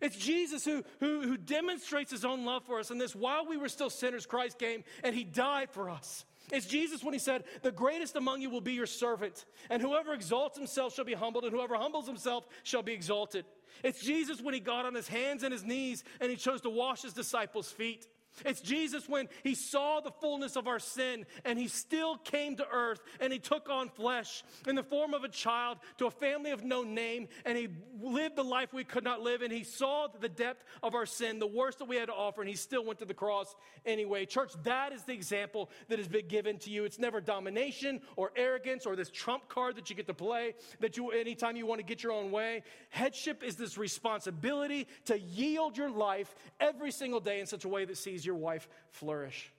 It's 0.00 0.16
Jesus 0.16 0.64
who, 0.64 0.84
who, 1.00 1.22
who 1.22 1.36
demonstrates 1.36 2.12
his 2.12 2.24
own 2.24 2.44
love 2.44 2.64
for 2.64 2.78
us. 2.78 2.92
in 2.92 2.98
this, 2.98 3.12
while 3.12 3.44
we 3.44 3.56
were 3.56 3.68
still 3.68 3.90
sinners, 3.90 4.24
Christ 4.24 4.56
came 4.56 4.84
and 5.02 5.16
he 5.16 5.24
died 5.24 5.68
for 5.72 5.90
us. 5.90 6.24
It's 6.52 6.66
Jesus 6.66 7.02
when 7.02 7.12
he 7.12 7.18
said, 7.18 7.42
The 7.62 7.72
greatest 7.72 8.14
among 8.14 8.40
you 8.40 8.48
will 8.48 8.60
be 8.60 8.74
your 8.74 8.86
servant, 8.86 9.44
and 9.68 9.82
whoever 9.82 10.14
exalts 10.14 10.56
himself 10.56 10.94
shall 10.94 11.04
be 11.04 11.14
humbled, 11.14 11.42
and 11.42 11.52
whoever 11.52 11.74
humbles 11.74 12.06
himself 12.06 12.46
shall 12.62 12.82
be 12.82 12.92
exalted. 12.92 13.44
It's 13.82 14.00
Jesus 14.00 14.40
when 14.40 14.54
he 14.54 14.60
got 14.60 14.86
on 14.86 14.94
his 14.94 15.08
hands 15.08 15.42
and 15.42 15.52
his 15.52 15.64
knees 15.64 16.04
and 16.20 16.30
he 16.30 16.36
chose 16.36 16.60
to 16.60 16.70
wash 16.70 17.02
his 17.02 17.14
disciples' 17.14 17.70
feet. 17.70 18.06
It's 18.44 18.60
Jesus 18.60 19.08
when 19.08 19.28
he 19.42 19.54
saw 19.54 20.00
the 20.00 20.10
fullness 20.10 20.56
of 20.56 20.66
our 20.66 20.78
sin 20.78 21.26
and 21.44 21.58
he 21.58 21.68
still 21.68 22.16
came 22.16 22.56
to 22.56 22.66
earth 22.68 23.00
and 23.20 23.32
he 23.32 23.38
took 23.38 23.68
on 23.68 23.88
flesh 23.88 24.42
in 24.66 24.74
the 24.74 24.82
form 24.82 25.14
of 25.14 25.24
a 25.24 25.28
child 25.28 25.78
to 25.98 26.06
a 26.06 26.10
family 26.10 26.50
of 26.50 26.64
no 26.64 26.82
name 26.82 27.28
and 27.44 27.56
he 27.56 27.68
lived 28.00 28.36
the 28.36 28.44
life 28.44 28.72
we 28.72 28.84
could 28.84 29.04
not 29.04 29.20
live 29.20 29.42
and 29.42 29.52
he 29.52 29.64
saw 29.64 30.08
the 30.20 30.28
depth 30.28 30.64
of 30.82 30.94
our 30.94 31.06
sin, 31.06 31.38
the 31.38 31.46
worst 31.46 31.78
that 31.78 31.88
we 31.88 31.96
had 31.96 32.06
to 32.06 32.14
offer, 32.14 32.40
and 32.40 32.48
he 32.48 32.56
still 32.56 32.84
went 32.84 32.98
to 32.98 33.04
the 33.04 33.14
cross 33.14 33.54
anyway. 33.84 34.24
Church, 34.24 34.52
that 34.64 34.92
is 34.92 35.02
the 35.02 35.12
example 35.12 35.70
that 35.88 35.98
has 35.98 36.08
been 36.08 36.28
given 36.28 36.58
to 36.58 36.70
you. 36.70 36.84
It's 36.84 36.98
never 36.98 37.20
domination 37.20 38.00
or 38.16 38.32
arrogance 38.36 38.86
or 38.86 38.96
this 38.96 39.10
trump 39.10 39.48
card 39.48 39.76
that 39.76 39.90
you 39.90 39.96
get 39.96 40.06
to 40.06 40.14
play 40.14 40.54
that 40.80 40.96
you 40.96 41.10
anytime 41.10 41.56
you 41.56 41.66
want 41.66 41.80
to 41.80 41.84
get 41.86 42.02
your 42.02 42.12
own 42.12 42.30
way. 42.30 42.62
Headship 42.90 43.42
is 43.42 43.56
this 43.56 43.78
responsibility 43.78 44.86
to 45.06 45.18
yield 45.18 45.76
your 45.76 45.90
life 45.90 46.34
every 46.60 46.90
single 46.90 47.20
day 47.20 47.40
in 47.40 47.46
such 47.46 47.64
a 47.64 47.68
way 47.68 47.84
that 47.84 47.96
sees 47.96 48.21
sees 48.22 48.26
your 48.26 48.36
wife 48.36 48.68
flourish. 48.90 49.52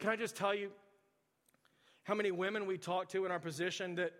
Can 0.00 0.10
I 0.10 0.16
just 0.16 0.36
tell 0.36 0.54
you 0.54 0.70
how 2.04 2.14
many 2.14 2.30
women 2.30 2.66
we 2.66 2.78
talk 2.78 3.08
to 3.10 3.24
in 3.26 3.32
our 3.32 3.38
position 3.38 3.94
that 3.96 4.12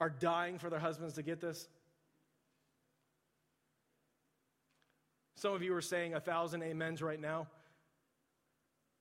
are 0.00 0.10
dying 0.10 0.58
for 0.58 0.70
their 0.70 0.78
husbands 0.78 1.14
to 1.14 1.22
get 1.22 1.40
this? 1.40 1.68
Some 5.36 5.54
of 5.54 5.62
you 5.62 5.74
are 5.74 5.80
saying 5.80 6.14
a 6.14 6.20
thousand 6.20 6.62
amens 6.62 7.02
right 7.02 7.20
now. 7.20 7.46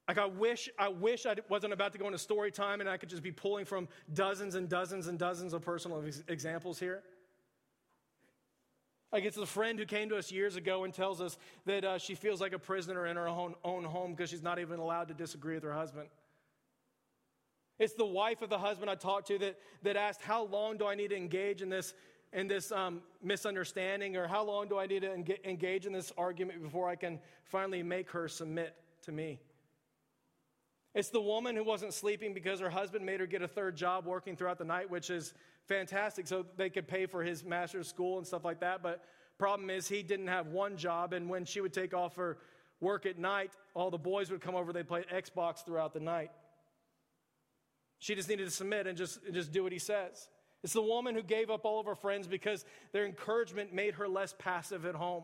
Like 0.07 0.17
I 0.17 0.25
wish, 0.25 0.69
I 0.79 0.87
wish 0.87 1.25
I 1.25 1.35
wasn't 1.49 1.73
about 1.73 1.91
to 1.91 1.99
go 1.99 2.07
into 2.07 2.17
story 2.17 2.49
time 2.49 2.79
and 2.79 2.89
I 2.89 2.97
could 2.97 3.09
just 3.09 3.21
be 3.21 3.31
pulling 3.31 3.65
from 3.65 3.87
dozens 4.13 4.55
and 4.55 4.67
dozens 4.67 5.07
and 5.07 5.19
dozens 5.19 5.53
of 5.53 5.61
personal 5.61 6.03
examples 6.27 6.79
here. 6.79 7.03
Like 9.11 9.23
it's 9.23 9.37
the 9.37 9.45
friend 9.45 9.79
who 9.79 9.85
came 9.85 10.09
to 10.09 10.17
us 10.17 10.31
years 10.31 10.55
ago 10.55 10.83
and 10.83 10.93
tells 10.93 11.19
us 11.19 11.37
that 11.65 11.83
uh, 11.83 11.97
she 11.97 12.13
feels 12.13 12.39
like 12.39 12.53
a 12.53 12.59
prisoner 12.59 13.07
in 13.07 13.15
her 13.15 13.27
own, 13.27 13.55
own 13.63 13.83
home 13.83 14.11
because 14.11 14.29
she's 14.29 14.43
not 14.43 14.59
even 14.59 14.79
allowed 14.79 15.07
to 15.07 15.13
disagree 15.13 15.55
with 15.55 15.63
her 15.63 15.73
husband. 15.73 16.09
It's 17.79 17.93
the 17.93 18.05
wife 18.05 18.41
of 18.41 18.49
the 18.49 18.57
husband 18.57 18.89
I 18.89 18.95
talked 18.95 19.27
to 19.27 19.39
that, 19.39 19.57
that 19.83 19.95
asked, 19.95 20.21
How 20.21 20.43
long 20.43 20.77
do 20.77 20.85
I 20.85 20.95
need 20.95 21.09
to 21.09 21.15
engage 21.15 21.61
in 21.61 21.69
this, 21.69 21.93
in 22.33 22.47
this 22.47 22.71
um, 22.71 23.01
misunderstanding? 23.23 24.15
Or 24.17 24.27
how 24.27 24.43
long 24.43 24.67
do 24.67 24.77
I 24.77 24.85
need 24.85 25.01
to 25.01 25.13
engage 25.49 25.85
in 25.85 25.93
this 25.93 26.11
argument 26.17 26.61
before 26.61 26.89
I 26.89 26.95
can 26.95 27.19
finally 27.45 27.81
make 27.81 28.11
her 28.11 28.27
submit 28.27 28.75
to 29.03 29.11
me? 29.11 29.39
It's 30.93 31.09
the 31.09 31.21
woman 31.21 31.55
who 31.55 31.63
wasn't 31.63 31.93
sleeping 31.93 32.33
because 32.33 32.59
her 32.59 32.69
husband 32.69 33.05
made 33.05 33.21
her 33.21 33.27
get 33.27 33.41
a 33.41 33.47
third 33.47 33.75
job 33.77 34.05
working 34.05 34.35
throughout 34.35 34.57
the 34.57 34.65
night, 34.65 34.89
which 34.89 35.09
is 35.09 35.33
fantastic 35.69 36.27
so 36.27 36.45
they 36.57 36.69
could 36.69 36.87
pay 36.87 37.05
for 37.05 37.23
his 37.23 37.45
master's 37.45 37.87
school 37.87 38.17
and 38.17 38.27
stuff 38.27 38.43
like 38.43 38.59
that. 38.59 38.83
But 38.83 39.01
problem 39.37 39.69
is 39.69 39.87
he 39.87 40.03
didn't 40.03 40.27
have 40.27 40.47
one 40.47 40.75
job, 40.75 41.13
and 41.13 41.29
when 41.29 41.45
she 41.45 41.61
would 41.61 41.71
take 41.71 41.93
off 41.93 42.17
her 42.17 42.37
work 42.81 43.05
at 43.05 43.17
night, 43.17 43.51
all 43.73 43.91
the 43.91 43.97
boys 43.97 44.29
would 44.31 44.41
come 44.41 44.55
over, 44.55 44.73
they'd 44.73 44.87
play 44.87 45.05
Xbox 45.13 45.63
throughout 45.63 45.93
the 45.93 45.99
night. 45.99 46.31
She 47.99 48.15
just 48.15 48.27
needed 48.27 48.45
to 48.45 48.51
submit 48.51 48.87
and 48.87 48.97
just, 48.97 49.23
and 49.23 49.33
just 49.33 49.51
do 49.51 49.63
what 49.63 49.71
he 49.71 49.79
says. 49.79 50.29
It's 50.63 50.73
the 50.73 50.81
woman 50.81 51.15
who 51.15 51.21
gave 51.21 51.49
up 51.49 51.63
all 51.63 51.79
of 51.79 51.85
her 51.85 51.95
friends 51.95 52.27
because 52.27 52.65
their 52.91 53.05
encouragement 53.05 53.73
made 53.73 53.95
her 53.95 54.07
less 54.07 54.33
passive 54.37 54.85
at 54.85 54.95
home. 54.95 55.23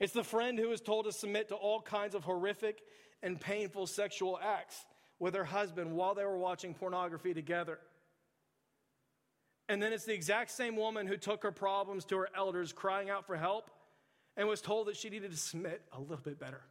It's 0.00 0.12
the 0.12 0.22
friend 0.22 0.58
who 0.58 0.68
was 0.68 0.80
told 0.80 1.06
to 1.06 1.12
submit 1.12 1.48
to 1.48 1.56
all 1.56 1.80
kinds 1.80 2.14
of 2.14 2.22
horrific 2.22 2.82
and 3.22 3.40
painful 3.40 3.86
sexual 3.88 4.38
acts 4.40 4.84
with 5.18 5.34
her 5.34 5.44
husband 5.44 5.92
while 5.92 6.14
they 6.14 6.24
were 6.24 6.38
watching 6.38 6.74
pornography 6.74 7.34
together. 7.34 7.78
And 9.68 9.82
then 9.82 9.92
it's 9.92 10.04
the 10.04 10.14
exact 10.14 10.50
same 10.50 10.76
woman 10.76 11.06
who 11.06 11.16
took 11.16 11.42
her 11.42 11.52
problems 11.52 12.04
to 12.06 12.16
her 12.18 12.28
elders, 12.34 12.72
crying 12.72 13.10
out 13.10 13.26
for 13.26 13.36
help, 13.36 13.70
and 14.36 14.48
was 14.48 14.60
told 14.60 14.86
that 14.86 14.96
she 14.96 15.10
needed 15.10 15.30
to 15.30 15.36
submit 15.36 15.82
a 15.92 16.00
little 16.00 16.16
bit 16.16 16.38
better. 16.38 16.62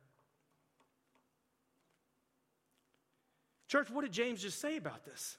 Church, 3.68 3.90
what 3.90 4.02
did 4.02 4.14
James 4.14 4.42
just 4.42 4.60
say 4.60 4.78
about 4.78 5.06
this? 5.06 5.38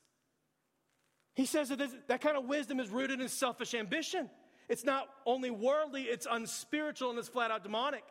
He 1.35 1.47
says 1.47 1.71
that 1.71 1.79
this, 1.79 1.95
that 2.09 2.21
kind 2.21 2.37
of 2.37 2.45
wisdom 2.45 2.79
is 2.79 2.91
rooted 2.91 3.21
in 3.21 3.29
selfish 3.29 3.75
ambition. 3.75 4.29
It's 4.69 4.85
not 4.85 5.09
only 5.25 5.51
worldly, 5.51 6.03
it's 6.03 6.27
unspiritual 6.31 7.11
and 7.11 7.19
it's 7.19 7.29
flat 7.29 7.51
out 7.51 7.63
demonic. 7.63 8.05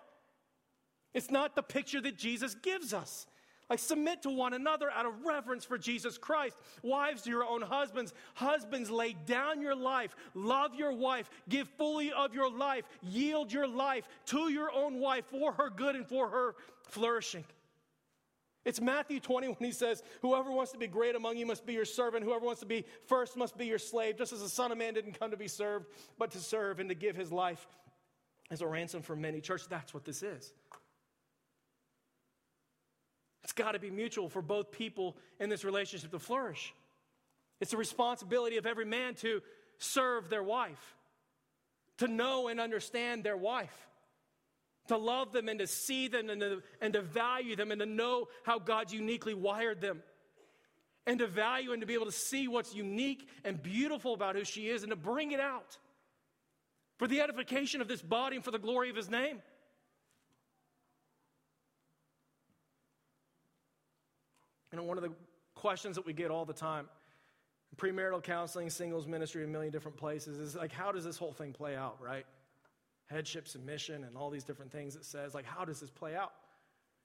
It's 1.14 1.30
not 1.30 1.56
the 1.56 1.62
picture 1.62 2.02
that 2.02 2.18
Jesus 2.18 2.56
gives 2.56 2.94
us. 2.94 3.28
Like, 3.70 3.80
submit 3.80 4.22
to 4.22 4.30
one 4.30 4.54
another 4.54 4.90
out 4.90 5.06
of 5.06 5.26
reverence 5.26 5.66
for 5.66 5.78
Jesus 5.78 6.18
Christ. 6.18 6.56
Wives, 6.84 7.24
to 7.24 7.30
your 7.30 7.46
own 7.46 7.62
husbands. 7.62 8.14
Husbands, 8.34 8.90
lay 8.90 9.14
down 9.26 9.62
your 9.62 9.76
life. 9.76 10.16
Love 10.34 10.76
your 10.76 10.94
wife. 10.94 11.30
Give 11.50 11.68
fully 11.78 12.14
of 12.14 12.34
your 12.34 12.50
life. 12.50 12.86
Yield 13.02 13.52
your 13.52 13.68
life 13.68 14.08
to 14.28 14.50
your 14.50 14.72
own 14.72 15.00
wife 15.00 15.26
for 15.26 15.52
her 15.52 15.70
good 15.70 15.96
and 15.96 16.08
for 16.08 16.30
her 16.30 16.56
flourishing. 16.84 17.44
It's 18.64 18.82
Matthew 18.82 19.22
20 19.22 19.48
when 19.48 19.58
he 19.60 19.72
says, 19.72 20.04
Whoever 20.22 20.52
wants 20.52 20.74
to 20.74 20.78
be 20.78 20.88
great 20.88 21.16
among 21.16 21.38
you 21.38 21.46
must 21.46 21.66
be 21.66 21.74
your 21.74 21.86
servant. 21.86 22.26
Whoever 22.26 22.46
wants 22.46 22.60
to 22.62 22.66
be 22.66 22.86
first 23.06 23.38
must 23.38 23.58
be 23.58 23.66
your 23.66 23.80
slave. 23.80 24.18
Just 24.18 24.34
as 24.34 24.42
the 24.42 24.50
Son 24.50 24.74
of 24.74 24.78
Man 24.78 24.94
didn't 24.94 25.18
come 25.18 25.32
to 25.32 25.38
be 25.38 25.48
served, 25.48 25.88
but 26.18 26.32
to 26.32 26.40
serve 26.40 26.80
and 26.80 26.90
to 26.90 26.96
give 26.96 27.16
his 27.16 27.32
life 27.32 27.66
as 28.52 28.62
a 28.62 28.68
ransom 28.68 29.02
for 29.02 29.16
many. 29.16 29.40
Church, 29.40 29.68
that's 29.70 29.94
what 29.94 30.04
this 30.04 30.24
is. 30.24 30.52
It's 33.48 33.54
got 33.54 33.72
to 33.72 33.80
be 33.80 33.90
mutual 33.90 34.28
for 34.28 34.42
both 34.42 34.72
people 34.72 35.16
in 35.40 35.50
this 35.50 35.64
relationship 35.64 36.12
to 36.12 36.20
flourish. 36.20 36.74
It's 37.62 37.72
the 37.72 37.78
responsibility 37.78 38.58
of 38.58 38.66
every 38.66 38.86
man 38.86 39.16
to 39.16 39.42
serve 39.80 40.30
their 40.30 40.44
wife, 40.44 40.96
to 42.00 42.08
know 42.08 42.50
and 42.50 42.60
understand 42.60 43.24
their 43.24 43.38
wife 43.38 43.88
to 44.88 44.98
love 44.98 45.32
them 45.32 45.50
and 45.50 45.60
to 45.60 45.68
see 45.68 46.08
them 46.08 46.30
and 46.30 46.42
to, 46.42 46.64
and 46.82 46.94
to 46.94 47.02
value 47.02 47.56
them 47.56 47.72
and 47.72 47.80
to 47.80 47.86
know 47.86 48.28
how 48.44 48.60
God's 48.60 48.94
uniquely 48.94 49.34
wired 49.34 49.82
them. 49.82 50.02
And 51.06 51.20
to 51.20 51.28
value 51.28 51.72
and 51.72 51.82
to 51.82 51.88
be 51.88 51.94
able 51.94 52.06
to 52.06 52.12
see 52.12 52.50
what's 52.50 52.76
unique 52.76 53.30
and 53.46 53.62
beautiful 53.62 54.14
about 54.14 54.36
who 54.36 54.44
she 54.44 54.68
is 54.68 54.84
and 54.84 54.90
to 54.90 54.98
bring 54.98 55.32
it 55.32 55.40
out 55.40 55.78
for 56.98 57.08
the 57.08 57.22
edification 57.22 57.80
of 57.80 57.88
this 57.88 58.02
body 58.02 58.36
and 58.36 58.44
for 58.44 58.52
the 58.52 58.60
glory 58.60 58.90
of 58.90 58.96
his 58.96 59.10
name. 59.10 59.42
Know, 64.78 64.84
one 64.84 64.98
of 64.98 65.04
the 65.04 65.14
questions 65.56 65.96
that 65.96 66.06
we 66.06 66.14
get 66.14 66.32
all 66.32 66.46
the 66.46 66.54
time 66.54 66.88
premarital 67.76 68.24
counseling, 68.24 68.70
singles 68.70 69.06
ministry, 69.06 69.44
a 69.44 69.48
million 69.48 69.72
different 69.72 69.98
places 69.98 70.40
is 70.40 70.56
like, 70.56 70.72
how 70.72 70.92
does 70.92 71.04
this 71.04 71.18
whole 71.18 71.34
thing 71.34 71.52
play 71.52 71.76
out, 71.76 71.98
right? 72.02 72.26
headship 73.08 73.48
submission 73.48 74.04
and 74.04 74.18
all 74.18 74.30
these 74.30 74.44
different 74.44 74.72
things 74.72 74.96
it 74.96 75.06
says 75.06 75.34
like 75.34 75.46
how 75.46 75.66
does 75.66 75.80
this 75.80 75.90
play 75.90 76.16
out? 76.16 76.34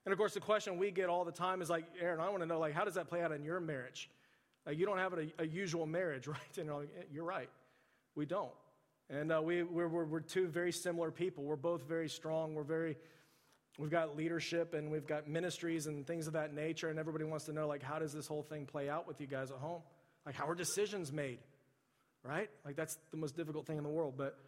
And 0.04 0.12
of 0.12 0.18
course 0.18 0.34
the 0.34 0.40
question 0.40 0.76
we 0.76 0.90
get 0.90 1.08
all 1.08 1.24
the 1.24 1.32
time 1.32 1.62
is 1.62 1.70
like 1.70 1.84
aaron 2.00 2.20
i 2.20 2.28
want 2.28 2.42
to 2.42 2.46
know 2.46 2.58
like 2.58 2.74
how 2.74 2.84
does 2.84 2.94
that 2.94 3.08
play 3.08 3.22
out 3.22 3.32
in 3.32 3.44
your 3.44 3.60
marriage? 3.60 4.10
Like 4.66 4.78
you 4.78 4.86
don't 4.86 4.98
have 4.98 5.12
a, 5.14 5.28
a 5.38 5.46
usual 5.46 5.86
marriage 5.86 6.26
right? 6.28 6.58
And 6.58 6.66
you're, 6.66 6.80
like, 6.80 7.08
you're 7.12 7.24
right. 7.24 7.50
We 8.14 8.26
don't. 8.26 8.50
And 9.08 9.32
uh, 9.32 9.42
we, 9.42 9.62
we're, 9.62 9.88
we're, 9.88 10.04
we're 10.04 10.20
two 10.20 10.46
very 10.46 10.72
similar 10.72 11.10
people. 11.10 11.44
We're 11.44 11.56
both 11.56 11.82
very 11.82 12.08
strong. 12.08 12.54
We're 12.54 12.62
very 12.62 12.96
we've 13.78 13.90
got 13.90 14.16
leadership 14.16 14.74
and 14.74 14.90
we've 14.90 15.06
got 15.06 15.28
ministries 15.28 15.86
and 15.86 16.06
things 16.06 16.26
of 16.26 16.34
that 16.34 16.54
nature 16.54 16.88
and 16.88 16.98
everybody 16.98 17.24
wants 17.24 17.46
to 17.46 17.52
know 17.52 17.66
like 17.66 17.82
how 17.82 17.98
does 17.98 18.12
this 18.12 18.26
whole 18.26 18.42
thing 18.42 18.66
play 18.66 18.88
out 18.88 19.06
with 19.08 19.20
you 19.20 19.26
guys 19.26 19.50
at 19.50 19.56
home 19.56 19.80
like 20.26 20.34
how 20.34 20.46
are 20.46 20.54
decisions 20.54 21.12
made 21.12 21.38
right 22.24 22.50
like 22.64 22.76
that's 22.76 22.98
the 23.10 23.16
most 23.16 23.36
difficult 23.36 23.66
thing 23.66 23.78
in 23.78 23.82
the 23.82 23.90
world 23.90 24.14
but 24.16 24.38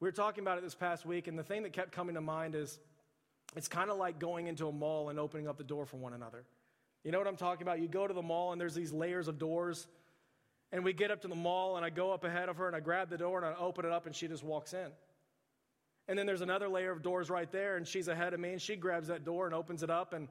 we 0.00 0.06
were 0.06 0.12
talking 0.12 0.44
about 0.44 0.58
it 0.58 0.64
this 0.64 0.76
past 0.76 1.04
week, 1.04 1.26
and 1.26 1.36
the 1.36 1.42
thing 1.42 1.64
that 1.64 1.72
kept 1.72 1.90
coming 1.90 2.14
to 2.14 2.20
mind 2.20 2.54
is 2.54 2.78
it's 3.56 3.66
kind 3.66 3.90
of 3.90 3.96
like 3.96 4.20
going 4.20 4.46
into 4.46 4.68
a 4.68 4.72
mall 4.72 5.08
and 5.08 5.18
opening 5.18 5.48
up 5.48 5.58
the 5.58 5.64
door 5.64 5.86
for 5.86 5.96
one 5.96 6.12
another. 6.12 6.44
You 7.02 7.10
know 7.10 7.18
what 7.18 7.26
I'm 7.26 7.36
talking 7.36 7.62
about? 7.62 7.80
You 7.80 7.88
go 7.88 8.06
to 8.06 8.14
the 8.14 8.22
mall, 8.22 8.52
and 8.52 8.60
there's 8.60 8.74
these 8.74 8.92
layers 8.92 9.26
of 9.26 9.38
doors. 9.38 9.88
And 10.70 10.84
we 10.84 10.92
get 10.92 11.10
up 11.10 11.22
to 11.22 11.28
the 11.28 11.34
mall, 11.34 11.76
and 11.76 11.84
I 11.84 11.90
go 11.90 12.12
up 12.12 12.22
ahead 12.22 12.48
of 12.48 12.58
her, 12.58 12.68
and 12.68 12.76
I 12.76 12.80
grab 12.80 13.10
the 13.10 13.18
door, 13.18 13.38
and 13.38 13.46
I 13.46 13.58
open 13.58 13.86
it 13.86 13.90
up, 13.90 14.06
and 14.06 14.14
she 14.14 14.28
just 14.28 14.44
walks 14.44 14.72
in. 14.72 14.88
And 16.08 16.18
then 16.18 16.26
there's 16.26 16.40
another 16.40 16.68
layer 16.68 16.90
of 16.90 17.02
doors 17.02 17.28
right 17.28 17.50
there, 17.52 17.76
and 17.76 17.86
she's 17.86 18.08
ahead 18.08 18.32
of 18.32 18.40
me, 18.40 18.52
and 18.52 18.62
she 18.62 18.76
grabs 18.76 19.08
that 19.08 19.24
door 19.24 19.46
and 19.46 19.54
opens 19.54 19.82
it 19.82 19.90
up, 19.90 20.14
and, 20.14 20.28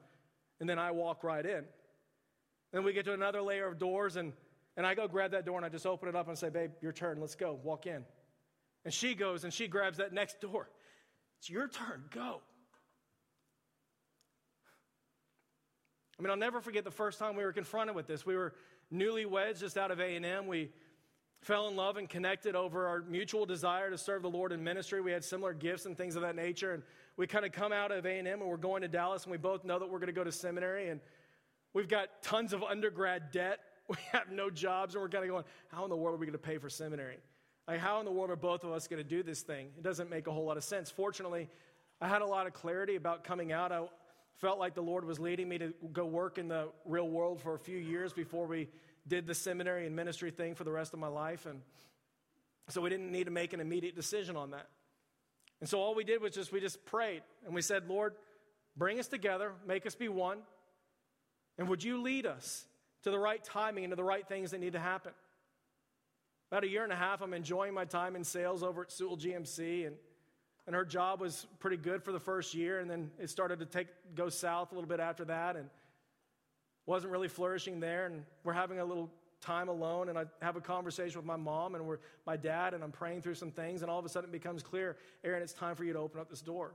and 0.60 0.68
then 0.68 0.80
I 0.80 0.92
walk 0.92 1.24
right 1.24 1.46
in. 1.46 1.64
Then 2.74 2.84
we 2.84 2.94
get 2.94 3.06
to 3.06 3.14
another 3.14 3.42
layer 3.42 3.68
of 3.68 3.78
doors, 3.78 4.16
and, 4.16 4.34
and 4.76 4.86
I 4.86 4.96
go 4.96 5.08
grab 5.08 5.32
that 5.32 5.46
door, 5.46 5.58
and 5.58 5.66
I 5.66 5.70
just 5.70 5.86
open 5.86 6.10
it 6.10 6.16
up 6.16 6.28
and 6.28 6.38
say, 6.38 6.50
Babe, 6.50 6.72
your 6.82 6.92
turn, 6.92 7.22
let's 7.22 7.36
go, 7.36 7.60
walk 7.64 7.86
in. 7.86 8.04
And 8.88 8.94
she 8.94 9.16
goes 9.16 9.44
and 9.44 9.54
she 9.54 9.68
grabs 9.68 9.98
that 9.98 10.14
next 10.14 10.40
door. 10.40 10.70
It's 11.40 11.50
your 11.50 11.68
turn, 11.68 12.06
go. 12.10 12.42
I 16.18 16.24
mean, 16.24 16.32
I'll 16.32 16.38
never 16.38 16.62
forget 16.62 16.84
the 16.86 16.92
first 16.92 17.20
time 17.20 17.36
we 17.36 17.44
were 17.44 17.52
confronted 17.52 17.96
with 17.96 18.08
this. 18.08 18.26
We 18.26 18.36
were 18.36 18.56
newly 18.90 19.26
newlyweds 19.26 19.60
just 19.60 19.78
out 19.78 19.92
of 19.92 20.00
A&M. 20.00 20.48
We 20.48 20.72
fell 21.42 21.68
in 21.68 21.76
love 21.76 21.98
and 21.98 22.10
connected 22.10 22.56
over 22.56 22.88
our 22.88 23.02
mutual 23.02 23.46
desire 23.46 23.90
to 23.90 23.98
serve 23.98 24.22
the 24.22 24.30
Lord 24.30 24.52
in 24.52 24.64
ministry. 24.64 25.02
We 25.02 25.12
had 25.12 25.24
similar 25.24 25.54
gifts 25.54 25.86
and 25.86 25.98
things 25.98 26.16
of 26.16 26.22
that 26.24 26.36
nature. 26.36 26.74
And 26.74 26.84
we 27.16 27.28
kind 27.28 27.46
of 27.46 27.52
come 27.52 27.72
out 27.72 27.92
of 27.92 28.06
A&M 28.06 28.28
and 28.28 28.42
we're 28.42 28.58
going 28.58 28.82
to 28.82 28.88
Dallas 28.88 29.24
and 29.24 29.32
we 29.32 29.38
both 29.38 29.64
know 29.64 29.80
that 29.80 29.90
we're 29.90 30.00
going 30.00 30.08
to 30.08 30.14
go 30.14 30.24
to 30.24 30.32
seminary 30.32 30.90
and 30.90 31.00
we've 31.74 31.88
got 31.88 32.22
tons 32.22 32.54
of 32.54 32.64
undergrad 32.64 33.32
debt. 33.32 33.60
We 33.90 33.96
have 34.12 34.30
no 34.30 34.50
jobs 34.50 34.96
and 34.96 35.02
we're 35.02 35.08
kind 35.08 35.24
of 35.24 35.30
going, 35.30 35.46
how 35.70 35.86
in 35.86 35.90
the 35.90 35.96
world 35.96 36.16
are 36.16 36.18
we 36.18 36.26
going 36.26 36.34
to 36.34 36.38
pay 36.38 36.58
for 36.58 36.70
seminary? 36.70 37.20
Like, 37.70 37.80
how 37.80 38.00
in 38.00 38.06
the 38.06 38.12
world 38.12 38.30
are 38.32 38.36
both 38.36 38.66
of 38.66 38.72
us 38.74 38.86
going 38.86 39.02
to 39.02 39.10
do 39.10 39.24
this 39.24 39.44
thing? 39.44 39.70
It 39.78 39.84
doesn't 39.84 40.10
make 40.10 40.28
a 40.28 40.32
whole 40.34 40.44
lot 40.44 40.58
of 40.58 40.66
sense. 40.66 40.92
Fortunately, 40.92 41.48
I 42.02 42.10
had 42.10 42.22
a 42.22 42.26
lot 42.26 42.48
of 42.48 42.54
clarity 42.54 42.98
about 42.98 43.24
coming 43.24 43.54
out. 43.54 43.72
I 43.72 43.86
felt 44.36 44.60
like 44.60 44.76
the 44.76 44.82
Lord 44.82 45.06
was 45.06 45.20
leading 45.20 45.48
me 45.48 45.58
to 45.58 45.74
go 45.94 46.06
work 46.06 46.38
in 46.38 46.50
the 46.50 46.68
real 46.86 47.08
world 47.08 47.42
for 47.42 47.56
a 47.56 47.60
few 47.60 47.78
years 47.78 48.12
before 48.12 48.46
we 48.46 48.68
did 49.08 49.28
the 49.28 49.34
seminary 49.34 49.86
and 49.86 49.96
ministry 49.96 50.32
thing 50.32 50.56
for 50.56 50.64
the 50.64 50.72
rest 50.72 50.94
of 50.94 51.00
my 51.00 51.08
life. 51.08 51.46
And 51.46 51.62
so 52.70 52.82
we 52.82 52.90
didn't 52.90 53.12
need 53.12 53.26
to 53.26 53.32
make 53.32 53.54
an 53.54 53.60
immediate 53.60 53.96
decision 53.96 54.36
on 54.36 54.52
that. 54.52 54.68
And 55.60 55.70
so 55.70 55.80
all 55.80 55.96
we 55.96 56.04
did 56.04 56.22
was 56.22 56.34
just, 56.34 56.52
we 56.52 56.60
just 56.60 56.86
prayed 56.86 57.24
and 57.46 57.56
we 57.56 57.62
said, 57.62 57.88
Lord, 57.88 58.14
bring 58.76 59.00
us 59.00 59.08
together, 59.08 59.54
make 59.66 59.86
us 59.86 59.96
be 59.96 60.10
one. 60.10 60.40
And 61.58 61.68
would 61.70 61.84
you 61.84 62.02
lead 62.02 62.26
us 62.26 62.66
to 63.04 63.12
the 63.12 63.18
right 63.18 63.44
timing 63.44 63.84
and 63.84 63.92
to 63.92 63.96
the 63.96 64.04
right 64.04 64.28
things 64.28 64.52
that 64.52 64.60
need 64.60 64.74
to 64.74 64.80
happen? 64.80 65.14
About 66.52 66.64
a 66.64 66.70
year 66.70 66.84
and 66.84 66.94
a 66.94 66.98
half, 66.98 67.22
I'm 67.22 67.34
enjoying 67.34 67.74
my 67.74 67.86
time 67.86 68.16
in 68.16 68.24
sales 68.24 68.64
over 68.64 68.84
at 68.84 68.92
Sewell 68.92 69.18
GMC, 69.18 69.88
and, 69.88 69.96
and 70.66 70.76
her 70.76 70.86
job 70.86 71.20
was 71.20 71.46
pretty 71.60 71.76
good 71.76 72.04
for 72.04 72.14
the 72.14 72.20
first 72.20 72.54
year, 72.54 72.80
and 72.80 72.90
then 72.90 73.12
it 73.20 73.30
started 73.30 73.60
to 73.60 73.66
take, 73.66 73.88
go 74.16 74.30
south 74.30 74.72
a 74.72 74.76
little 74.76 74.88
bit 74.88 75.02
after 75.02 75.26
that, 75.26 75.58
and 75.58 75.70
wasn't 76.88 77.12
really 77.12 77.28
flourishing 77.28 77.80
there. 77.80 78.08
And 78.08 78.24
we're 78.44 78.54
having 78.54 78.80
a 78.80 78.86
little 78.86 79.12
time 79.40 79.70
alone, 79.70 80.10
and 80.10 80.18
I 80.18 80.26
have 80.42 80.56
a 80.56 80.62
conversation 80.62 81.20
with 81.20 81.26
my 81.26 81.36
mom 81.36 81.76
and 81.76 81.86
we're, 81.86 82.00
my 82.26 82.36
dad, 82.36 82.74
and 82.74 82.84
I'm 82.84 82.92
praying 82.92 83.22
through 83.22 83.36
some 83.36 83.52
things, 83.52 83.84
and 83.84 83.92
all 83.92 84.00
of 84.00 84.06
a 84.06 84.10
sudden 84.10 84.30
it 84.30 84.34
becomes 84.34 84.64
clear, 84.64 84.98
Aaron, 85.24 85.44
it's 85.44 85.54
time 85.54 85.76
for 85.76 85.84
you 85.84 85.94
to 85.94 86.00
open 86.00 86.20
up 86.20 86.28
this 86.28 86.42
door. 86.42 86.74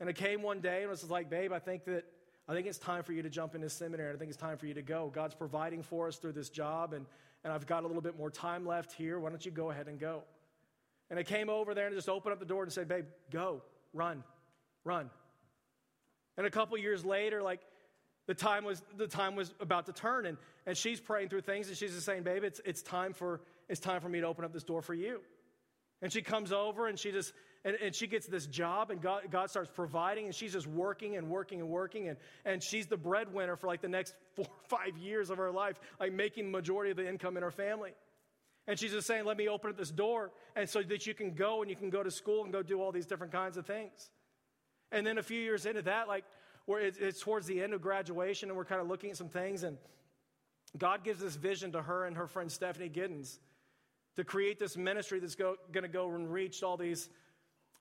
And 0.00 0.08
it 0.08 0.16
came 0.16 0.42
one 0.42 0.60
day 0.60 0.76
and 0.76 0.84
it 0.84 0.88
was 0.88 1.10
like, 1.10 1.28
babe, 1.28 1.52
I 1.52 1.58
think 1.58 1.84
that 1.84 2.04
I 2.48 2.54
think 2.54 2.68
it's 2.68 2.78
time 2.78 3.02
for 3.02 3.12
you 3.12 3.22
to 3.22 3.30
jump 3.30 3.56
into 3.56 3.68
seminary. 3.68 4.14
I 4.14 4.16
think 4.16 4.28
it's 4.28 4.40
time 4.40 4.56
for 4.56 4.66
you 4.66 4.74
to 4.74 4.82
go. 4.82 5.10
God's 5.12 5.34
providing 5.34 5.82
for 5.82 6.06
us 6.06 6.16
through 6.16 6.32
this 6.32 6.48
job, 6.48 6.92
and 6.92 7.04
and 7.42 7.52
I've 7.52 7.66
got 7.66 7.82
a 7.82 7.86
little 7.86 8.02
bit 8.02 8.16
more 8.16 8.30
time 8.30 8.66
left 8.66 8.92
here. 8.92 9.18
Why 9.18 9.30
don't 9.30 9.44
you 9.44 9.50
go 9.50 9.70
ahead 9.70 9.88
and 9.88 9.98
go? 9.98 10.22
And 11.10 11.18
I 11.18 11.22
came 11.22 11.48
over 11.48 11.74
there 11.74 11.86
and 11.86 11.94
just 11.94 12.08
opened 12.08 12.32
up 12.32 12.38
the 12.38 12.44
door 12.44 12.62
and 12.62 12.72
said, 12.72 12.88
Babe, 12.88 13.06
go, 13.30 13.62
run, 13.92 14.24
run. 14.84 15.10
And 16.36 16.46
a 16.46 16.50
couple 16.50 16.76
years 16.76 17.04
later, 17.04 17.42
like 17.42 17.60
the 18.26 18.34
time 18.34 18.64
was 18.64 18.82
the 18.96 19.06
time 19.06 19.36
was 19.36 19.54
about 19.60 19.86
to 19.86 19.92
turn, 19.92 20.26
and, 20.26 20.36
and 20.66 20.76
she's 20.76 21.00
praying 21.00 21.28
through 21.28 21.42
things, 21.42 21.68
and 21.68 21.76
she's 21.76 21.92
just 21.92 22.06
saying, 22.06 22.22
Babe, 22.22 22.44
it's 22.44 22.60
it's 22.64 22.82
time 22.82 23.12
for 23.12 23.40
it's 23.68 23.80
time 23.80 24.00
for 24.00 24.08
me 24.08 24.20
to 24.20 24.26
open 24.26 24.44
up 24.44 24.52
this 24.52 24.64
door 24.64 24.82
for 24.82 24.94
you. 24.94 25.20
And 26.02 26.12
she 26.12 26.22
comes 26.22 26.52
over 26.52 26.88
and 26.88 26.98
she 26.98 27.10
just 27.10 27.32
and, 27.64 27.76
and 27.82 27.94
she 27.94 28.06
gets 28.06 28.26
this 28.26 28.46
job 28.46 28.90
and 28.90 29.00
God, 29.00 29.22
God 29.30 29.50
starts 29.50 29.70
providing 29.74 30.26
and 30.26 30.34
she's 30.34 30.52
just 30.52 30.66
working 30.66 31.16
and 31.16 31.28
working 31.28 31.60
and 31.60 31.68
working 31.68 32.08
and, 32.08 32.16
and 32.44 32.62
she's 32.62 32.86
the 32.86 32.96
breadwinner 32.96 33.56
for 33.56 33.66
like 33.66 33.80
the 33.80 33.88
next 33.88 34.14
four 34.36 34.44
or 34.46 34.78
five 34.78 34.96
years 34.98 35.30
of 35.30 35.38
her 35.38 35.50
life, 35.50 35.80
like 35.98 36.12
making 36.12 36.44
the 36.44 36.50
majority 36.50 36.90
of 36.90 36.96
the 36.96 37.08
income 37.08 37.36
in 37.36 37.42
her 37.42 37.50
family. 37.50 37.92
And 38.68 38.78
she's 38.78 38.92
just 38.92 39.06
saying, 39.06 39.24
let 39.24 39.36
me 39.36 39.48
open 39.48 39.70
up 39.70 39.76
this 39.76 39.90
door 39.90 40.32
and 40.54 40.68
so 40.68 40.82
that 40.82 41.06
you 41.06 41.14
can 41.14 41.34
go 41.34 41.62
and 41.62 41.70
you 41.70 41.76
can 41.76 41.88
go 41.88 42.02
to 42.02 42.10
school 42.10 42.44
and 42.44 42.52
go 42.52 42.62
do 42.62 42.80
all 42.80 42.92
these 42.92 43.06
different 43.06 43.32
kinds 43.32 43.56
of 43.56 43.64
things. 43.64 44.10
And 44.92 45.06
then 45.06 45.18
a 45.18 45.22
few 45.22 45.40
years 45.40 45.66
into 45.66 45.82
that, 45.82 46.08
like 46.08 46.24
it's, 46.68 46.98
it's 46.98 47.20
towards 47.20 47.46
the 47.46 47.62
end 47.62 47.72
of 47.72 47.80
graduation 47.80 48.48
and 48.48 48.56
we're 48.56 48.64
kind 48.64 48.80
of 48.80 48.88
looking 48.88 49.10
at 49.10 49.16
some 49.16 49.28
things 49.28 49.62
and 49.62 49.78
God 50.76 51.04
gives 51.04 51.20
this 51.20 51.36
vision 51.36 51.72
to 51.72 51.82
her 51.82 52.04
and 52.04 52.16
her 52.16 52.26
friend 52.26 52.50
Stephanie 52.50 52.90
Giddens 52.90 53.38
to 54.16 54.24
create 54.24 54.58
this 54.58 54.76
ministry 54.76 55.20
that's 55.20 55.34
going 55.34 55.56
to 55.72 55.88
go 55.88 56.10
and 56.10 56.32
reach 56.32 56.62
all 56.62 56.76
these 56.76 57.08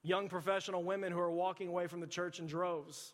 young 0.04 0.30
professional 0.30 0.84
women 0.84 1.12
who 1.12 1.20
are 1.20 1.32
walking 1.32 1.68
away 1.68 1.88
from 1.88 2.00
the 2.00 2.08
church 2.08 2.40
in 2.40 2.46
droves. 2.46 3.14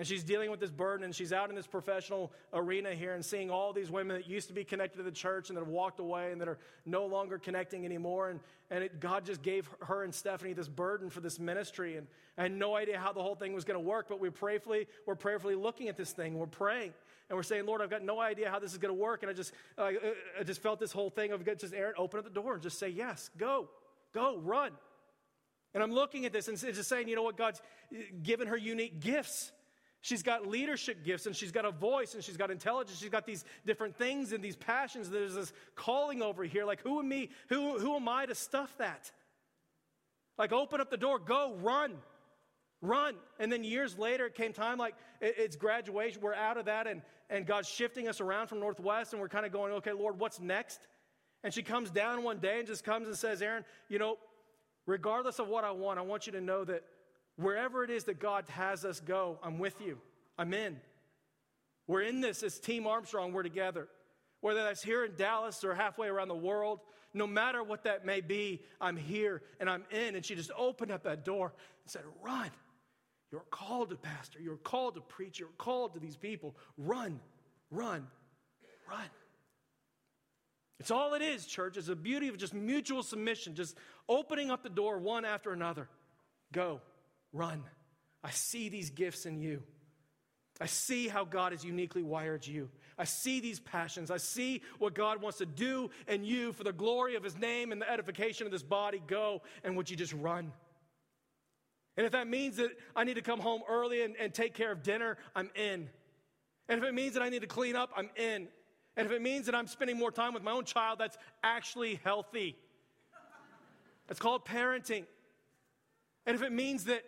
And 0.00 0.06
she's 0.06 0.24
dealing 0.24 0.50
with 0.50 0.60
this 0.60 0.70
burden, 0.70 1.04
and 1.04 1.14
she's 1.14 1.30
out 1.30 1.50
in 1.50 1.54
this 1.54 1.66
professional 1.66 2.32
arena 2.54 2.94
here 2.94 3.12
and 3.12 3.22
seeing 3.22 3.50
all 3.50 3.74
these 3.74 3.90
women 3.90 4.16
that 4.16 4.26
used 4.26 4.48
to 4.48 4.54
be 4.54 4.64
connected 4.64 4.96
to 4.96 5.02
the 5.02 5.10
church 5.10 5.50
and 5.50 5.58
that 5.58 5.60
have 5.60 5.68
walked 5.68 6.00
away 6.00 6.32
and 6.32 6.40
that 6.40 6.48
are 6.48 6.56
no 6.86 7.04
longer 7.04 7.36
connecting 7.36 7.84
anymore. 7.84 8.30
And, 8.30 8.40
and 8.70 8.82
it, 8.82 8.98
God 8.98 9.26
just 9.26 9.42
gave 9.42 9.68
her 9.82 10.02
and 10.02 10.14
Stephanie 10.14 10.54
this 10.54 10.68
burden 10.68 11.10
for 11.10 11.20
this 11.20 11.38
ministry. 11.38 11.98
And 11.98 12.06
I 12.38 12.44
had 12.44 12.52
no 12.52 12.76
idea 12.76 12.98
how 12.98 13.12
the 13.12 13.20
whole 13.20 13.34
thing 13.34 13.52
was 13.52 13.66
going 13.66 13.78
to 13.78 13.86
work, 13.86 14.06
but 14.08 14.20
we're 14.20 14.30
prayerfully, 14.30 14.86
we're 15.04 15.16
prayerfully 15.16 15.54
looking 15.54 15.90
at 15.90 15.98
this 15.98 16.12
thing. 16.12 16.38
We're 16.38 16.46
praying. 16.46 16.94
And 17.28 17.36
we're 17.36 17.42
saying, 17.42 17.66
Lord, 17.66 17.82
I've 17.82 17.90
got 17.90 18.02
no 18.02 18.18
idea 18.18 18.48
how 18.48 18.58
this 18.58 18.72
is 18.72 18.78
going 18.78 18.96
to 18.96 18.98
work. 18.98 19.22
And 19.22 19.28
I 19.28 19.34
just, 19.34 19.52
uh, 19.76 19.90
I 20.40 20.44
just 20.44 20.62
felt 20.62 20.80
this 20.80 20.92
whole 20.92 21.10
thing 21.10 21.32
of 21.32 21.44
just, 21.58 21.74
Aaron, 21.74 21.92
open 21.98 22.20
up 22.20 22.24
the 22.24 22.30
door 22.30 22.54
and 22.54 22.62
just 22.62 22.78
say, 22.78 22.88
yes, 22.88 23.28
go, 23.36 23.68
go, 24.14 24.38
run. 24.38 24.72
And 25.74 25.82
I'm 25.82 25.92
looking 25.92 26.24
at 26.24 26.32
this 26.32 26.48
and 26.48 26.56
just 26.56 26.88
saying, 26.88 27.08
you 27.08 27.16
know 27.16 27.22
what, 27.22 27.36
God's 27.36 27.60
given 28.22 28.48
her 28.48 28.56
unique 28.56 29.00
gifts. 29.00 29.52
She's 30.02 30.22
got 30.22 30.46
leadership 30.46 31.04
gifts 31.04 31.26
and 31.26 31.36
she's 31.36 31.52
got 31.52 31.66
a 31.66 31.70
voice 31.70 32.14
and 32.14 32.24
she's 32.24 32.36
got 32.36 32.50
intelligence. 32.50 32.98
She's 32.98 33.10
got 33.10 33.26
these 33.26 33.44
different 33.66 33.96
things 33.96 34.32
and 34.32 34.42
these 34.42 34.56
passions. 34.56 35.10
There's 35.10 35.34
this 35.34 35.52
calling 35.74 36.22
over 36.22 36.42
here. 36.42 36.64
Like, 36.64 36.80
who 36.82 37.00
am 37.00 37.08
me? 37.08 37.30
Who, 37.50 37.78
who 37.78 37.96
am 37.96 38.08
I 38.08 38.26
to 38.26 38.34
stuff 38.34 38.74
that? 38.78 39.10
Like, 40.38 40.52
open 40.52 40.80
up 40.80 40.90
the 40.90 40.96
door, 40.96 41.18
go, 41.18 41.54
run. 41.60 41.96
Run. 42.80 43.16
And 43.38 43.52
then 43.52 43.62
years 43.62 43.98
later, 43.98 44.24
it 44.24 44.34
came 44.34 44.54
time 44.54 44.78
like 44.78 44.94
it's 45.20 45.54
graduation. 45.54 46.22
We're 46.22 46.32
out 46.32 46.56
of 46.56 46.64
that, 46.64 46.86
and, 46.86 47.02
and 47.28 47.46
God's 47.46 47.68
shifting 47.68 48.08
us 48.08 48.22
around 48.22 48.46
from 48.46 48.58
Northwest, 48.58 49.12
and 49.12 49.20
we're 49.20 49.28
kind 49.28 49.44
of 49.44 49.52
going, 49.52 49.74
okay, 49.74 49.92
Lord, 49.92 50.18
what's 50.18 50.40
next? 50.40 50.80
And 51.44 51.52
she 51.52 51.62
comes 51.62 51.90
down 51.90 52.22
one 52.22 52.38
day 52.38 52.58
and 52.58 52.66
just 52.66 52.84
comes 52.84 53.06
and 53.06 53.16
says, 53.16 53.42
Aaron, 53.42 53.64
you 53.90 53.98
know, 53.98 54.16
regardless 54.86 55.38
of 55.38 55.48
what 55.48 55.64
I 55.64 55.72
want, 55.72 55.98
I 55.98 56.02
want 56.02 56.26
you 56.26 56.32
to 56.32 56.40
know 56.40 56.64
that 56.64 56.84
wherever 57.40 57.84
it 57.84 57.90
is 57.90 58.04
that 58.04 58.20
God 58.20 58.44
has 58.50 58.84
us 58.84 59.00
go, 59.00 59.38
I'm 59.42 59.58
with 59.58 59.80
you. 59.80 59.98
I'm 60.38 60.54
in. 60.54 60.80
We're 61.86 62.02
in 62.02 62.20
this 62.20 62.42
as 62.42 62.58
Team 62.58 62.86
Armstrong, 62.86 63.32
we're 63.32 63.42
together. 63.42 63.88
Whether 64.40 64.62
that's 64.62 64.82
here 64.82 65.04
in 65.04 65.16
Dallas 65.16 65.64
or 65.64 65.74
halfway 65.74 66.08
around 66.08 66.28
the 66.28 66.34
world, 66.34 66.80
no 67.12 67.26
matter 67.26 67.62
what 67.62 67.84
that 67.84 68.06
may 68.06 68.20
be, 68.20 68.62
I'm 68.80 68.96
here 68.96 69.42
and 69.58 69.68
I'm 69.68 69.84
in. 69.90 70.14
And 70.14 70.24
she 70.24 70.34
just 70.34 70.52
opened 70.56 70.92
up 70.92 71.02
that 71.02 71.24
door 71.24 71.52
and 71.82 71.90
said, 71.90 72.02
Run. 72.22 72.50
You're 73.32 73.44
called 73.50 73.90
to 73.90 73.96
pastor. 73.96 74.40
You're 74.40 74.56
called 74.56 74.94
to 74.96 75.00
preach. 75.00 75.38
You're 75.38 75.48
called 75.56 75.94
to 75.94 76.00
these 76.00 76.16
people. 76.16 76.56
Run, 76.76 77.20
run, 77.70 78.06
run. 78.88 79.06
It's 80.80 80.90
all 80.90 81.14
it 81.14 81.22
is, 81.22 81.46
church. 81.46 81.76
It's 81.76 81.86
the 81.86 81.94
beauty 81.94 82.28
of 82.28 82.38
just 82.38 82.54
mutual 82.54 83.02
submission, 83.02 83.54
just 83.54 83.76
opening 84.08 84.50
up 84.50 84.62
the 84.62 84.70
door 84.70 84.98
one 84.98 85.24
after 85.24 85.52
another. 85.52 85.88
Go, 86.52 86.80
run. 87.32 87.62
I 88.22 88.30
see 88.30 88.68
these 88.68 88.90
gifts 88.90 89.26
in 89.26 89.38
you. 89.40 89.62
I 90.60 90.66
see 90.66 91.08
how 91.08 91.24
God 91.24 91.52
has 91.52 91.64
uniquely 91.64 92.02
wired 92.02 92.46
you. 92.46 92.68
I 92.98 93.04
see 93.04 93.40
these 93.40 93.58
passions. 93.58 94.10
I 94.10 94.18
see 94.18 94.60
what 94.78 94.94
God 94.94 95.22
wants 95.22 95.38
to 95.38 95.46
do 95.46 95.90
in 96.06 96.22
you 96.22 96.52
for 96.52 96.64
the 96.64 96.72
glory 96.72 97.16
of 97.16 97.24
His 97.24 97.38
name 97.38 97.72
and 97.72 97.80
the 97.80 97.90
edification 97.90 98.46
of 98.46 98.52
this 98.52 98.62
body. 98.62 99.00
Go, 99.06 99.40
and 99.64 99.74
would 99.76 99.88
you 99.88 99.96
just 99.96 100.12
run? 100.12 100.52
And 101.96 102.04
if 102.04 102.12
that 102.12 102.28
means 102.28 102.56
that 102.56 102.70
I 102.94 103.04
need 103.04 103.14
to 103.14 103.22
come 103.22 103.40
home 103.40 103.62
early 103.68 104.02
and, 104.02 104.16
and 104.16 104.34
take 104.34 104.52
care 104.52 104.70
of 104.70 104.82
dinner, 104.82 105.16
I'm 105.34 105.50
in. 105.54 105.88
And 106.68 106.78
if 106.78 106.84
it 106.84 106.94
means 106.94 107.14
that 107.14 107.22
I 107.22 107.30
need 107.30 107.40
to 107.40 107.48
clean 107.48 107.74
up, 107.74 107.90
I'm 107.96 108.10
in. 108.16 108.48
And 108.96 109.06
if 109.06 109.12
it 109.12 109.22
means 109.22 109.46
that 109.46 109.54
I'm 109.54 109.66
spending 109.66 109.98
more 109.98 110.12
time 110.12 110.34
with 110.34 110.42
my 110.42 110.52
own 110.52 110.64
child, 110.64 110.98
that's 110.98 111.16
actually 111.42 112.00
healthy. 112.04 112.56
It's 114.10 114.20
called 114.20 114.44
parenting. 114.44 115.04
And 116.26 116.34
if 116.36 116.42
it 116.42 116.52
means 116.52 116.84
that, 116.84 117.02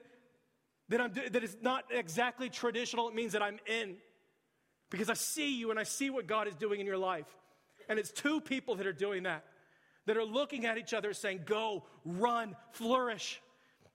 that, 0.88 1.00
I'm, 1.00 1.12
that 1.12 1.42
it's 1.42 1.56
not 1.62 1.84
exactly 1.90 2.48
traditional, 2.48 3.08
it 3.08 3.14
means 3.14 3.32
that 3.32 3.42
I'm 3.42 3.58
in. 3.66 3.96
Because 4.90 5.08
I 5.08 5.14
see 5.14 5.56
you 5.56 5.70
and 5.70 5.80
I 5.80 5.84
see 5.84 6.10
what 6.10 6.26
God 6.26 6.48
is 6.48 6.54
doing 6.54 6.80
in 6.80 6.86
your 6.86 6.98
life. 6.98 7.26
And 7.88 7.98
it's 7.98 8.12
two 8.12 8.40
people 8.40 8.74
that 8.76 8.86
are 8.86 8.92
doing 8.92 9.22
that, 9.22 9.44
that 10.06 10.16
are 10.16 10.24
looking 10.24 10.66
at 10.66 10.76
each 10.76 10.92
other 10.92 11.14
saying, 11.14 11.42
Go, 11.46 11.84
run, 12.04 12.54
flourish. 12.72 13.40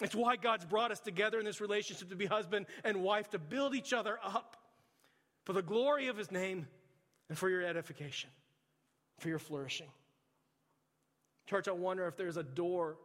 It's 0.01 0.15
why 0.15 0.35
God's 0.35 0.65
brought 0.65 0.91
us 0.91 0.99
together 0.99 1.39
in 1.39 1.45
this 1.45 1.61
relationship 1.61 2.09
to 2.09 2.15
be 2.15 2.25
husband 2.25 2.67
and 2.83 3.01
wife, 3.01 3.29
to 3.31 3.39
build 3.39 3.75
each 3.75 3.93
other 3.93 4.19
up 4.23 4.57
for 5.45 5.53
the 5.53 5.61
glory 5.61 6.07
of 6.07 6.17
His 6.17 6.31
name 6.31 6.67
and 7.29 7.37
for 7.37 7.49
your 7.49 7.63
edification, 7.63 8.29
for 9.19 9.29
your 9.29 9.39
flourishing. 9.39 9.87
Church, 11.47 11.67
I 11.67 11.71
wonder 11.71 12.07
if 12.07 12.17
there's 12.17 12.37
a 12.37 12.43
door 12.43 12.97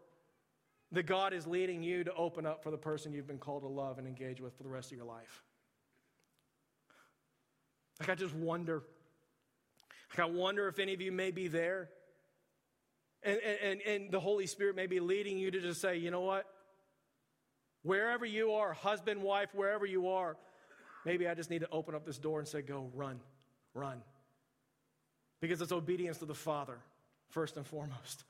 that 0.93 1.07
God 1.07 1.33
is 1.33 1.47
leading 1.47 1.83
you 1.83 2.05
to 2.05 2.15
open 2.15 2.47
up 2.47 2.63
for 2.63 2.71
the 2.71 2.77
person 2.77 3.13
you've 3.13 3.27
been 3.27 3.39
called 3.39 3.63
to 3.63 3.69
love 3.69 3.99
and 3.99 4.07
engage 4.07 4.41
with 4.41 4.57
for 4.57 4.63
the 4.63 4.69
rest 4.69 4.93
of 4.93 4.97
your 4.97 5.07
life. 5.07 5.43
Like, 7.99 8.11
I 8.11 8.15
just 8.15 8.35
wonder. 8.35 8.83
Like, 10.11 10.29
I 10.29 10.31
wonder 10.31 10.69
if 10.69 10.79
any 10.79 10.93
of 10.93 11.01
you 11.01 11.11
may 11.11 11.31
be 11.31 11.49
there. 11.49 11.89
And, 13.23 13.39
and, 13.39 13.81
and 13.83 14.11
the 14.11 14.21
Holy 14.21 14.47
Spirit 14.47 14.77
may 14.77 14.87
be 14.87 15.01
leading 15.01 15.39
you 15.39 15.51
to 15.51 15.61
just 15.61 15.81
say, 15.81 15.97
you 15.97 16.11
know 16.11 16.21
what? 16.21 16.45
Wherever 17.83 18.27
you 18.27 18.53
are, 18.53 18.73
husband, 18.73 19.23
wife, 19.23 19.49
wherever 19.55 19.87
you 19.87 20.09
are, 20.09 20.37
maybe 21.07 21.27
I 21.27 21.35
just 21.35 21.49
need 21.49 21.61
to 21.61 21.69
open 21.71 21.95
up 21.95 22.05
this 22.05 22.19
door 22.19 22.39
and 22.41 22.49
say, 22.49 22.63
go, 22.63 22.91
run, 22.95 23.21
run. 23.75 24.03
Because 25.41 25.61
it's 25.63 25.73
obedience 25.73 26.19
to 26.19 26.27
the 26.27 26.35
Father, 26.35 26.79
first 27.31 27.57
and 27.57 27.67
foremost. 27.67 28.25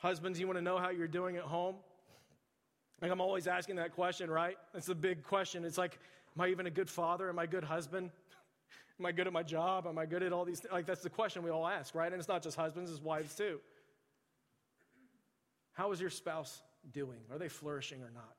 Husbands, 0.00 0.40
you 0.40 0.46
want 0.46 0.58
to 0.58 0.62
know 0.62 0.78
how 0.78 0.90
you're 0.90 1.06
doing 1.06 1.36
at 1.36 1.44
home? 1.44 1.76
Like, 3.00 3.10
I'm 3.10 3.20
always 3.20 3.46
asking 3.46 3.76
that 3.76 3.94
question, 3.94 4.30
right? 4.30 4.56
That's 4.72 4.86
the 4.86 4.94
big 4.94 5.22
question. 5.22 5.64
It's 5.64 5.78
like, 5.78 5.98
am 6.36 6.42
I 6.42 6.48
even 6.48 6.66
a 6.66 6.70
good 6.70 6.88
father? 6.88 7.28
Am 7.28 7.38
I 7.38 7.44
a 7.44 7.46
good 7.46 7.64
husband? 7.64 8.10
Am 8.98 9.06
I 9.06 9.12
good 9.12 9.26
at 9.26 9.32
my 9.32 9.42
job? 9.42 9.86
Am 9.86 9.96
I 9.96 10.04
good 10.04 10.22
at 10.22 10.32
all 10.32 10.44
these 10.44 10.60
things? 10.60 10.72
Like, 10.72 10.84
that's 10.84 11.02
the 11.02 11.08
question 11.08 11.42
we 11.42 11.50
all 11.50 11.66
ask, 11.66 11.94
right? 11.94 12.12
And 12.12 12.20
it's 12.20 12.28
not 12.28 12.42
just 12.42 12.56
husbands, 12.56 12.90
it's 12.90 13.00
wives 13.00 13.34
too. 13.34 13.60
How 15.72 15.92
is 15.92 16.00
your 16.00 16.10
spouse 16.10 16.60
doing? 16.92 17.20
Are 17.32 17.38
they 17.38 17.48
flourishing 17.48 18.02
or 18.02 18.10
not? 18.12 18.34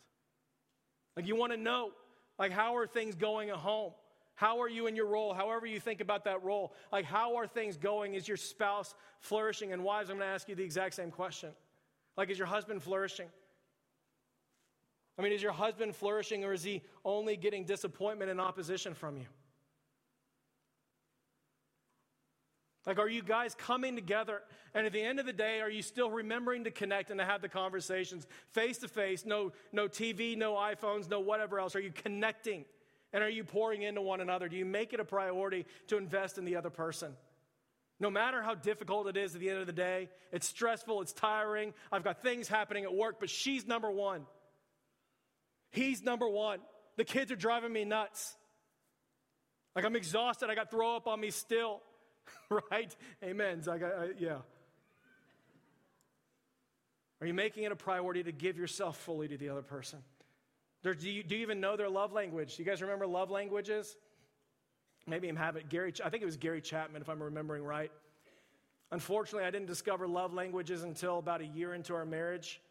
Like, 1.16 1.28
you 1.28 1.36
want 1.36 1.52
to 1.52 1.58
know, 1.58 1.92
like, 2.38 2.52
how 2.52 2.76
are 2.76 2.86
things 2.86 3.16
going 3.16 3.50
at 3.50 3.56
home? 3.56 3.94
How 4.36 4.62
are 4.62 4.70
you 4.70 4.88
in 4.88 4.96
your 4.96 5.06
role? 5.06 5.34
However, 5.34 5.66
you 5.66 5.80
think 5.80 6.02
about 6.02 6.24
that 6.26 6.44
role. 6.44 6.74
Like, 6.92 7.06
how 7.06 7.36
are 7.36 7.48
things 7.48 7.78
going? 7.78 8.16
Is 8.16 8.28
your 8.28 8.38
spouse 8.38 8.96
flourishing? 9.20 9.74
And 9.74 9.84
wives, 9.84 10.10
I'm 10.10 10.18
going 10.18 10.28
to 10.28 10.34
ask 10.34 10.50
you 10.50 10.56
the 10.56 10.64
exact 10.64 10.96
same 10.96 11.12
question. 11.12 11.50
Like, 12.18 12.30
is 12.30 12.38
your 12.38 12.48
husband 12.48 12.82
flourishing? 12.82 13.28
I 15.18 15.22
mean, 15.22 15.34
is 15.34 15.44
your 15.44 15.52
husband 15.52 15.96
flourishing 15.96 16.44
or 16.44 16.54
is 16.54 16.64
he 16.64 16.82
only 17.06 17.38
getting 17.38 17.66
disappointment 17.66 18.32
and 18.32 18.42
opposition 18.42 18.94
from 18.94 19.18
you? 19.18 19.26
Like, 22.88 22.98
are 22.98 23.10
you 23.10 23.22
guys 23.22 23.54
coming 23.54 23.96
together? 23.96 24.42
And 24.74 24.88
at 24.88 24.94
the 24.94 25.02
end 25.02 25.20
of 25.20 25.28
the 25.28 25.34
day, 25.34 25.62
are 25.62 25.70
you 25.70 25.84
still 25.84 26.10
remembering 26.10 26.64
to 26.64 26.72
connect 26.72 27.12
and 27.12 27.20
to 27.20 27.26
have 27.26 27.42
the 27.42 27.50
conversations 27.50 28.26
face 28.54 28.80
to 28.80 28.88
face? 28.88 29.24
No, 29.24 29.52
no 29.72 29.88
TV, 29.88 30.36
no 30.36 30.54
iPhones, 30.54 31.08
no 31.08 31.20
whatever 31.20 31.60
else. 31.60 31.76
Are 31.76 31.80
you 31.80 31.92
connecting? 31.92 32.66
And 33.14 33.24
are 33.24 33.30
you 33.30 33.44
pouring 33.44 33.82
into 33.82 34.02
one 34.02 34.22
another? 34.22 34.48
Do 34.48 34.56
you 34.56 34.66
make 34.66 34.94
it 34.94 35.00
a 35.00 35.06
priority 35.06 35.66
to 35.88 35.98
invest 35.98 36.38
in 36.38 36.46
the 36.46 36.56
other 36.56 36.70
person? 36.70 37.14
No 38.00 38.10
matter 38.10 38.42
how 38.42 38.56
difficult 38.56 39.08
it 39.08 39.18
is 39.18 39.36
at 39.36 39.42
the 39.42 39.50
end 39.50 39.60
of 39.60 39.68
the 39.68 39.74
day, 39.74 40.10
it's 40.32 40.48
stressful, 40.48 41.02
it's 41.02 41.14
tiring. 41.14 41.74
I've 41.92 42.04
got 42.04 42.24
things 42.24 42.48
happening 42.48 42.84
at 42.84 42.94
work, 42.94 43.20
but 43.20 43.30
she's 43.30 43.68
number 43.68 43.92
one. 43.92 44.26
He's 45.72 46.02
number 46.02 46.28
one. 46.28 46.60
The 46.98 47.04
kids 47.04 47.32
are 47.32 47.36
driving 47.36 47.72
me 47.72 47.86
nuts. 47.86 48.36
Like 49.76 49.86
I'm 49.86 49.96
exhausted. 49.96 50.50
I 50.50 50.56
got 50.56 50.72
throw 50.72 50.96
up 50.96 51.08
on 51.08 51.20
me 51.20 51.32
still. 51.32 51.82
right? 52.72 52.96
Amen. 53.24 53.62
I 53.70 53.78
got, 53.78 54.20
yeah. 54.20 54.38
Are 57.22 57.28
you 57.28 57.34
making 57.34 57.64
it 57.64 57.72
a 57.72 57.76
priority 57.76 58.24
to 58.24 58.32
give 58.32 58.58
yourself 58.58 58.98
fully 58.98 59.28
to 59.28 59.38
the 59.38 59.50
other 59.50 59.62
person? 59.62 60.00
Do 60.84 61.10
you, 61.10 61.24
do 61.24 61.36
you 61.36 61.42
even 61.42 61.60
know 61.60 61.78
their 61.78 61.90
love 61.90 62.12
language? 62.12 62.56
Do 62.56 62.64
you 62.64 62.70
guys 62.70 62.82
remember 62.82 63.06
love 63.06 63.30
languages? 63.30 63.96
Maybe 65.08 65.30
I'm 65.30 65.36
having 65.36 65.66
Gary. 65.70 65.94
I 66.04 66.10
think 66.10 66.24
it 66.24 66.26
was 66.26 66.38
Gary 66.38 66.62
Chapman, 66.62 67.02
if 67.02 67.10
I'm 67.10 67.22
remembering 67.22 67.64
right. 67.64 67.92
Unfortunately, 68.92 69.48
I 69.48 69.52
didn't 69.52 69.68
discover 69.68 70.08
love 70.08 70.34
languages 70.34 70.84
until 70.84 71.20
about 71.20 71.42
a 71.42 71.46
year 71.46 71.74
into 71.74 71.94
our 71.94 72.06
marriage, 72.06 72.62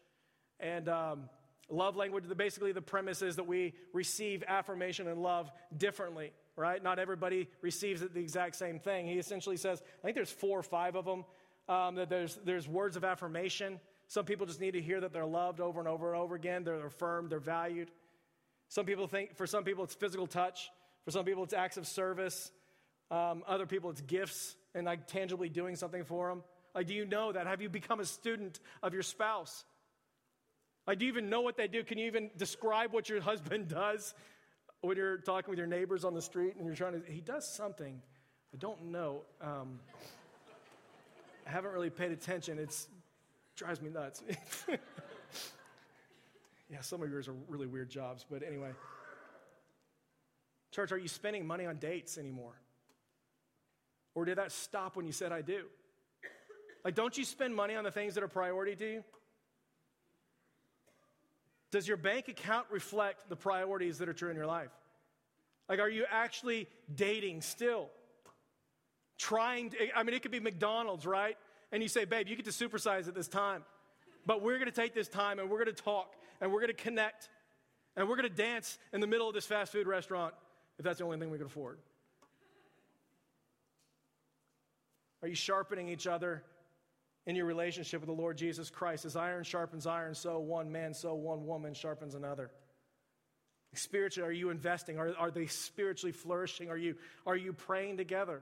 and 0.59 0.87
um, 0.87 1.29
love 1.69 1.95
language. 1.95 2.25
Basically, 2.37 2.71
the 2.71 2.81
premise 2.81 3.21
is 3.21 3.37
that 3.37 3.47
we 3.47 3.73
receive 3.93 4.43
affirmation 4.47 5.07
and 5.07 5.21
love 5.21 5.51
differently 5.75 6.31
right? 6.55 6.83
Not 6.83 6.99
everybody 6.99 7.47
receives 7.61 8.01
it 8.01 8.13
the 8.13 8.19
exact 8.19 8.55
same 8.55 8.79
thing. 8.79 9.07
He 9.07 9.17
essentially 9.17 9.57
says, 9.57 9.81
I 9.81 10.01
think 10.03 10.15
there's 10.15 10.31
four 10.31 10.59
or 10.59 10.63
five 10.63 10.95
of 10.95 11.05
them, 11.05 11.25
um, 11.67 11.95
that 11.95 12.09
there's, 12.09 12.39
there's 12.45 12.67
words 12.67 12.97
of 12.97 13.03
affirmation. 13.03 13.79
Some 14.11 14.25
people 14.25 14.45
just 14.45 14.59
need 14.59 14.71
to 14.71 14.81
hear 14.81 14.99
that 14.99 15.13
they're 15.13 15.25
loved 15.25 15.61
over 15.61 15.79
and 15.79 15.87
over 15.87 16.11
and 16.11 16.21
over 16.21 16.35
again. 16.35 16.65
They're 16.65 16.85
affirmed, 16.85 17.29
they're 17.29 17.39
valued. 17.39 17.91
Some 18.67 18.85
people 18.85 19.07
think, 19.07 19.37
for 19.37 19.47
some 19.47 19.63
people, 19.63 19.85
it's 19.85 19.93
physical 19.93 20.27
touch. 20.27 20.69
For 21.05 21.11
some 21.11 21.23
people, 21.23 21.45
it's 21.45 21.53
acts 21.53 21.77
of 21.77 21.87
service. 21.87 22.51
Um, 23.09 23.41
other 23.47 23.65
people, 23.65 23.89
it's 23.89 24.01
gifts 24.01 24.57
and 24.75 24.85
like 24.85 25.07
tangibly 25.07 25.47
doing 25.47 25.77
something 25.77 26.03
for 26.03 26.27
them. 26.27 26.43
Like, 26.75 26.87
do 26.87 26.93
you 26.93 27.05
know 27.05 27.31
that? 27.31 27.47
Have 27.47 27.61
you 27.61 27.69
become 27.69 28.01
a 28.01 28.05
student 28.05 28.59
of 28.83 28.93
your 28.93 29.01
spouse? 29.01 29.63
Like, 30.85 30.99
do 30.99 31.05
you 31.05 31.11
even 31.13 31.29
know 31.29 31.39
what 31.39 31.55
they 31.55 31.69
do? 31.69 31.81
Can 31.81 31.97
you 31.97 32.07
even 32.07 32.31
describe 32.35 32.91
what 32.91 33.07
your 33.07 33.21
husband 33.31 33.69
does? 33.69 34.13
when 34.81 34.97
you're 34.97 35.19
talking 35.19 35.51
with 35.51 35.59
your 35.59 35.67
neighbors 35.67 36.03
on 36.03 36.15
the 36.15 36.21
street 36.21 36.55
and 36.57 36.65
you're 36.65 36.75
trying 36.75 36.99
to, 36.99 37.11
he 37.11 37.21
does 37.21 37.47
something. 37.47 38.01
I 38.51 38.57
don't 38.57 38.85
know. 38.85 39.21
Um, 39.39 39.79
I 41.47 41.51
haven't 41.51 41.71
really 41.71 41.91
paid 41.91 42.11
attention. 42.11 42.57
It 42.57 42.75
drives 43.55 43.81
me 43.81 43.89
nuts. 43.89 44.23
yeah, 46.69 46.79
some 46.81 47.01
of 47.01 47.09
yours 47.09 47.27
are 47.27 47.35
really 47.47 47.67
weird 47.67 47.89
jobs, 47.89 48.25
but 48.29 48.43
anyway. 48.43 48.71
Church, 50.71 50.91
are 50.91 50.97
you 50.97 51.07
spending 51.07 51.45
money 51.45 51.65
on 51.65 51.77
dates 51.77 52.17
anymore? 52.17 52.53
Or 54.15 54.25
did 54.25 54.37
that 54.37 54.51
stop 54.51 54.95
when 54.95 55.05
you 55.05 55.11
said 55.11 55.31
I 55.31 55.41
do? 55.41 55.65
Like, 56.83 56.95
don't 56.95 57.17
you 57.17 57.25
spend 57.25 57.55
money 57.55 57.75
on 57.75 57.83
the 57.83 57.91
things 57.91 58.15
that 58.15 58.23
are 58.23 58.27
priority 58.27 58.75
to 58.75 58.91
you? 58.91 59.03
Does 61.71 61.87
your 61.87 61.97
bank 61.97 62.27
account 62.27 62.67
reflect 62.69 63.29
the 63.29 63.35
priorities 63.35 63.99
that 63.99 64.09
are 64.09 64.13
true 64.13 64.29
in 64.29 64.35
your 64.35 64.45
life? 64.45 64.71
Like, 65.69 65.79
are 65.79 65.89
you 65.89 66.05
actually 66.09 66.67
dating 66.93 67.41
still? 67.41 67.89
Trying 69.17 69.69
to, 69.69 69.97
I 69.97 70.03
mean, 70.03 70.13
it 70.13 70.21
could 70.21 70.31
be 70.31 70.39
McDonald's, 70.39 71.05
right? 71.05 71.37
And 71.71 71.81
you 71.81 71.89
say, 71.89 72.05
babe, 72.05 72.27
you 72.27 72.35
get 72.35 72.45
to 72.45 72.51
supersize 72.51 73.07
at 73.07 73.15
this 73.15 73.27
time. 73.27 73.63
But 74.25 74.41
we're 74.41 74.57
going 74.57 74.69
to 74.69 74.75
take 74.75 74.93
this 74.93 75.07
time 75.07 75.39
and 75.39 75.49
we're 75.49 75.63
going 75.63 75.75
to 75.75 75.83
talk 75.83 76.13
and 76.39 76.51
we're 76.51 76.59
going 76.59 76.75
to 76.75 76.83
connect 76.83 77.29
and 77.95 78.07
we're 78.07 78.15
going 78.15 78.29
to 78.29 78.35
dance 78.35 78.77
in 78.93 79.01
the 79.01 79.07
middle 79.07 79.27
of 79.27 79.33
this 79.33 79.45
fast 79.45 79.71
food 79.71 79.87
restaurant 79.87 80.33
if 80.77 80.85
that's 80.85 80.99
the 80.99 81.05
only 81.05 81.17
thing 81.17 81.29
we 81.29 81.37
can 81.37 81.47
afford. 81.47 81.79
Are 85.21 85.27
you 85.27 85.35
sharpening 85.35 85.89
each 85.89 86.07
other 86.07 86.43
in 87.25 87.35
your 87.35 87.45
relationship 87.45 88.01
with 88.01 88.07
the 88.07 88.19
Lord 88.19 88.37
Jesus 88.37 88.69
Christ? 88.69 89.05
As 89.05 89.15
iron 89.15 89.43
sharpens 89.43 89.85
iron, 89.85 90.15
so 90.15 90.39
one 90.39 90.71
man, 90.71 90.93
so 90.93 91.13
one 91.13 91.45
woman 91.45 91.73
sharpens 91.73 92.15
another. 92.15 92.49
Spiritually, 93.73 94.27
are 94.27 94.33
you 94.33 94.49
investing? 94.49 94.97
Are, 94.97 95.13
are 95.17 95.31
they 95.31 95.45
spiritually 95.45 96.11
flourishing? 96.11 96.69
Are 96.69 96.77
you, 96.77 96.95
are 97.25 97.37
you 97.37 97.53
praying 97.53 97.97
together? 97.97 98.41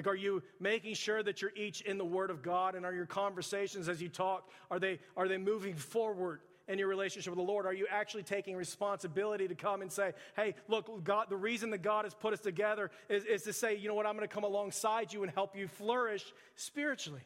Like, 0.00 0.06
are 0.06 0.16
you 0.16 0.42
making 0.58 0.94
sure 0.94 1.22
that 1.22 1.42
you're 1.42 1.52
each 1.54 1.82
in 1.82 1.98
the 1.98 2.06
Word 2.06 2.30
of 2.30 2.40
God? 2.40 2.74
And 2.74 2.86
are 2.86 2.94
your 2.94 3.04
conversations 3.04 3.86
as 3.86 4.00
you 4.00 4.08
talk, 4.08 4.48
are 4.70 4.78
they, 4.78 4.98
are 5.14 5.28
they 5.28 5.36
moving 5.36 5.74
forward 5.74 6.40
in 6.68 6.78
your 6.78 6.88
relationship 6.88 7.30
with 7.30 7.36
the 7.36 7.52
Lord? 7.52 7.66
Are 7.66 7.74
you 7.74 7.86
actually 7.90 8.22
taking 8.22 8.56
responsibility 8.56 9.46
to 9.46 9.54
come 9.54 9.82
and 9.82 9.92
say, 9.92 10.14
hey, 10.36 10.54
look, 10.68 11.04
God, 11.04 11.26
the 11.28 11.36
reason 11.36 11.68
that 11.72 11.82
God 11.82 12.06
has 12.06 12.14
put 12.14 12.32
us 12.32 12.40
together 12.40 12.90
is, 13.10 13.26
is 13.26 13.42
to 13.42 13.52
say, 13.52 13.76
you 13.76 13.88
know 13.88 13.94
what, 13.94 14.06
I'm 14.06 14.16
going 14.16 14.26
to 14.26 14.34
come 14.34 14.44
alongside 14.44 15.12
you 15.12 15.22
and 15.22 15.30
help 15.30 15.54
you 15.54 15.68
flourish 15.68 16.24
spiritually. 16.56 17.20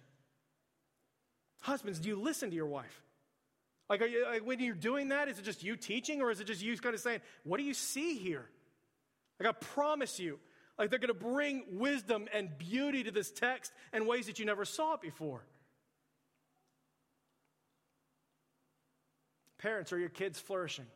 Husbands, 1.60 2.00
do 2.00 2.08
you 2.08 2.16
listen 2.16 2.50
to 2.50 2.56
your 2.56 2.66
wife? 2.66 3.02
Like, 3.88 4.02
are 4.02 4.06
you, 4.06 4.24
like, 4.24 4.44
when 4.44 4.58
you're 4.58 4.74
doing 4.74 5.10
that, 5.10 5.28
is 5.28 5.38
it 5.38 5.44
just 5.44 5.62
you 5.62 5.76
teaching 5.76 6.22
or 6.22 6.32
is 6.32 6.40
it 6.40 6.48
just 6.48 6.60
you 6.60 6.76
kind 6.76 6.96
of 6.96 7.00
saying, 7.00 7.20
what 7.44 7.58
do 7.58 7.62
you 7.62 7.72
see 7.72 8.16
here? 8.16 8.46
Like, 9.38 9.48
I 9.48 9.52
promise 9.52 10.18
you, 10.18 10.40
like 10.78 10.90
they're 10.90 10.98
going 10.98 11.08
to 11.08 11.14
bring 11.14 11.64
wisdom 11.72 12.26
and 12.32 12.56
beauty 12.58 13.04
to 13.04 13.10
this 13.10 13.30
text 13.30 13.72
in 13.92 14.06
ways 14.06 14.26
that 14.26 14.38
you 14.38 14.44
never 14.44 14.64
saw 14.64 14.94
it 14.94 15.00
before. 15.00 15.44
Parents, 19.58 19.92
are 19.92 19.98
your 19.98 20.10
kids 20.10 20.38
flourishing? 20.38 20.86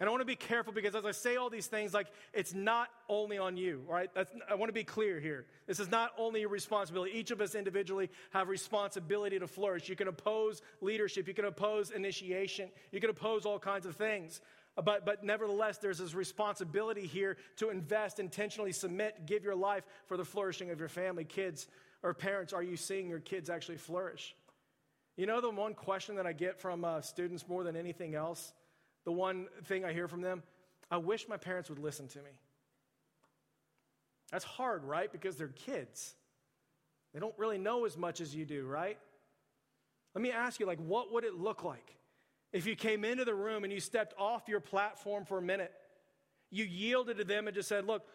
And 0.00 0.08
I 0.08 0.10
want 0.10 0.22
to 0.22 0.26
be 0.26 0.36
careful 0.36 0.72
because 0.72 0.94
as 0.94 1.04
I 1.04 1.12
say 1.12 1.36
all 1.36 1.50
these 1.50 1.66
things, 1.66 1.94
like 1.94 2.08
it's 2.32 2.52
not 2.52 2.88
only 3.08 3.38
on 3.38 3.56
you, 3.56 3.84
right? 3.88 4.10
That's, 4.14 4.30
I 4.50 4.54
want 4.54 4.68
to 4.68 4.74
be 4.74 4.84
clear 4.84 5.20
here. 5.20 5.46
This 5.66 5.78
is 5.78 5.90
not 5.90 6.10
only 6.18 6.40
your 6.40 6.48
responsibility. 6.48 7.12
Each 7.12 7.30
of 7.30 7.40
us 7.40 7.54
individually 7.54 8.10
have 8.30 8.48
responsibility 8.48 9.38
to 9.38 9.46
flourish. 9.46 9.88
You 9.88 9.96
can 9.96 10.08
oppose 10.08 10.62
leadership, 10.80 11.28
you 11.28 11.34
can 11.34 11.44
oppose 11.44 11.90
initiation, 11.90 12.70
you 12.90 13.00
can 13.00 13.10
oppose 13.10 13.46
all 13.46 13.58
kinds 13.58 13.86
of 13.86 13.94
things. 13.94 14.40
But, 14.82 15.06
but 15.06 15.22
nevertheless, 15.22 15.78
there's 15.78 15.98
this 15.98 16.14
responsibility 16.14 17.06
here 17.06 17.36
to 17.56 17.70
invest, 17.70 18.18
intentionally 18.18 18.72
submit, 18.72 19.24
give 19.24 19.44
your 19.44 19.54
life 19.54 19.84
for 20.06 20.16
the 20.16 20.24
flourishing 20.24 20.70
of 20.70 20.80
your 20.80 20.88
family. 20.88 21.24
Kids 21.24 21.68
or 22.02 22.12
parents, 22.12 22.52
are 22.52 22.62
you 22.62 22.76
seeing 22.76 23.08
your 23.08 23.20
kids 23.20 23.48
actually 23.48 23.76
flourish? 23.76 24.34
You 25.16 25.26
know, 25.26 25.40
the 25.40 25.50
one 25.50 25.74
question 25.74 26.16
that 26.16 26.26
I 26.26 26.32
get 26.32 26.60
from 26.60 26.84
uh, 26.84 27.00
students 27.02 27.46
more 27.48 27.62
than 27.62 27.76
anything 27.76 28.16
else, 28.16 28.52
the 29.04 29.12
one 29.12 29.46
thing 29.64 29.84
I 29.84 29.92
hear 29.92 30.08
from 30.08 30.22
them, 30.22 30.42
I 30.90 30.96
wish 30.96 31.28
my 31.28 31.36
parents 31.36 31.68
would 31.70 31.78
listen 31.78 32.08
to 32.08 32.18
me. 32.18 32.30
That's 34.32 34.44
hard, 34.44 34.82
right? 34.82 35.10
Because 35.12 35.36
they're 35.36 35.48
kids. 35.48 36.14
They 37.12 37.20
don't 37.20 37.38
really 37.38 37.58
know 37.58 37.84
as 37.84 37.96
much 37.96 38.20
as 38.20 38.34
you 38.34 38.44
do, 38.44 38.66
right? 38.66 38.98
Let 40.16 40.22
me 40.22 40.32
ask 40.32 40.58
you, 40.58 40.66
like, 40.66 40.80
what 40.80 41.12
would 41.12 41.22
it 41.22 41.34
look 41.34 41.62
like 41.62 41.96
if 42.54 42.66
you 42.66 42.76
came 42.76 43.04
into 43.04 43.24
the 43.24 43.34
room 43.34 43.64
and 43.64 43.72
you 43.72 43.80
stepped 43.80 44.14
off 44.16 44.44
your 44.46 44.60
platform 44.60 45.24
for 45.24 45.38
a 45.38 45.42
minute, 45.42 45.72
you 46.52 46.64
yielded 46.64 47.18
to 47.18 47.24
them 47.24 47.48
and 47.48 47.54
just 47.54 47.68
said, 47.68 47.84
Look, 47.84 48.06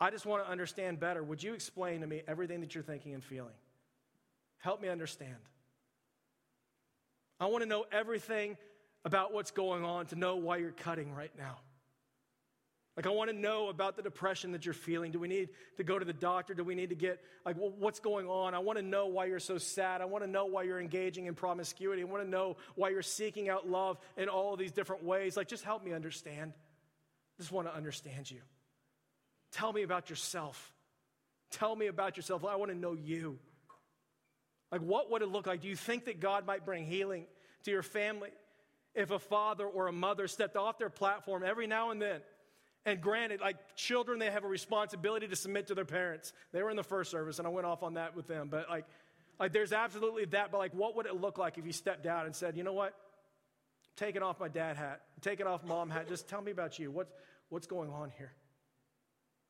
I 0.00 0.10
just 0.10 0.24
want 0.24 0.42
to 0.44 0.50
understand 0.50 0.98
better. 0.98 1.22
Would 1.22 1.42
you 1.42 1.52
explain 1.52 2.00
to 2.00 2.06
me 2.06 2.22
everything 2.26 2.62
that 2.62 2.74
you're 2.74 2.82
thinking 2.82 3.12
and 3.12 3.22
feeling? 3.22 3.52
Help 4.58 4.80
me 4.80 4.88
understand. 4.88 5.36
I 7.38 7.46
want 7.46 7.62
to 7.62 7.68
know 7.68 7.84
everything 7.92 8.56
about 9.04 9.34
what's 9.34 9.50
going 9.50 9.84
on 9.84 10.06
to 10.06 10.16
know 10.16 10.36
why 10.36 10.56
you're 10.56 10.70
cutting 10.70 11.12
right 11.12 11.32
now. 11.36 11.58
Like, 12.96 13.06
I 13.06 13.10
want 13.10 13.30
to 13.30 13.36
know 13.36 13.68
about 13.70 13.96
the 13.96 14.02
depression 14.02 14.52
that 14.52 14.66
you're 14.66 14.74
feeling. 14.74 15.12
Do 15.12 15.18
we 15.18 15.28
need 15.28 15.48
to 15.78 15.84
go 15.84 15.98
to 15.98 16.04
the 16.04 16.12
doctor? 16.12 16.52
Do 16.52 16.62
we 16.62 16.74
need 16.74 16.90
to 16.90 16.94
get, 16.94 17.20
like, 17.46 17.56
well, 17.58 17.72
what's 17.78 18.00
going 18.00 18.26
on? 18.26 18.54
I 18.54 18.58
want 18.58 18.78
to 18.78 18.84
know 18.84 19.06
why 19.06 19.24
you're 19.26 19.38
so 19.38 19.56
sad. 19.56 20.02
I 20.02 20.04
want 20.04 20.24
to 20.24 20.30
know 20.30 20.44
why 20.44 20.64
you're 20.64 20.80
engaging 20.80 21.24
in 21.24 21.34
promiscuity. 21.34 22.02
I 22.02 22.04
want 22.04 22.22
to 22.22 22.28
know 22.28 22.58
why 22.74 22.90
you're 22.90 23.00
seeking 23.00 23.48
out 23.48 23.66
love 23.66 23.98
in 24.18 24.28
all 24.28 24.52
of 24.52 24.58
these 24.58 24.72
different 24.72 25.04
ways. 25.04 25.38
Like, 25.38 25.48
just 25.48 25.64
help 25.64 25.82
me 25.82 25.94
understand. 25.94 26.52
Just 27.38 27.50
want 27.50 27.66
to 27.66 27.74
understand 27.74 28.30
you. 28.30 28.40
Tell 29.52 29.72
me 29.72 29.84
about 29.84 30.10
yourself. 30.10 30.74
Tell 31.50 31.74
me 31.74 31.86
about 31.86 32.18
yourself. 32.18 32.44
I 32.44 32.56
want 32.56 32.72
to 32.72 32.76
know 32.76 32.92
you. 32.92 33.38
Like, 34.70 34.82
what 34.82 35.10
would 35.10 35.22
it 35.22 35.28
look 35.28 35.46
like? 35.46 35.62
Do 35.62 35.68
you 35.68 35.76
think 35.76 36.04
that 36.04 36.20
God 36.20 36.46
might 36.46 36.66
bring 36.66 36.84
healing 36.84 37.24
to 37.64 37.70
your 37.70 37.82
family 37.82 38.30
if 38.94 39.10
a 39.10 39.18
father 39.18 39.64
or 39.64 39.86
a 39.86 39.92
mother 39.92 40.28
stepped 40.28 40.56
off 40.56 40.78
their 40.78 40.90
platform 40.90 41.42
every 41.42 41.66
now 41.66 41.90
and 41.90 42.00
then 42.00 42.20
and 42.84 43.00
granted, 43.00 43.40
like 43.40 43.56
children, 43.76 44.18
they 44.18 44.30
have 44.30 44.44
a 44.44 44.48
responsibility 44.48 45.28
to 45.28 45.36
submit 45.36 45.68
to 45.68 45.74
their 45.74 45.84
parents. 45.84 46.32
They 46.52 46.62
were 46.62 46.70
in 46.70 46.76
the 46.76 46.82
first 46.82 47.10
service, 47.10 47.38
and 47.38 47.46
I 47.46 47.50
went 47.50 47.66
off 47.66 47.82
on 47.82 47.94
that 47.94 48.16
with 48.16 48.26
them. 48.26 48.48
But 48.50 48.68
like, 48.68 48.86
like 49.38 49.52
there's 49.52 49.72
absolutely 49.72 50.24
that. 50.26 50.50
But 50.50 50.58
like, 50.58 50.74
what 50.74 50.96
would 50.96 51.06
it 51.06 51.20
look 51.20 51.38
like 51.38 51.58
if 51.58 51.66
you 51.66 51.72
stepped 51.72 52.06
out 52.06 52.26
and 52.26 52.34
said, 52.34 52.56
you 52.56 52.64
know 52.64 52.72
what? 52.72 52.94
Taking 53.96 54.22
off 54.22 54.40
my 54.40 54.48
dad 54.48 54.76
hat, 54.76 55.02
taking 55.20 55.46
off 55.46 55.64
mom 55.64 55.90
hat. 55.90 56.08
Just 56.08 56.28
tell 56.28 56.40
me 56.40 56.50
about 56.50 56.78
you. 56.78 56.90
What's 56.90 57.12
what's 57.50 57.66
going 57.66 57.90
on 57.90 58.10
here? 58.16 58.32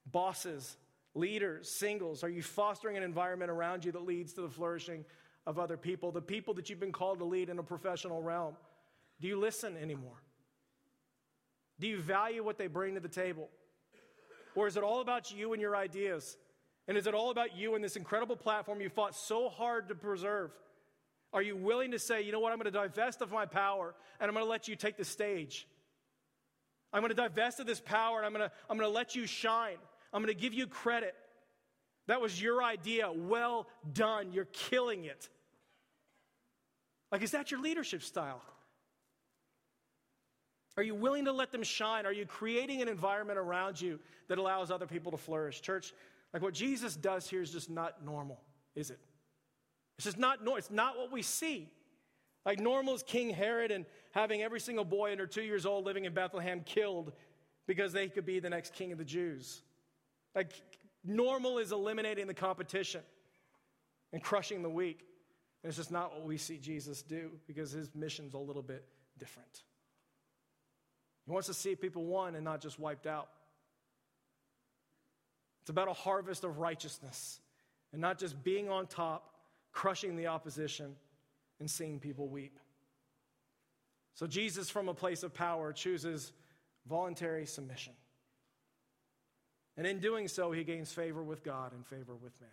Bosses, 0.04 0.76
leaders, 1.14 1.70
singles, 1.70 2.24
are 2.24 2.28
you 2.28 2.42
fostering 2.42 2.96
an 2.96 3.02
environment 3.02 3.50
around 3.50 3.84
you 3.84 3.92
that 3.92 4.02
leads 4.02 4.32
to 4.34 4.42
the 4.42 4.48
flourishing 4.48 5.04
of 5.46 5.58
other 5.58 5.76
people? 5.76 6.10
The 6.12 6.20
people 6.20 6.54
that 6.54 6.68
you've 6.68 6.80
been 6.80 6.92
called 6.92 7.20
to 7.20 7.24
lead 7.24 7.48
in 7.48 7.58
a 7.58 7.62
professional 7.62 8.20
realm. 8.20 8.56
Do 9.20 9.28
you 9.28 9.38
listen 9.38 9.76
anymore? 9.76 10.21
Do 11.82 11.88
you 11.88 12.00
value 12.00 12.44
what 12.44 12.58
they 12.58 12.68
bring 12.68 12.94
to 12.94 13.00
the 13.00 13.08
table? 13.08 13.48
Or 14.54 14.68
is 14.68 14.76
it 14.76 14.84
all 14.84 15.00
about 15.00 15.32
you 15.32 15.52
and 15.52 15.60
your 15.60 15.74
ideas? 15.74 16.36
And 16.86 16.96
is 16.96 17.08
it 17.08 17.14
all 17.14 17.30
about 17.30 17.56
you 17.56 17.74
and 17.74 17.82
this 17.82 17.96
incredible 17.96 18.36
platform 18.36 18.80
you 18.80 18.88
fought 18.88 19.16
so 19.16 19.48
hard 19.48 19.88
to 19.88 19.96
preserve? 19.96 20.52
Are 21.32 21.42
you 21.42 21.56
willing 21.56 21.90
to 21.90 21.98
say, 21.98 22.22
you 22.22 22.30
know 22.30 22.38
what, 22.38 22.52
I'm 22.52 22.58
going 22.58 22.72
to 22.72 22.78
divest 22.78 23.20
of 23.20 23.32
my 23.32 23.46
power 23.46 23.96
and 24.20 24.28
I'm 24.28 24.32
going 24.32 24.46
to 24.46 24.48
let 24.48 24.68
you 24.68 24.76
take 24.76 24.96
the 24.96 25.04
stage? 25.04 25.66
I'm 26.92 27.00
going 27.00 27.10
to 27.10 27.16
divest 27.16 27.58
of 27.58 27.66
this 27.66 27.80
power 27.80 28.18
and 28.18 28.26
I'm 28.26 28.32
going 28.32 28.48
to, 28.48 28.54
I'm 28.70 28.78
going 28.78 28.88
to 28.88 28.94
let 28.94 29.16
you 29.16 29.26
shine. 29.26 29.78
I'm 30.12 30.22
going 30.22 30.32
to 30.32 30.40
give 30.40 30.54
you 30.54 30.68
credit. 30.68 31.16
That 32.06 32.20
was 32.20 32.40
your 32.40 32.62
idea. 32.62 33.10
Well 33.10 33.66
done. 33.92 34.32
You're 34.32 34.44
killing 34.44 35.06
it. 35.06 35.28
Like, 37.10 37.22
is 37.22 37.32
that 37.32 37.50
your 37.50 37.60
leadership 37.60 38.04
style? 38.04 38.40
Are 40.76 40.82
you 40.82 40.94
willing 40.94 41.26
to 41.26 41.32
let 41.32 41.52
them 41.52 41.62
shine? 41.62 42.06
Are 42.06 42.12
you 42.12 42.24
creating 42.24 42.80
an 42.80 42.88
environment 42.88 43.38
around 43.38 43.80
you 43.80 43.98
that 44.28 44.38
allows 44.38 44.70
other 44.70 44.86
people 44.86 45.12
to 45.12 45.18
flourish? 45.18 45.60
Church, 45.60 45.92
like 46.32 46.42
what 46.42 46.54
Jesus 46.54 46.96
does 46.96 47.28
here 47.28 47.42
is 47.42 47.50
just 47.50 47.68
not 47.68 48.04
normal, 48.04 48.40
is 48.74 48.90
it? 48.90 48.98
It's 49.98 50.06
just 50.06 50.18
not 50.18 50.42
normal. 50.42 50.56
It's 50.56 50.70
not 50.70 50.96
what 50.96 51.12
we 51.12 51.22
see. 51.22 51.68
Like 52.46 52.58
normal 52.58 52.94
is 52.94 53.02
King 53.02 53.30
Herod 53.30 53.70
and 53.70 53.84
having 54.12 54.42
every 54.42 54.60
single 54.60 54.84
boy 54.84 55.12
under 55.12 55.26
two 55.26 55.42
years 55.42 55.66
old 55.66 55.84
living 55.84 56.06
in 56.06 56.14
Bethlehem 56.14 56.62
killed 56.64 57.12
because 57.66 57.92
they 57.92 58.08
could 58.08 58.26
be 58.26 58.40
the 58.40 58.50
next 58.50 58.72
king 58.72 58.92
of 58.92 58.98
the 58.98 59.04
Jews. 59.04 59.62
Like 60.34 60.52
normal 61.04 61.58
is 61.58 61.72
eliminating 61.72 62.26
the 62.26 62.34
competition 62.34 63.02
and 64.12 64.22
crushing 64.22 64.62
the 64.62 64.70
weak. 64.70 65.04
And 65.62 65.68
it's 65.68 65.76
just 65.76 65.92
not 65.92 66.12
what 66.12 66.24
we 66.24 66.36
see 66.36 66.58
Jesus 66.58 67.02
do 67.02 67.30
because 67.46 67.70
his 67.70 67.94
mission's 67.94 68.34
a 68.34 68.38
little 68.38 68.62
bit 68.62 68.84
different. 69.18 69.62
He 71.26 71.32
wants 71.32 71.46
to 71.48 71.54
see 71.54 71.74
people 71.74 72.04
won 72.04 72.34
and 72.34 72.44
not 72.44 72.60
just 72.60 72.78
wiped 72.78 73.06
out. 73.06 73.28
It's 75.60 75.70
about 75.70 75.88
a 75.88 75.92
harvest 75.92 76.42
of 76.44 76.58
righteousness 76.58 77.40
and 77.92 78.00
not 78.00 78.18
just 78.18 78.42
being 78.42 78.68
on 78.68 78.86
top, 78.86 79.34
crushing 79.72 80.16
the 80.16 80.26
opposition, 80.26 80.96
and 81.60 81.70
seeing 81.70 82.00
people 82.00 82.26
weep. 82.26 82.58
So, 84.14 84.26
Jesus, 84.26 84.68
from 84.68 84.88
a 84.88 84.94
place 84.94 85.22
of 85.22 85.32
power, 85.32 85.72
chooses 85.72 86.32
voluntary 86.88 87.46
submission. 87.46 87.92
And 89.76 89.86
in 89.86 90.00
doing 90.00 90.28
so, 90.28 90.52
he 90.52 90.64
gains 90.64 90.92
favor 90.92 91.22
with 91.22 91.42
God 91.42 91.72
and 91.72 91.86
favor 91.86 92.14
with 92.14 92.38
man. 92.40 92.50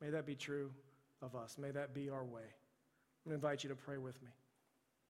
May 0.00 0.10
that 0.10 0.26
be 0.26 0.34
true 0.34 0.70
of 1.22 1.34
us. 1.34 1.56
May 1.56 1.70
that 1.70 1.94
be 1.94 2.10
our 2.10 2.24
way. 2.24 2.42
I'm 2.42 3.30
going 3.30 3.40
to 3.40 3.46
invite 3.46 3.62
you 3.62 3.70
to 3.70 3.76
pray 3.76 3.96
with 3.96 4.20
me. 4.22 4.28